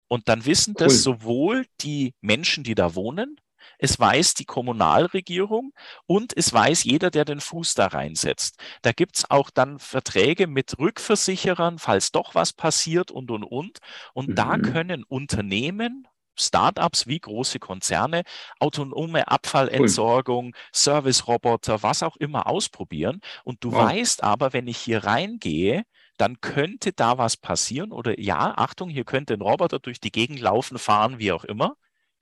Und 0.07 0.29
dann 0.29 0.45
wissen 0.45 0.75
cool. 0.77 0.85
das 0.85 1.03
sowohl 1.03 1.65
die 1.81 2.13
Menschen, 2.21 2.63
die 2.63 2.75
da 2.75 2.95
wohnen, 2.95 3.39
es 3.79 3.99
weiß 3.99 4.33
die 4.35 4.45
Kommunalregierung 4.45 5.73
und 6.05 6.35
es 6.35 6.51
weiß 6.53 6.83
jeder, 6.83 7.11
der 7.11 7.25
den 7.25 7.39
Fuß 7.39 7.73
da 7.73 7.87
reinsetzt. 7.87 8.57
Da 8.81 8.91
gibt 8.91 9.17
es 9.17 9.29
auch 9.29 9.49
dann 9.49 9.79
Verträge 9.79 10.47
mit 10.47 10.77
Rückversicherern, 10.79 11.79
falls 11.79 12.11
doch 12.11 12.35
was 12.35 12.53
passiert 12.53 13.11
und, 13.11 13.31
und, 13.31 13.43
und. 13.43 13.79
Und 14.13 14.29
mhm. 14.29 14.35
da 14.35 14.57
können 14.57 15.03
Unternehmen, 15.03 16.07
Startups 16.37 17.07
wie 17.07 17.19
große 17.19 17.59
Konzerne 17.59 18.23
autonome 18.59 19.27
Abfallentsorgung, 19.27 20.47
cool. 20.47 20.51
Service-Roboter, 20.73 21.81
was 21.81 22.03
auch 22.03 22.17
immer 22.17 22.47
ausprobieren. 22.47 23.21
Und 23.43 23.63
du 23.63 23.71
wow. 23.71 23.85
weißt 23.85 24.23
aber, 24.23 24.53
wenn 24.53 24.67
ich 24.67 24.77
hier 24.77 25.03
reingehe, 25.05 25.83
dann 26.17 26.39
könnte 26.41 26.93
da 26.93 27.17
was 27.17 27.37
passieren 27.37 27.91
oder 27.91 28.19
ja, 28.19 28.53
Achtung, 28.57 28.89
hier 28.89 29.03
könnte 29.03 29.33
ein 29.33 29.41
Roboter 29.41 29.79
durch 29.79 29.99
die 29.99 30.11
Gegend 30.11 30.39
laufen, 30.39 30.77
fahren, 30.77 31.19
wie 31.19 31.31
auch 31.31 31.43
immer. 31.43 31.75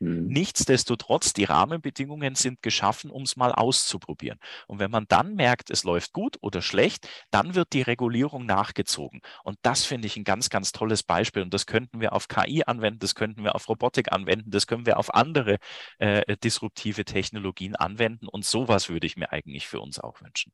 Mhm. 0.04 0.28
Nichtsdestotrotz, 0.28 1.34
die 1.34 1.46
Rahmenbedingungen 1.46 2.36
sind 2.36 2.62
geschaffen, 2.62 3.10
um 3.10 3.24
es 3.24 3.36
mal 3.36 3.54
auszuprobieren. 3.54 4.40
Und 4.68 4.80
wenn 4.80 4.92
man 4.92 5.06
dann 5.08 5.36
merkt, 5.36 5.70
es 5.70 5.84
läuft 5.84 6.14
gut 6.14 6.38
oder 6.42 6.62
schlecht, 6.62 7.08
dann 7.32 7.56
wird 7.56 7.74
die 7.74 7.82
Regulierung 7.82 8.46
nachgezogen. 8.46 9.22
Und 9.44 9.58
das 9.62 9.86
finde 9.86 10.08
ich 10.08 10.18
ein 10.18 10.24
ganz, 10.26 10.50
ganz 10.50 10.72
tolles 10.72 11.04
Beispiel. 11.04 11.44
Und 11.44 11.54
das 11.54 11.66
könnten 11.66 12.02
wir 12.02 12.14
auf 12.14 12.28
KI 12.28 12.64
anwenden, 12.66 13.00
das 13.00 13.16
könnten 13.16 13.44
wir 13.44 13.56
auf 13.56 13.70
Robotik 13.70 14.12
anwenden, 14.12 14.52
das 14.52 14.68
können 14.68 14.86
wir 14.86 14.98
auf 14.98 15.14
andere 15.14 15.58
äh, 16.00 16.36
disruptive 16.38 17.06
Technologien 17.06 17.76
anwenden. 17.76 18.28
Und 18.28 18.46
sowas 18.46 18.90
würde 18.90 19.08
ich 19.08 19.16
mir 19.16 19.32
eigentlich 19.32 19.68
für 19.68 19.80
uns 19.80 20.00
auch 20.00 20.22
wünschen 20.22 20.52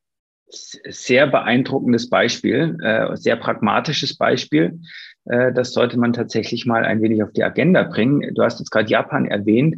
sehr 0.50 1.26
beeindruckendes 1.26 2.08
Beispiel, 2.08 2.76
äh, 2.82 3.16
sehr 3.16 3.36
pragmatisches 3.36 4.16
Beispiel. 4.16 4.80
Äh, 5.26 5.52
das 5.52 5.72
sollte 5.72 5.98
man 5.98 6.12
tatsächlich 6.12 6.66
mal 6.66 6.84
ein 6.84 7.02
wenig 7.02 7.22
auf 7.22 7.32
die 7.32 7.44
Agenda 7.44 7.82
bringen. 7.84 8.34
Du 8.34 8.42
hast 8.42 8.58
jetzt 8.58 8.70
gerade 8.70 8.90
Japan 8.90 9.26
erwähnt. 9.26 9.76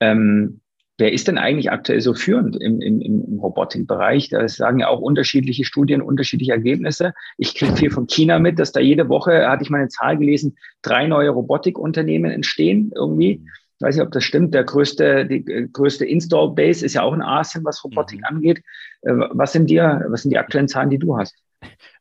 Ähm, 0.00 0.60
wer 0.98 1.12
ist 1.12 1.28
denn 1.28 1.38
eigentlich 1.38 1.70
aktuell 1.70 2.00
so 2.00 2.14
führend 2.14 2.56
im, 2.60 2.80
im, 2.80 3.00
im 3.00 3.38
Robotikbereich? 3.38 4.28
Da 4.28 4.46
sagen 4.48 4.80
ja 4.80 4.88
auch 4.88 5.00
unterschiedliche 5.00 5.64
Studien, 5.64 6.02
unterschiedliche 6.02 6.52
Ergebnisse. 6.52 7.14
Ich 7.38 7.54
kriege 7.54 7.76
viel 7.76 7.90
von 7.90 8.06
China 8.06 8.38
mit, 8.38 8.58
dass 8.58 8.72
da 8.72 8.80
jede 8.80 9.08
Woche, 9.08 9.48
hatte 9.48 9.62
ich 9.62 9.70
mal 9.70 9.78
eine 9.78 9.88
Zahl 9.88 10.18
gelesen, 10.18 10.56
drei 10.82 11.06
neue 11.06 11.30
Robotikunternehmen 11.30 12.30
entstehen 12.30 12.92
irgendwie. 12.94 13.42
Ich 13.80 13.86
weiß 13.86 13.96
nicht, 13.96 14.04
ob 14.04 14.12
das 14.12 14.24
stimmt. 14.24 14.52
Der 14.52 14.64
größte, 14.64 15.24
die 15.24 15.38
äh, 15.50 15.66
größte 15.66 16.04
Install-Base 16.04 16.84
ist 16.84 16.92
ja 16.92 17.02
auch 17.02 17.14
in 17.14 17.22
Asien, 17.22 17.64
was 17.64 17.82
Robotik 17.82 18.18
mhm. 18.18 18.26
angeht. 18.26 18.58
Äh, 19.00 19.12
was 19.30 19.52
sind 19.52 19.70
dir, 19.70 20.04
was 20.08 20.20
sind 20.20 20.32
die 20.32 20.38
aktuellen 20.38 20.68
Zahlen, 20.68 20.90
die 20.90 20.98
du 20.98 21.16
hast? 21.16 21.34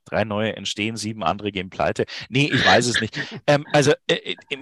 Drei 0.03 0.25
neue 0.25 0.57
entstehen, 0.57 0.97
sieben 0.97 1.23
andere 1.23 1.53
gehen 1.53 1.69
pleite. 1.69 2.03
Nee, 2.27 2.49
ich 2.51 2.65
weiß 2.65 2.88
es 2.88 2.99
nicht. 2.99 3.17
ähm, 3.47 3.65
also, 3.71 3.93
äh, 4.07 4.36
äh, 4.49 4.57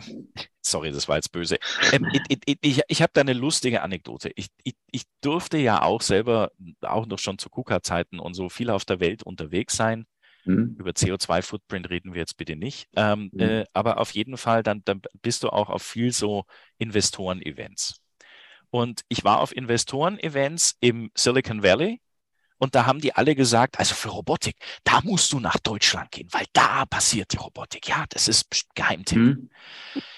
sorry, 0.61 0.91
das 0.91 1.07
war 1.07 1.15
jetzt 1.15 1.31
böse. 1.31 1.57
Ähm, 1.91 2.05
ich 2.29 2.57
ich, 2.61 2.81
ich 2.87 3.01
habe 3.01 3.11
da 3.15 3.21
eine 3.21 3.33
lustige 3.33 3.81
Anekdote. 3.81 4.29
Ich, 4.35 4.49
ich, 4.63 4.75
ich 4.91 5.03
durfte 5.21 5.57
ja 5.57 5.81
auch 5.81 6.03
selber, 6.03 6.51
auch 6.81 7.07
noch 7.07 7.17
schon 7.17 7.39
zu 7.39 7.49
KUKA-Zeiten 7.49 8.19
und 8.19 8.35
so 8.35 8.49
viel 8.49 8.69
auf 8.69 8.85
der 8.85 8.99
Welt 8.99 9.23
unterwegs 9.23 9.75
sein. 9.75 10.05
Mhm. 10.47 10.75
Über 10.79 10.91
CO2-Footprint 10.91 11.89
reden 11.89 12.13
wir 12.13 12.21
jetzt 12.21 12.37
bitte 12.37 12.55
nicht. 12.55 12.87
Ähm, 12.95 13.29
mhm. 13.33 13.39
äh, 13.39 13.65
aber 13.73 13.99
auf 13.99 14.11
jeden 14.11 14.37
Fall, 14.37 14.63
dann, 14.63 14.81
dann 14.85 15.01
bist 15.21 15.43
du 15.43 15.49
auch 15.49 15.69
auf 15.69 15.83
viel 15.83 16.11
so 16.11 16.45
Investoren-Events. 16.77 18.01
Und 18.69 19.01
ich 19.07 19.23
war 19.23 19.39
auf 19.39 19.55
Investoren-Events 19.55 20.77
im 20.79 21.11
Silicon 21.15 21.63
Valley 21.63 21.99
und 22.57 22.75
da 22.75 22.85
haben 22.85 22.99
die 22.99 23.13
alle 23.13 23.35
gesagt, 23.35 23.79
also 23.79 23.93
für 23.93 24.09
Robotik, 24.09 24.55
da 24.83 25.01
musst 25.03 25.31
du 25.31 25.39
nach 25.39 25.59
Deutschland 25.59 26.11
gehen, 26.11 26.27
weil 26.31 26.45
da 26.53 26.85
passiert 26.85 27.33
die 27.33 27.37
Robotik. 27.37 27.87
Ja, 27.87 28.05
das 28.09 28.27
ist 28.27 28.47
Geheimtipp. 28.73 29.17
Mhm. 29.17 29.49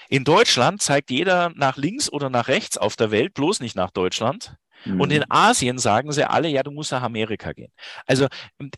In 0.08 0.24
Deutschland 0.24 0.80
zeigt 0.80 1.10
jeder 1.10 1.50
nach 1.54 1.76
links 1.76 2.10
oder 2.10 2.30
nach 2.30 2.48
rechts 2.48 2.78
auf 2.78 2.96
der 2.96 3.10
Welt, 3.10 3.34
bloß 3.34 3.60
nicht 3.60 3.76
nach 3.76 3.90
Deutschland. 3.90 4.56
Und 4.86 5.12
in 5.12 5.20
mhm. 5.20 5.26
Asien 5.28 5.78
sagen 5.78 6.12
sie 6.12 6.28
alle, 6.28 6.48
ja, 6.48 6.62
du 6.62 6.70
musst 6.70 6.92
nach 6.92 7.02
Amerika 7.02 7.52
gehen. 7.52 7.72
Also 8.06 8.26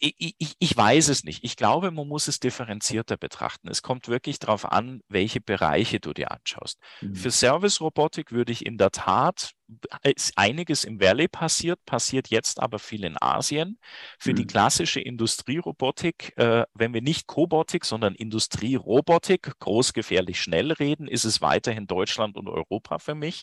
ich, 0.01 0.35
ich, 0.39 0.55
ich 0.59 0.77
weiß 0.77 1.09
es 1.09 1.25
nicht. 1.25 1.45
Ich 1.45 1.57
glaube, 1.57 1.91
man 1.91 2.09
muss 2.09 2.29
es 2.29 2.41
differenzierter 2.41 3.17
betrachten. 3.17 3.69
Es 3.69 3.83
kommt 3.83 4.09
wirklich 4.09 4.39
darauf 4.39 4.71
an, 4.71 5.01
welche 5.09 5.41
Bereiche 5.41 6.01
du 6.01 6.13
dir 6.13 6.33
anschaust. 6.33 6.79
Mhm. 7.01 7.15
Für 7.15 7.31
Service-Robotik 7.31 8.33
würde 8.33 8.53
ich 8.53 8.67
in 8.67 8.79
der 8.79 8.91
Tat 8.91 9.53
ist 10.03 10.33
einiges 10.37 10.85
im 10.85 11.01
Valley 11.01 11.29
passiert, 11.29 11.85
passiert 11.87 12.29
jetzt 12.29 12.61
aber 12.61 12.79
viel 12.79 13.05
in 13.05 13.17
Asien. 13.21 13.79
Für 14.19 14.31
mhm. 14.31 14.37
die 14.37 14.47
klassische 14.47 15.01
Industrierobotik, 15.01 16.33
äh, 16.37 16.65
wenn 16.75 16.95
wir 16.95 17.03
nicht 17.03 17.27
Kobotik, 17.27 17.85
sondern 17.85 18.15
Industrierobotik, 18.15 19.59
groß, 19.59 19.93
gefährlich, 19.93 20.41
schnell 20.41 20.73
reden, 20.73 21.09
ist 21.09 21.25
es 21.25 21.41
weiterhin 21.41 21.87
Deutschland 21.87 22.37
und 22.37 22.49
Europa 22.49 22.99
für 22.99 23.15
mich. 23.15 23.43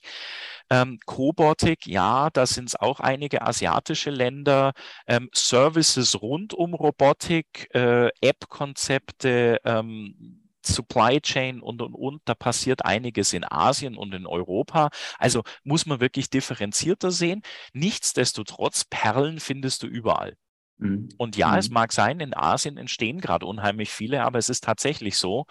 Ähm, 0.69 0.99
Kobotik, 1.05 1.87
ja, 1.87 2.29
da 2.31 2.45
sind 2.45 2.69
es 2.69 2.75
auch 2.75 2.99
einige 2.99 3.41
asiatische 3.41 4.09
Länder. 4.09 4.73
Ähm, 5.07 5.29
Services 5.33 6.21
rund 6.21 6.53
um 6.53 6.73
Robotik, 6.73 7.67
äh, 7.73 8.09
App-Konzepte, 8.21 9.59
ähm, 9.63 10.48
Supply 10.73 11.19
Chain 11.21 11.61
und, 11.61 11.81
und, 11.81 11.93
und. 11.93 12.21
Da 12.25 12.35
passiert 12.35 12.85
einiges 12.85 13.33
in 13.33 13.43
Asien 13.43 13.95
und 13.95 14.13
in 14.13 14.25
Europa. 14.25 14.89
Also 15.17 15.43
muss 15.63 15.85
man 15.85 15.99
wirklich 15.99 16.29
differenzierter 16.29 17.11
sehen. 17.11 17.41
Nichtsdestotrotz, 17.73 18.85
Perlen 18.85 19.39
findest 19.39 19.83
du 19.83 19.87
überall. 19.87 20.35
Mhm. 20.77 21.09
Und 21.17 21.35
ja, 21.35 21.51
mhm. 21.51 21.57
es 21.57 21.69
mag 21.69 21.91
sein, 21.91 22.19
in 22.19 22.33
Asien 22.33 22.77
entstehen 22.77 23.19
gerade 23.21 23.45
unheimlich 23.45 23.89
viele, 23.89 24.23
aber 24.23 24.39
es 24.39 24.49
ist 24.49 24.63
tatsächlich 24.63 25.17
so, 25.17 25.45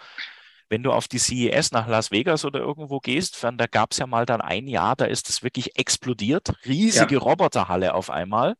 wenn 0.69 0.83
du 0.83 0.91
auf 0.91 1.07
die 1.07 1.17
CES 1.17 1.71
nach 1.71 1.87
Las 1.87 2.11
Vegas 2.11 2.45
oder 2.45 2.59
irgendwo 2.59 2.99
gehst, 2.99 3.43
da 3.43 3.65
gab 3.65 3.91
es 3.91 3.97
ja 3.97 4.05
mal 4.05 4.25
dann 4.25 4.41
ein 4.41 4.67
Jahr, 4.67 4.95
da 4.95 5.05
ist 5.05 5.29
es 5.29 5.41
wirklich 5.41 5.77
explodiert. 5.77 6.53
Riesige 6.65 7.15
ja. 7.15 7.21
Roboterhalle 7.21 7.93
auf 7.95 8.09
einmal. 8.09 8.55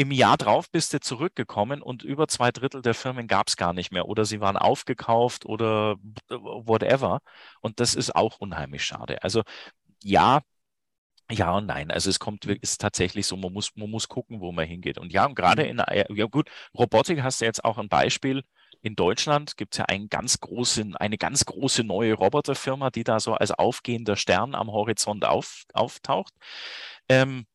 Im 0.00 0.12
Jahr 0.12 0.36
drauf 0.36 0.70
bist 0.70 0.92
du 0.92 1.00
zurückgekommen 1.00 1.82
und 1.82 2.04
über 2.04 2.28
zwei 2.28 2.52
Drittel 2.52 2.82
der 2.82 2.94
Firmen 2.94 3.26
gab 3.26 3.48
es 3.48 3.56
gar 3.56 3.72
nicht 3.72 3.90
mehr 3.90 4.06
oder 4.06 4.24
sie 4.24 4.40
waren 4.40 4.56
aufgekauft 4.56 5.44
oder 5.44 5.96
whatever. 6.28 7.20
Und 7.62 7.80
das 7.80 7.96
ist 7.96 8.14
auch 8.14 8.38
unheimlich 8.38 8.84
schade. 8.84 9.20
Also 9.24 9.42
ja, 10.04 10.42
ja 11.28 11.50
und 11.56 11.66
nein. 11.66 11.90
Also 11.90 12.10
es 12.10 12.20
kommt, 12.20 12.44
ist 12.44 12.80
tatsächlich 12.80 13.26
so, 13.26 13.36
man 13.36 13.52
muss, 13.52 13.74
man 13.74 13.90
muss 13.90 14.06
gucken, 14.08 14.40
wo 14.40 14.52
man 14.52 14.68
hingeht. 14.68 14.98
Und 14.98 15.12
ja, 15.12 15.26
und 15.26 15.34
gerade 15.34 15.64
mhm. 15.64 15.80
in, 15.80 16.16
ja 16.16 16.26
gut, 16.26 16.48
Robotik 16.78 17.22
hast 17.22 17.40
du 17.40 17.46
jetzt 17.46 17.64
auch 17.64 17.76
ein 17.78 17.88
Beispiel. 17.88 18.44
In 18.82 18.94
Deutschland 18.94 19.56
gibt 19.56 19.74
es 19.74 19.78
ja 19.78 19.86
einen 19.86 20.08
ganz 20.08 20.38
großen, 20.38 20.94
eine 20.94 21.18
ganz 21.18 21.44
große 21.44 21.82
neue 21.82 22.14
Roboterfirma, 22.14 22.90
die 22.90 23.02
da 23.02 23.18
so 23.18 23.34
als 23.34 23.50
aufgehender 23.50 24.14
Stern 24.14 24.54
am 24.54 24.70
Horizont 24.70 25.24
auf, 25.24 25.64
auftaucht. 25.72 26.34
Ähm, 27.08 27.46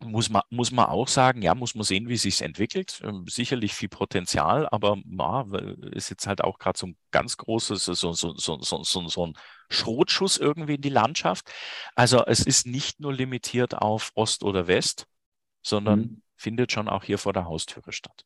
muss 0.00 0.30
man, 0.30 0.42
muss 0.50 0.70
man 0.70 0.86
auch 0.86 1.08
sagen, 1.08 1.42
ja, 1.42 1.54
muss 1.54 1.74
man 1.74 1.84
sehen, 1.84 2.08
wie 2.08 2.14
es 2.14 2.22
sich 2.22 2.40
entwickelt. 2.42 3.00
Ähm, 3.04 3.24
sicherlich 3.28 3.74
viel 3.74 3.88
Potenzial, 3.88 4.68
aber 4.70 4.96
ja, 5.04 5.46
ist 5.92 6.10
jetzt 6.10 6.26
halt 6.26 6.42
auch 6.42 6.58
gerade 6.58 6.78
so 6.78 6.86
ein 6.86 6.96
ganz 7.10 7.36
großes, 7.36 7.84
so, 7.84 7.94
so, 7.94 8.12
so, 8.12 8.34
so, 8.36 8.82
so, 8.82 9.08
so 9.08 9.26
ein 9.26 9.34
Schrotschuss 9.70 10.36
irgendwie 10.36 10.74
in 10.74 10.82
die 10.82 10.88
Landschaft. 10.88 11.50
Also 11.94 12.24
es 12.24 12.40
ist 12.40 12.66
nicht 12.66 13.00
nur 13.00 13.12
limitiert 13.12 13.74
auf 13.74 14.12
Ost 14.14 14.44
oder 14.44 14.66
West, 14.68 15.06
sondern 15.62 16.00
mhm. 16.00 16.22
findet 16.36 16.72
schon 16.72 16.88
auch 16.88 17.04
hier 17.04 17.18
vor 17.18 17.32
der 17.32 17.46
Haustüre 17.46 17.92
statt. 17.92 18.24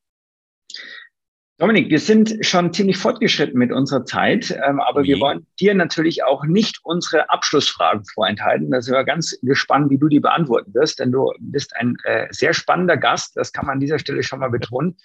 Dominik, 1.63 1.91
wir 1.91 2.01
sind 2.01 2.45
schon 2.45 2.73
ziemlich 2.73 2.99
fortgeschritten 2.99 3.57
mit 3.57 3.71
unserer 3.71 4.05
Zeit, 4.05 4.51
ähm, 4.67 4.81
aber 4.81 5.05
Wie? 5.05 5.11
wir 5.11 5.21
wollen 5.21 5.47
dir 5.61 5.77
natürlich 5.77 6.25
auch 6.25 6.45
nicht 6.45 6.81
unsere 6.83 7.31
Abschlussfragen 7.31 8.05
vorenthalten. 8.05 8.73
Da 8.73 8.81
sind 8.81 8.95
wir 8.95 9.05
ganz 9.05 9.39
gespannt, 9.43 9.89
wie 9.89 9.97
du 9.97 10.09
die 10.09 10.19
beantworten 10.19 10.75
wirst, 10.75 10.99
denn 10.99 11.13
du 11.13 11.31
bist 11.39 11.77
ein 11.77 11.99
äh, 12.03 12.27
sehr 12.33 12.53
spannender 12.53 12.97
Gast. 12.97 13.37
Das 13.37 13.53
kann 13.53 13.67
man 13.67 13.75
an 13.75 13.81
dieser 13.81 14.01
Stelle 14.01 14.25
schon 14.25 14.41
mal 14.41 14.51
betonen. 14.51 14.97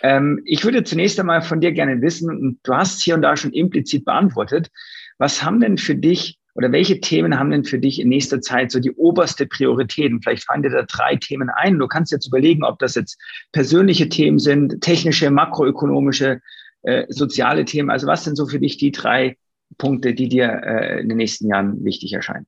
Ähm, 0.00 0.40
ich 0.46 0.64
würde 0.64 0.84
zunächst 0.84 1.20
einmal 1.20 1.42
von 1.42 1.60
dir 1.60 1.72
gerne 1.72 2.00
wissen, 2.00 2.30
und 2.30 2.60
du 2.62 2.72
hast 2.74 3.02
hier 3.02 3.14
und 3.14 3.20
da 3.20 3.36
schon 3.36 3.52
implizit 3.52 4.06
beantwortet, 4.06 4.70
was 5.18 5.42
haben 5.42 5.60
denn 5.60 5.76
für 5.76 5.96
dich 5.96 6.38
oder 6.56 6.72
welche 6.72 7.00
Themen 7.00 7.38
haben 7.38 7.50
denn 7.50 7.64
für 7.64 7.78
dich 7.78 8.00
in 8.00 8.08
nächster 8.08 8.40
Zeit 8.40 8.70
so 8.70 8.80
die 8.80 8.92
oberste 8.92 9.46
Priorität? 9.46 10.10
Und 10.10 10.22
vielleicht 10.22 10.44
fallen 10.44 10.62
dir 10.62 10.70
da 10.70 10.82
drei 10.84 11.16
Themen 11.16 11.50
ein. 11.50 11.78
Du 11.78 11.86
kannst 11.86 12.12
jetzt 12.12 12.26
überlegen, 12.26 12.64
ob 12.64 12.78
das 12.78 12.94
jetzt 12.94 13.20
persönliche 13.52 14.08
Themen 14.08 14.38
sind, 14.38 14.80
technische, 14.80 15.30
makroökonomische, 15.30 16.40
äh, 16.82 17.04
soziale 17.10 17.66
Themen. 17.66 17.90
Also 17.90 18.06
was 18.06 18.24
sind 18.24 18.36
so 18.36 18.46
für 18.46 18.58
dich 18.58 18.78
die 18.78 18.90
drei 18.90 19.36
Punkte, 19.76 20.14
die 20.14 20.30
dir 20.30 20.62
äh, 20.64 21.00
in 21.00 21.10
den 21.10 21.18
nächsten 21.18 21.46
Jahren 21.46 21.84
wichtig 21.84 22.14
erscheinen? 22.14 22.46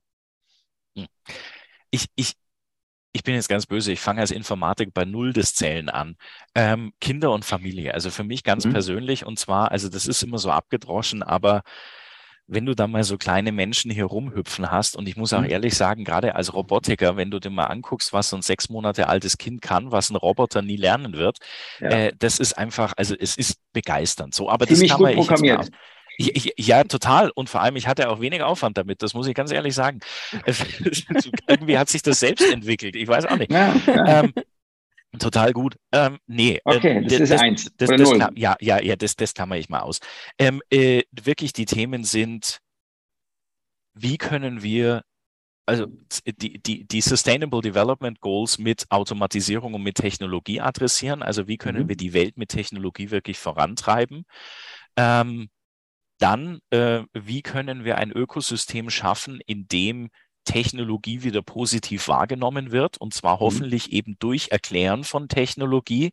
Hm. 0.97 1.05
Ich, 1.91 2.05
ich, 2.15 2.33
ich 3.13 3.23
bin 3.23 3.35
jetzt 3.35 3.49
ganz 3.49 3.67
böse, 3.67 3.91
ich 3.91 3.99
fange 3.99 4.21
als 4.21 4.31
Informatik 4.31 4.91
bei 4.91 5.05
Null 5.05 5.33
des 5.33 5.53
Zählen 5.53 5.87
an. 5.89 6.15
Ähm, 6.55 6.93
Kinder 6.99 7.31
und 7.31 7.45
Familie, 7.45 7.93
also 7.93 8.09
für 8.09 8.23
mich 8.23 8.43
ganz 8.43 8.65
mhm. 8.65 8.71
persönlich 8.71 9.25
und 9.25 9.37
zwar, 9.37 9.71
also 9.71 9.87
das 9.87 10.07
ist 10.07 10.23
immer 10.23 10.39
so 10.39 10.49
abgedroschen, 10.49 11.21
aber 11.21 11.61
wenn 12.49 12.65
du 12.65 12.75
da 12.75 12.87
mal 12.87 13.03
so 13.03 13.17
kleine 13.17 13.51
Menschen 13.51 13.91
hier 13.91 14.05
rumhüpfen 14.05 14.71
hast, 14.71 14.95
und 14.95 15.07
ich 15.07 15.15
muss 15.15 15.33
auch 15.33 15.41
mhm. 15.41 15.49
ehrlich 15.49 15.75
sagen, 15.75 16.03
gerade 16.03 16.35
als 16.35 16.53
Robotiker, 16.53 17.15
wenn 17.15 17.31
du 17.31 17.39
dir 17.39 17.49
mal 17.51 17.65
anguckst, 17.65 18.11
was 18.11 18.29
so 18.29 18.35
ein 18.35 18.41
sechs 18.41 18.69
Monate 18.69 19.07
altes 19.07 19.37
Kind 19.37 19.61
kann, 19.61 19.91
was 19.91 20.09
ein 20.09 20.15
Roboter 20.15 20.61
nie 20.61 20.75
lernen 20.75 21.13
wird, 21.13 21.37
ja. 21.79 21.89
äh, 21.89 22.13
das 22.17 22.39
ist 22.39 22.57
einfach, 22.57 22.93
also 22.97 23.15
es 23.17 23.37
ist 23.37 23.59
begeisternd. 23.71 24.33
So, 24.33 24.49
aber 24.49 24.67
Ziemlich 24.67 24.89
das 24.89 24.97
kann 24.97 25.03
man 25.03 25.15
gut 25.15 25.27
programmiert. 25.27 25.69
Ich, 26.17 26.35
ich, 26.35 26.67
ja, 26.67 26.83
total. 26.83 27.29
Und 27.29 27.49
vor 27.49 27.61
allem, 27.61 27.77
ich 27.77 27.87
hatte 27.87 28.09
auch 28.09 28.19
wenig 28.19 28.41
Aufwand 28.41 28.77
damit, 28.77 29.01
das 29.01 29.13
muss 29.13 29.27
ich 29.27 29.33
ganz 29.33 29.51
ehrlich 29.51 29.73
sagen. 29.73 29.99
Irgendwie 31.47 31.77
hat 31.77 31.87
sich 31.87 32.01
das 32.01 32.19
selbst 32.19 32.51
entwickelt. 32.51 32.95
Ich 32.95 33.07
weiß 33.07 33.25
auch 33.25 33.37
nicht. 33.37 33.51
Ja, 33.51 33.73
ja. 33.87 34.23
Ähm, 34.23 34.33
Total 35.19 35.53
gut. 35.53 35.77
Ähm, 35.91 36.19
nee. 36.27 36.55
Äh, 36.55 36.61
okay, 36.63 37.01
das, 37.03 37.19
das 37.19 37.29
ist 37.29 37.39
eins. 37.39 37.71
Das, 37.77 37.89
das, 37.89 38.09
das, 38.09 38.29
ja, 38.35 38.55
ja, 38.59 38.81
ja, 38.81 38.95
das, 38.95 39.15
das 39.15 39.33
klammer 39.33 39.57
ich 39.57 39.69
mal 39.69 39.81
aus. 39.81 39.99
Ähm, 40.37 40.61
äh, 40.69 41.03
wirklich, 41.11 41.53
die 41.53 41.65
Themen 41.65 42.03
sind, 42.03 42.59
wie 43.93 44.17
können 44.17 44.63
wir, 44.63 45.03
also 45.65 45.87
die, 46.25 46.59
die, 46.59 46.85
die 46.85 47.01
Sustainable 47.01 47.61
Development 47.61 48.19
Goals 48.21 48.57
mit 48.57 48.85
Automatisierung 48.89 49.73
und 49.73 49.83
mit 49.83 49.95
Technologie 49.95 50.61
adressieren. 50.61 51.21
Also 51.21 51.47
wie 51.47 51.57
können 51.57 51.83
mhm. 51.83 51.89
wir 51.89 51.97
die 51.97 52.13
Welt 52.13 52.37
mit 52.37 52.49
Technologie 52.49 53.11
wirklich 53.11 53.37
vorantreiben? 53.37 54.25
Ähm, 54.95 55.49
dann, 56.19 56.59
äh, 56.69 57.03
wie 57.13 57.41
können 57.41 57.85
wir 57.85 57.97
ein 57.97 58.11
Ökosystem 58.11 58.89
schaffen, 58.89 59.39
in 59.45 59.67
dem 59.67 60.09
Technologie 60.49 61.21
wieder 61.21 61.43
positiv 61.43 62.07
wahrgenommen 62.07 62.71
wird 62.71 62.97
und 62.97 63.13
zwar 63.13 63.35
mhm. 63.35 63.39
hoffentlich 63.41 63.91
eben 63.91 64.17
durch 64.17 64.49
Erklären 64.49 65.03
von 65.03 65.27
Technologie 65.27 66.11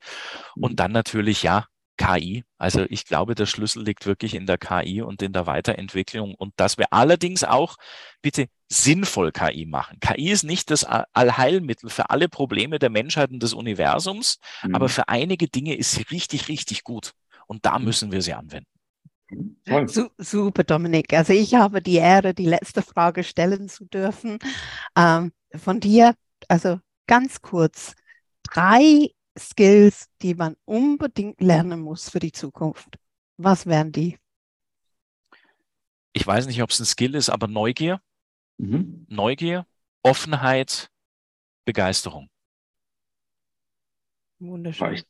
und 0.54 0.72
mhm. 0.72 0.76
dann 0.76 0.92
natürlich 0.92 1.42
ja 1.42 1.66
KI. 1.96 2.44
Also 2.58 2.84
ich 2.90 3.06
glaube, 3.06 3.34
der 3.34 3.46
Schlüssel 3.46 3.82
liegt 3.82 4.04
wirklich 4.04 4.34
in 4.34 4.44
der 4.44 4.58
KI 4.58 5.00
und 5.00 5.22
in 5.22 5.32
der 5.32 5.46
Weiterentwicklung 5.46 6.34
und 6.34 6.52
dass 6.56 6.76
wir 6.76 6.92
allerdings 6.92 7.44
auch 7.44 7.76
bitte 8.20 8.48
sinnvoll 8.68 9.32
KI 9.32 9.64
machen. 9.64 9.98
KI 10.00 10.30
ist 10.30 10.44
nicht 10.44 10.70
das 10.70 10.84
Allheilmittel 10.84 11.88
für 11.88 12.10
alle 12.10 12.28
Probleme 12.28 12.78
der 12.78 12.90
Menschheit 12.90 13.30
und 13.30 13.42
des 13.42 13.54
Universums, 13.54 14.38
mhm. 14.62 14.74
aber 14.74 14.90
für 14.90 15.08
einige 15.08 15.48
Dinge 15.48 15.74
ist 15.74 15.92
sie 15.92 16.02
richtig, 16.02 16.48
richtig 16.48 16.84
gut 16.84 17.12
und 17.46 17.64
da 17.64 17.78
mhm. 17.78 17.86
müssen 17.86 18.12
wir 18.12 18.20
sie 18.20 18.34
anwenden. 18.34 18.75
Su 19.86 20.08
super, 20.18 20.62
Dominik. 20.64 21.12
Also 21.12 21.32
ich 21.32 21.54
habe 21.54 21.82
die 21.82 21.96
Ehre, 21.96 22.32
die 22.32 22.46
letzte 22.46 22.82
Frage 22.82 23.24
stellen 23.24 23.68
zu 23.68 23.84
dürfen. 23.86 24.38
Ähm, 24.96 25.32
von 25.54 25.80
dir, 25.80 26.14
also 26.48 26.78
ganz 27.06 27.42
kurz, 27.42 27.94
drei 28.44 29.10
Skills, 29.36 30.08
die 30.22 30.34
man 30.34 30.56
unbedingt 30.64 31.40
lernen 31.40 31.80
muss 31.80 32.08
für 32.08 32.20
die 32.20 32.32
Zukunft. 32.32 32.98
Was 33.36 33.66
wären 33.66 33.92
die? 33.92 34.18
Ich 36.12 36.26
weiß 36.26 36.46
nicht, 36.46 36.62
ob 36.62 36.70
es 36.70 36.80
ein 36.80 36.86
Skill 36.86 37.14
ist, 37.14 37.28
aber 37.28 37.48
Neugier. 37.48 38.00
Mhm. 38.58 39.06
Neugier, 39.08 39.66
Offenheit, 40.02 40.90
Begeisterung. 41.66 42.30
Wunderschön. 44.38 44.94
Ich, 44.94 45.04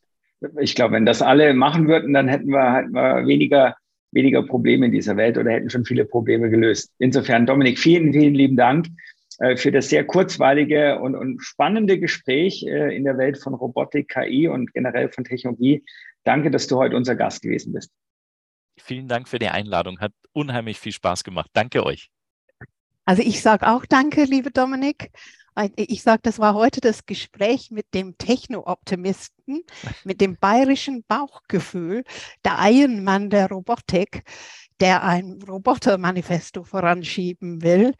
ich 0.59 0.75
glaube, 0.75 0.95
wenn 0.95 1.05
das 1.05 1.21
alle 1.21 1.53
machen 1.53 1.87
würden, 1.87 2.13
dann 2.13 2.27
hätten 2.27 2.49
wir, 2.49 2.73
hätten 2.73 2.93
wir 2.93 3.25
weniger 3.25 3.77
weniger 4.11 4.43
Probleme 4.43 4.85
in 4.87 4.91
dieser 4.91 5.17
Welt 5.17 5.37
oder 5.37 5.51
hätten 5.51 5.69
schon 5.69 5.85
viele 5.85 6.05
Probleme 6.05 6.49
gelöst. 6.49 6.91
Insofern, 6.99 7.45
Dominik, 7.45 7.79
vielen, 7.79 8.13
vielen 8.13 8.35
lieben 8.35 8.55
Dank 8.55 8.87
äh, 9.39 9.55
für 9.57 9.71
das 9.71 9.89
sehr 9.89 10.05
kurzweilige 10.05 10.99
und, 10.99 11.15
und 11.15 11.43
spannende 11.43 11.99
Gespräch 11.99 12.63
äh, 12.63 12.95
in 12.95 13.03
der 13.03 13.17
Welt 13.17 13.37
von 13.37 13.53
Robotik, 13.53 14.09
KI 14.09 14.47
und 14.47 14.73
generell 14.73 15.09
von 15.09 15.23
Technologie. 15.23 15.83
Danke, 16.23 16.51
dass 16.51 16.67
du 16.67 16.77
heute 16.77 16.95
unser 16.95 17.15
Gast 17.15 17.41
gewesen 17.41 17.73
bist. 17.73 17.91
Vielen 18.79 19.07
Dank 19.07 19.27
für 19.27 19.39
die 19.39 19.47
Einladung. 19.47 19.99
Hat 19.99 20.13
unheimlich 20.33 20.79
viel 20.79 20.91
Spaß 20.91 21.23
gemacht. 21.23 21.49
Danke 21.53 21.85
euch. 21.85 22.09
Also 23.05 23.23
ich 23.23 23.41
sage 23.41 23.67
auch 23.67 23.85
danke, 23.85 24.23
liebe 24.25 24.51
Dominik. 24.51 25.11
Ich 25.75 26.03
sage, 26.03 26.19
das 26.23 26.39
war 26.39 26.53
heute 26.53 26.81
das 26.81 27.05
Gespräch 27.05 27.71
mit 27.71 27.93
dem 27.93 28.17
Techno-Optimisten, 28.17 29.63
mit 30.03 30.21
dem 30.21 30.37
bayerischen 30.37 31.03
Bauchgefühl, 31.07 32.03
der 32.45 32.57
Ironman 32.59 33.29
der 33.29 33.49
Robotik, 33.49 34.23
der 34.79 35.03
ein 35.03 35.39
Roboter-Manifesto 35.47 36.63
voranschieben 36.63 37.63
will. 37.63 37.93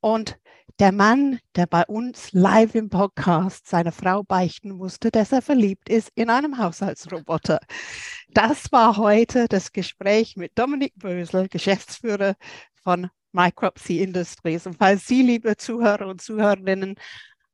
Und 0.00 0.38
der 0.78 0.92
Mann, 0.92 1.38
der 1.54 1.66
bei 1.66 1.84
uns 1.86 2.32
live 2.32 2.74
im 2.74 2.88
Podcast 2.88 3.66
seiner 3.66 3.92
Frau 3.92 4.22
beichten 4.22 4.72
musste, 4.72 5.10
dass 5.10 5.32
er 5.32 5.42
verliebt 5.42 5.88
ist 5.88 6.10
in 6.14 6.30
einem 6.30 6.58
Haushaltsroboter. 6.58 7.60
Das 8.28 8.72
war 8.72 8.96
heute 8.96 9.48
das 9.48 9.72
Gespräch 9.72 10.36
mit 10.36 10.52
Dominik 10.58 10.92
Bösel, 10.96 11.48
Geschäftsführer 11.48 12.36
von 12.82 13.08
Micropsy 13.36 14.02
Industries. 14.02 14.66
Und 14.66 14.76
falls 14.78 15.06
Sie, 15.06 15.22
liebe 15.22 15.56
Zuhörer 15.56 16.08
und 16.08 16.20
Zuhörerinnen, 16.22 16.96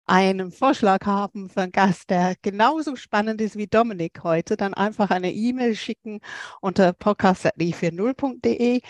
einen 0.07 0.53
Vorschlag 0.53 1.05
haben 1.07 1.49
für 1.51 1.63
einen 1.63 1.73
Gast, 1.73 2.11
der 2.11 2.37
genauso 2.43 2.97
spannend 2.97 3.41
ist 3.41 3.57
wie 3.57 3.67
Dominik 3.67 4.23
heute, 4.23 4.57
dann 4.57 4.75
einfach 4.75 5.11
eine 5.11 5.33
E-Mail 5.33 5.77
schicken 5.77 6.21
unter 6.61 6.93
podcast.die40.de 6.93 8.81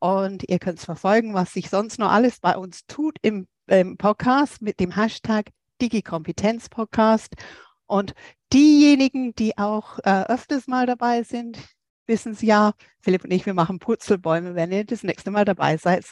und 0.00 0.48
ihr 0.48 0.58
könnt 0.58 0.80
verfolgen, 0.80 1.34
was 1.34 1.52
sich 1.52 1.70
sonst 1.70 1.98
noch 1.98 2.10
alles 2.10 2.40
bei 2.40 2.56
uns 2.56 2.86
tut 2.86 3.16
im 3.22 3.46
ähm, 3.68 3.96
Podcast 3.96 4.62
mit 4.62 4.80
dem 4.80 4.92
Hashtag 4.92 5.50
Digikompetenzpodcast. 5.80 7.30
Podcast. 7.30 7.54
Und 7.86 8.14
diejenigen, 8.52 9.34
die 9.34 9.58
auch 9.58 9.98
äh, 10.04 10.24
öfters 10.28 10.66
mal 10.66 10.86
dabei 10.86 11.22
sind, 11.22 11.58
wissen 12.06 12.32
es 12.32 12.42
ja, 12.42 12.72
Philipp 13.00 13.24
und 13.24 13.30
ich, 13.30 13.46
wir 13.46 13.54
machen 13.54 13.78
Purzelbäume, 13.78 14.54
wenn 14.54 14.72
ihr 14.72 14.84
das 14.84 15.02
nächste 15.02 15.30
Mal 15.30 15.44
dabei 15.44 15.76
seid. 15.76 16.04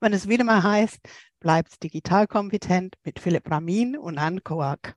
Wenn 0.00 0.12
es 0.12 0.28
wieder 0.28 0.44
mal 0.44 0.62
heißt, 0.62 1.00
bleibt 1.40 1.82
digital 1.82 2.26
kompetent 2.26 2.96
mit 3.04 3.18
Philipp 3.18 3.50
Ramin 3.50 3.96
und 3.96 4.18
Anne 4.18 4.40
Koak. 4.40 4.94